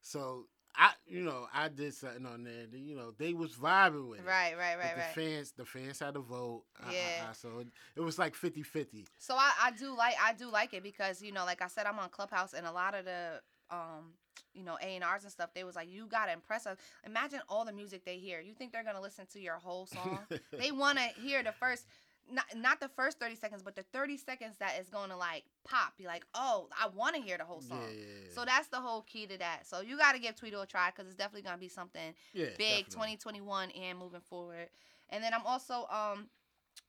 [0.00, 0.48] So
[0.80, 2.66] I, you know, I did something on there.
[2.70, 4.24] that, You know, they was vibing with it.
[4.26, 5.14] Right, right, right, the right.
[5.14, 6.62] fans, the fans had to vote.
[6.80, 7.26] I- I- Yeah.
[7.30, 9.06] I- so it, it was like 50-50.
[9.18, 11.86] So I, I do like I do like it because you know, like I said,
[11.86, 13.40] I'm on Clubhouse and a lot of the
[13.70, 14.12] um
[14.54, 15.50] you know A and R's and stuff.
[15.54, 16.76] They was like, you gotta impress us.
[17.04, 18.40] Imagine all the music they hear.
[18.40, 20.20] You think they're gonna listen to your whole song?
[20.58, 21.86] they want to hear the first.
[22.30, 25.44] Not, not the first 30 seconds, but the 30 seconds that is going to like
[25.64, 25.96] pop.
[25.96, 27.78] Be like, oh, I want to hear the whole song.
[27.80, 28.34] Yeah, yeah, yeah.
[28.34, 29.66] So that's the whole key to that.
[29.66, 32.14] So you got to give tweedle a try because it's definitely going to be something
[32.32, 33.16] Yeah, big definitely.
[33.16, 34.68] 2021 and moving forward.
[35.10, 36.28] And then I'm also um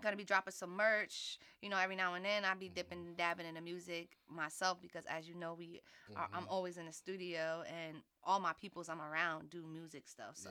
[0.02, 1.38] gonna be dropping some merch.
[1.62, 4.82] You know, every now and then i'll be dipping and dabbing in the music myself
[4.82, 5.82] because, as you know, we
[6.16, 6.48] are, I'm Mhm.
[6.50, 10.36] always in the studio and all my peoples I'm around do music stuff.
[10.38, 10.50] So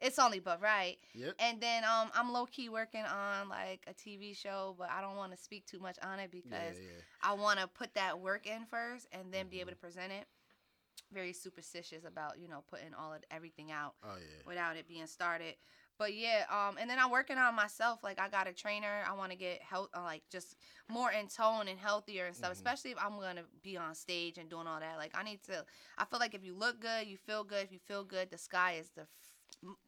[0.00, 0.96] it's only but right.
[1.14, 1.34] Yep.
[1.38, 5.16] And then um I'm low key working on like a TV show, but I don't
[5.16, 6.90] want to speak too much on it because yeah.
[7.24, 7.30] Mm-hmm.
[7.30, 10.26] I want to put that work in first and then be able to present it.
[11.12, 14.42] Very superstitious about you know putting all of everything out Oh yeah.
[14.46, 15.54] without it being started.
[15.98, 18.04] But yeah, um, and then I'm working on myself.
[18.04, 19.02] Like I got a trainer.
[19.08, 20.54] I want to get health, uh, like just
[20.88, 22.50] more in tone and healthier and stuff.
[22.50, 22.54] Mhm.
[22.54, 24.96] Especially if I'm gonna be on stage and doing all that.
[24.96, 25.64] Like I need to.
[25.96, 27.64] I feel like if you look good, you feel good.
[27.64, 29.08] If you feel good, the sky is the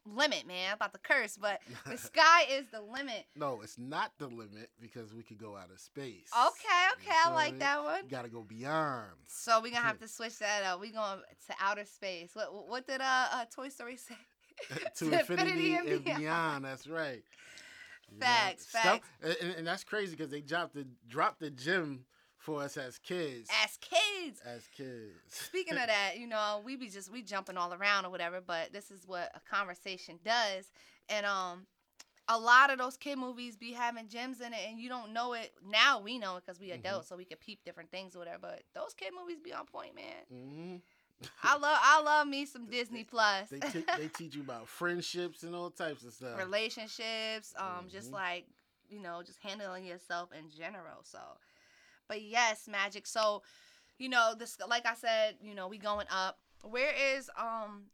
[0.04, 0.74] limit, man.
[0.74, 3.24] About the curse, but the sky is the limit.
[3.36, 6.28] No, it's not the limit because we could go out of space.
[6.34, 8.04] Okay, okay, I like that one.
[8.04, 9.10] You gotta go beyond.
[9.26, 10.80] So we're gonna have to switch that up.
[10.80, 11.18] We going
[11.48, 12.30] to outer space.
[12.34, 14.14] What what did uh, uh Toy Story say?
[14.96, 16.64] to infinity and beyond.
[16.64, 17.22] That's right.
[18.12, 19.08] You know, Facts, stuff- facts.
[19.22, 22.04] and, and- and that's crazy because they dropped the dropped the gym
[22.40, 23.50] for us as kids.
[23.64, 24.40] As kids.
[24.44, 25.12] As kids.
[25.28, 28.72] Speaking of that, you know, we be just we jumping all around or whatever, but
[28.72, 30.72] this is what a conversation does.
[31.08, 31.66] And um
[32.28, 35.32] a lot of those kid movies be having gems in it and you don't know
[35.34, 35.52] it.
[35.68, 36.86] Now we know it because we Mm-hmm.
[36.86, 38.38] adults, so we can peep different things or whatever.
[38.42, 40.24] But those kid movies be on point, man.
[40.30, 40.76] hmm
[41.42, 43.50] I love I love me some Disney Plus.
[43.50, 46.38] They te- they teach you about friendships and all types of stuff.
[46.38, 47.88] relationships, um, Mm-hmm.
[47.90, 48.46] just like
[48.88, 51.02] you know, just handling yourself in general.
[51.04, 51.18] So,
[52.10, 53.06] but yes, Majic.
[53.06, 53.42] So,
[53.96, 56.38] you know, this like I said, you know, we going up.
[56.62, 57.84] Where is um,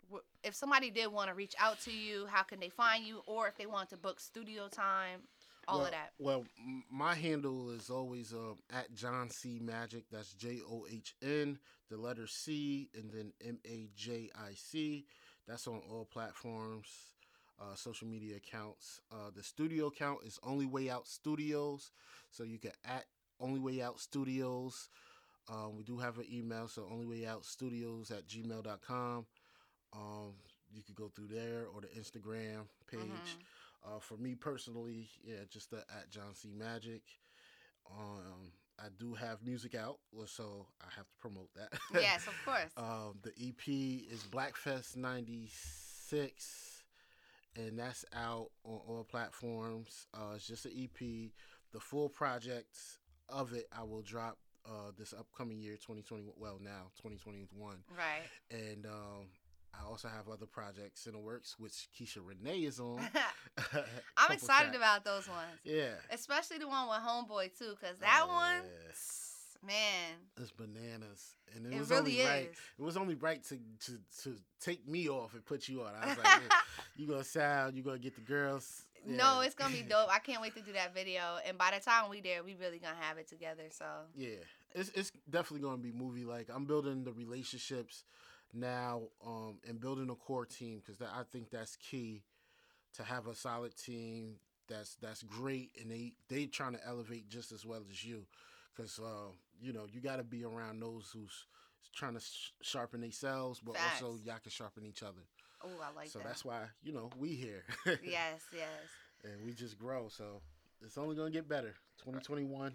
[0.43, 3.47] if somebody did want to reach out to you, how can they find you, or
[3.47, 5.21] if they want to book studio time,
[5.69, 6.13] all well, of that.
[6.19, 6.45] Well,
[6.91, 10.05] my handle is always um, at John C Majic.
[10.11, 11.59] That's J O H N,
[11.91, 15.05] the letter C, and then M A J I C.
[15.47, 16.89] That's on all platforms,
[17.61, 19.01] uh, social media accounts.
[19.13, 21.93] Uh, the studio account is Only Way Out Studios,
[22.31, 23.05] so you can at
[23.41, 24.89] Only Way Out Studios.
[25.49, 29.27] Um, we do have an email, so onlywayoutstudios at gmail.com.
[29.93, 30.33] Um,
[30.73, 33.37] you could go through there or the Instagram page.
[33.85, 37.03] Uh, for me personally, yeah, just the, at John C Majic.
[37.89, 41.79] Um, I do have music out, so I have to promote that.
[41.95, 42.73] Yes, of course.
[42.77, 46.83] um, the EP is Blackfest '96,
[47.55, 50.09] and that's out on all platforms.
[50.13, 51.31] Uh, it's just an EP.
[51.73, 52.77] The full project
[53.29, 56.25] of it I will drop uh, this upcoming year, 2020.
[56.37, 57.79] Well, now 2021.
[57.97, 58.23] Right.
[58.51, 59.27] And um,
[59.75, 62.99] I also have other projects in the works, which Keisha Renee is on.
[64.17, 64.77] I'm excited tracks.
[64.77, 65.59] about those ones.
[65.65, 65.95] Yeah.
[66.11, 68.63] Especially the one with Homeboy too, cause that one,
[69.65, 72.51] man, It's bananas, and it, It was really only right.
[72.79, 75.93] It was only right to, to to take me off and put you on.
[76.01, 76.51] I was like, "Man,
[76.97, 78.86] you gonna sound, you gonna get the girls.
[79.05, 80.09] No, it's gonna be dope.
[80.11, 81.39] I can't wait to do that video.
[81.47, 83.65] And by the time we there, we really gonna have it together.
[83.71, 84.39] So Yeah,
[84.75, 86.49] it's it's definitely gonna be movie like.
[86.53, 88.05] I'm building the relationships
[88.53, 92.23] now um, and building a core team because I think that's key
[92.95, 94.37] to have a solid team
[94.69, 98.27] that's that's great and they they trying to elevate just as well as you
[98.75, 101.47] because uh, you know you got to be around those who's
[101.95, 104.03] trying to sh- sharpen themselves but Facts.
[104.03, 105.23] also y'all can sharpen each other
[105.67, 106.29] Oh, I like so that.
[106.29, 108.69] that's why you know we here yes, yes.
[109.25, 110.41] and we just grow so
[110.85, 112.73] it's only gonna get better 2021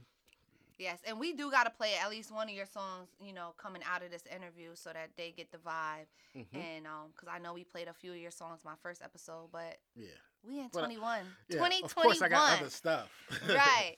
[0.80, 3.54] Yes, and we do got to play at least one of your songs, you know,
[3.62, 6.08] coming out of this interview so that they get the vibe.
[6.36, 6.46] Mhm.
[6.56, 9.50] And um, because I know we played a few of your songs my first episode,
[9.52, 10.08] but yeah
[10.44, 11.20] we in But, uh, 21.
[11.50, 11.84] yeah, 2021.
[11.86, 13.10] of course i got other stuff
[13.48, 13.98] right.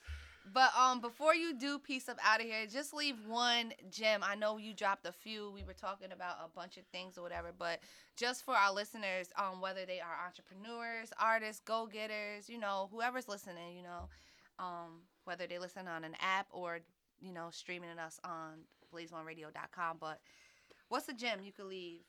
[0.51, 4.21] But um, before you do piece up out of here, just leave one gem.
[4.23, 5.51] I know you dropped a few.
[5.51, 7.79] We were talking about a bunch of things or whatever, but
[8.17, 13.29] just for our listeners, um, whether they are entrepreneurs, artists, go getters, you know, whoever's
[13.29, 14.09] listening, you know,
[14.59, 16.79] um, whether they listen on an app or
[17.21, 19.97] you know streaming us on blazeoneradio.com.
[19.99, 20.19] But
[20.89, 22.01] what's a gem you could leave?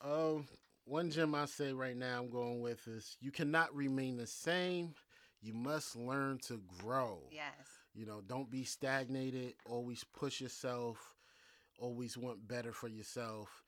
[0.00, 0.46] Um,
[0.84, 4.94] one gem I say right now I'm going with is you cannot remain the same.
[5.40, 7.18] You must learn to grow.
[7.30, 7.81] Yes.
[7.94, 9.54] You know, don't be stagnated.
[9.66, 11.14] Always push yourself.
[11.78, 13.62] Always want better for yourself.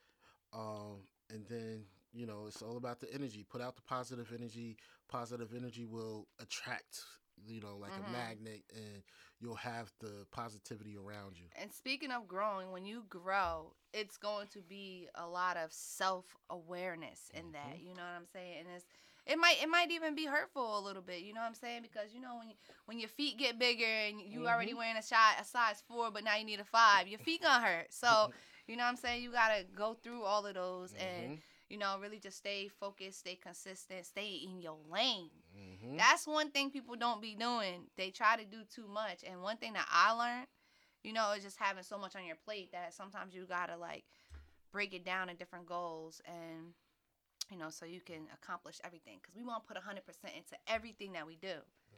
[0.52, 3.44] Um, and then you know it's all about the energy.
[3.48, 4.76] Put out the positive energy.
[5.08, 7.02] Positive energy will attract.
[7.46, 8.06] You know, like Mhm.
[8.06, 9.02] a magnet, and
[9.40, 11.46] you'll have the positivity around you.
[11.56, 16.36] And speaking of growing, when you grow, it's going to be a lot of self
[16.48, 17.80] awareness in that.
[17.80, 18.60] You know what I'm saying?
[18.60, 18.86] And it's
[19.26, 21.20] it might it might even be hurtful a little bit.
[21.22, 21.82] You know what I'm saying?
[21.82, 22.54] Because you know when you,
[22.86, 24.78] when your feet get bigger and you already Mhm.
[24.78, 27.64] wearing a size a size four, but now you need a five, your feet gonna
[27.64, 27.92] hurt.
[27.92, 28.30] So
[28.66, 29.22] you know what I'm saying?
[29.22, 31.30] You gotta go through all of those and.
[31.38, 31.40] Mhm.
[31.70, 35.30] You know, really just stay focused, stay consistent, stay in your lane.
[35.56, 35.96] Mhm.
[35.96, 37.86] That's one thing people don't be doing.
[37.96, 39.24] They try to do too much.
[39.24, 40.46] And one thing that I learned,
[41.02, 44.04] you know, is just having so much on your plate that sometimes you gotta like
[44.72, 46.74] break it down in different goals and
[47.50, 49.18] you know, so you can accomplish everything.
[49.24, 51.54] Cause we want to put hundred percent into everything that we do.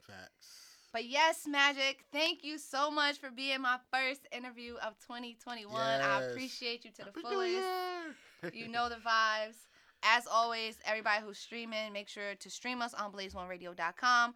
[0.06, 0.76] Facts.
[0.92, 5.74] But yes, Majic, thank you so much for being my first interview of 2021.
[5.74, 8.54] I appreciate you to the fullest.
[8.54, 9.56] you know the vibes.
[10.02, 14.34] As always, everybody who's streaming, make sure to stream us on blaze1radio.com.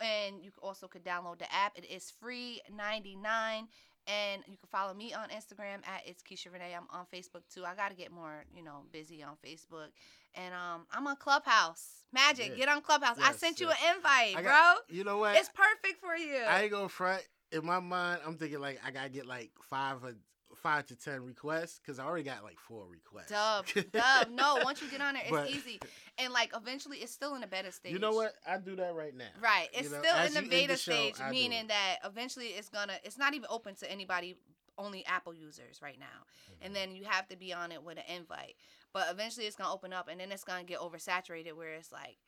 [0.00, 1.72] And you also could download the app.
[1.76, 3.66] It is free 99.
[4.06, 6.74] And you can follow me on Instagram at it's Keisha Renee.
[6.76, 7.64] I'm on Facebook too.
[7.64, 9.88] I gotta get more, you know, busy on Facebook.
[10.34, 12.04] And um, I'm on Clubhouse.
[12.16, 12.54] Majic, Yeah.
[12.54, 13.16] get on Clubhouse.
[13.18, 14.74] I Yes, sent you an invite, I bro.
[14.96, 15.36] you know what?
[15.36, 16.36] It's perfect for you.
[16.48, 17.26] I ain't gonna front.
[17.52, 20.14] In my mind, I'm thinking like I gotta get like five or
[20.62, 23.30] five to ten requests because I already got like four requests.
[23.30, 24.30] Dub, dub.
[24.30, 25.80] No, once you get on there, it's But- easy.
[26.18, 27.92] And like eventually, it's still in the beta stage.
[27.92, 28.32] You know what?
[28.48, 29.24] I do that right now.
[29.40, 29.68] Right.
[29.74, 32.68] You It's know, still in the beta the show, stage, I meaning that eventually it's
[32.68, 32.94] gonna.
[33.04, 34.36] It's not even open to anybody.
[34.78, 36.66] Only Apple users right now, Mm-hmm.
[36.66, 38.56] and then you have to be on it with an invite.
[38.92, 42.18] But eventually, it's gonna open up, and then it's gonna get oversaturated where it's like.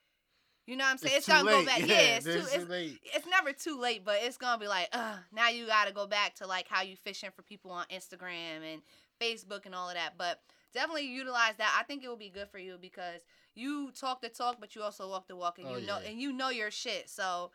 [0.68, 1.16] You know what I'm saying?
[1.16, 1.78] It's It's, gonna too go back.
[1.86, 3.00] Yeah, Yeah, it's too, it's it's, too late.
[3.04, 6.34] it's never too late, but it's gonna be like, uh, now you gotta go back
[6.36, 8.82] to like how you fishing for people on Instagram and
[9.18, 10.18] Facebook and all of that.
[10.18, 10.40] But
[10.74, 11.74] definitely utilize that.
[11.80, 13.22] I think it will be good for you because
[13.54, 16.10] you talk the talk, but you also walk the walk, and Oh, you know yeah.
[16.10, 17.08] and you know your shit.
[17.08, 17.50] So,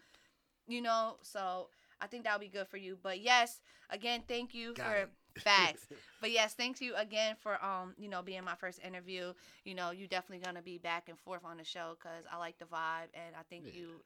[0.67, 1.69] you know, so
[2.01, 2.97] I think that'll be good for you.
[3.01, 3.61] But yes,
[3.91, 5.09] again, thank you Got for it.
[5.39, 5.87] Facts.
[6.21, 9.33] but yes, thank you again for um, you know, being my first interview.
[9.65, 12.57] You know, you definitely gonna be back and forth on the show because I like
[12.59, 14.01] the vibe and I think you,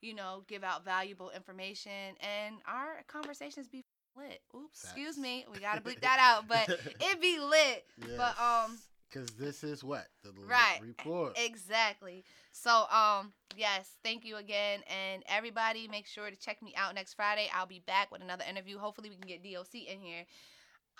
[0.00, 3.84] you know, give out valuable information and our conversations be
[4.16, 4.40] lit.
[4.54, 7.84] Oops, excuse me, we gotta bleep that out, but it be lit.
[8.16, 8.78] But um,
[9.12, 11.36] because this is what the right report.
[11.38, 16.94] exactly so um yes thank you again and everybody make sure to check me out
[16.94, 20.24] next friday i'll be back with another interview hopefully we can get doc in here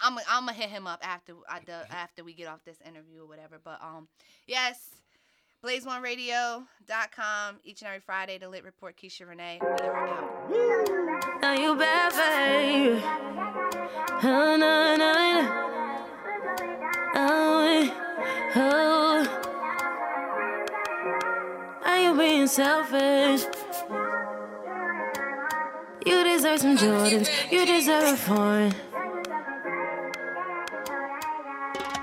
[0.02, 3.22] i'm I'm gonna hit him up after I do, after we get off this interview
[3.22, 4.08] or whatever but um
[4.46, 4.78] yes
[5.64, 9.60] blaze1radio.com each and every friday the lit report keisha renee
[11.42, 13.02] are you bad, babe.
[14.24, 15.12] Oh, no, no, no.
[17.16, 17.90] Oh,
[18.54, 19.26] oh.
[21.84, 23.42] Are you being selfish?
[26.06, 27.28] You deserve some Jordans.
[27.50, 28.74] You deserve a foreign.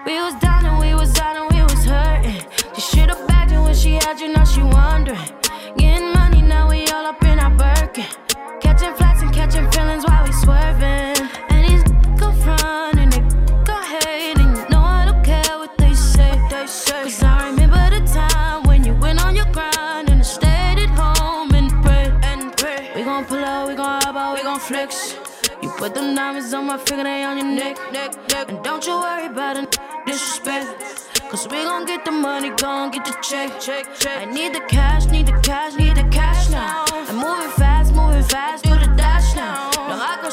[0.10, 2.42] We was down and we was out and we was hurting.
[2.74, 5.20] She should've bagged her when she had you, now she wondering.
[5.78, 8.06] Getting money, now we all up in our Birkin.
[8.60, 11.30] Catching flats and catching feelings while we swerving.
[11.52, 11.84] And these
[12.20, 13.22] go front and they
[13.64, 14.40] go hate.
[14.40, 16.42] And you know I don't care what they say.
[16.50, 17.04] They say.
[17.04, 20.90] Cause I remember the time when you went on your grind and I stayed at
[20.90, 22.96] home and prayed and prayed.
[22.96, 25.29] We gon' pull up, we gon' hop out, we gon' flex.
[25.80, 28.50] Put them diamonds on my finger, they on your neck, neck, neck.
[28.50, 30.68] And don't you worry about it, disrespect.
[31.32, 34.28] Cause we gon' get the money, gon' get the check, check, check.
[34.28, 36.84] I need the cash, need the cash, need the cash now.
[36.92, 39.72] I'm moving fast, moving fast, do the dash now.
[39.78, 40.29] No, I got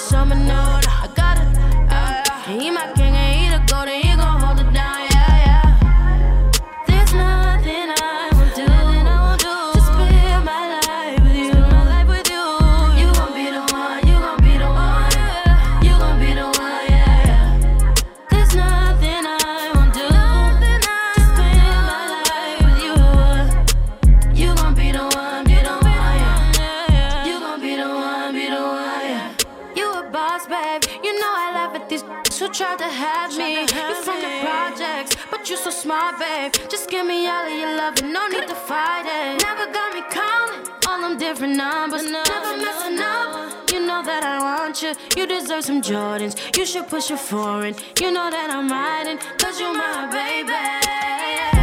[35.86, 36.52] you babe.
[36.68, 39.42] Just give me all of your love and no need to fight it.
[39.42, 42.10] Never got me calling all them different numbers.
[42.10, 43.70] Never messing up.
[43.70, 44.94] You know that I want you.
[45.16, 46.56] You deserve some Jordans.
[46.56, 47.74] You should push it foreign.
[48.00, 51.55] You know that I'm riding, cause you're my baby.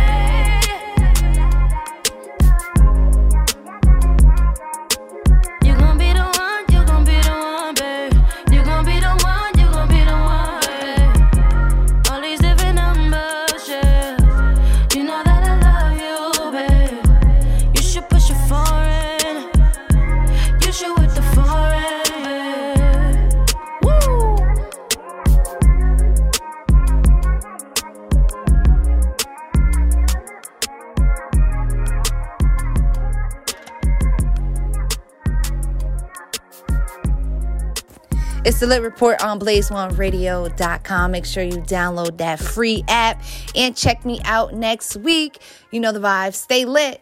[38.45, 41.11] It's the Lit Report on blaze1radio.com.
[41.11, 43.23] Make sure you download that free app
[43.55, 45.39] and check me out next week.
[45.71, 46.33] You know the vibes.
[46.33, 47.01] Stay lit.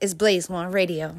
[0.00, 1.14] It's Blaze One Radio.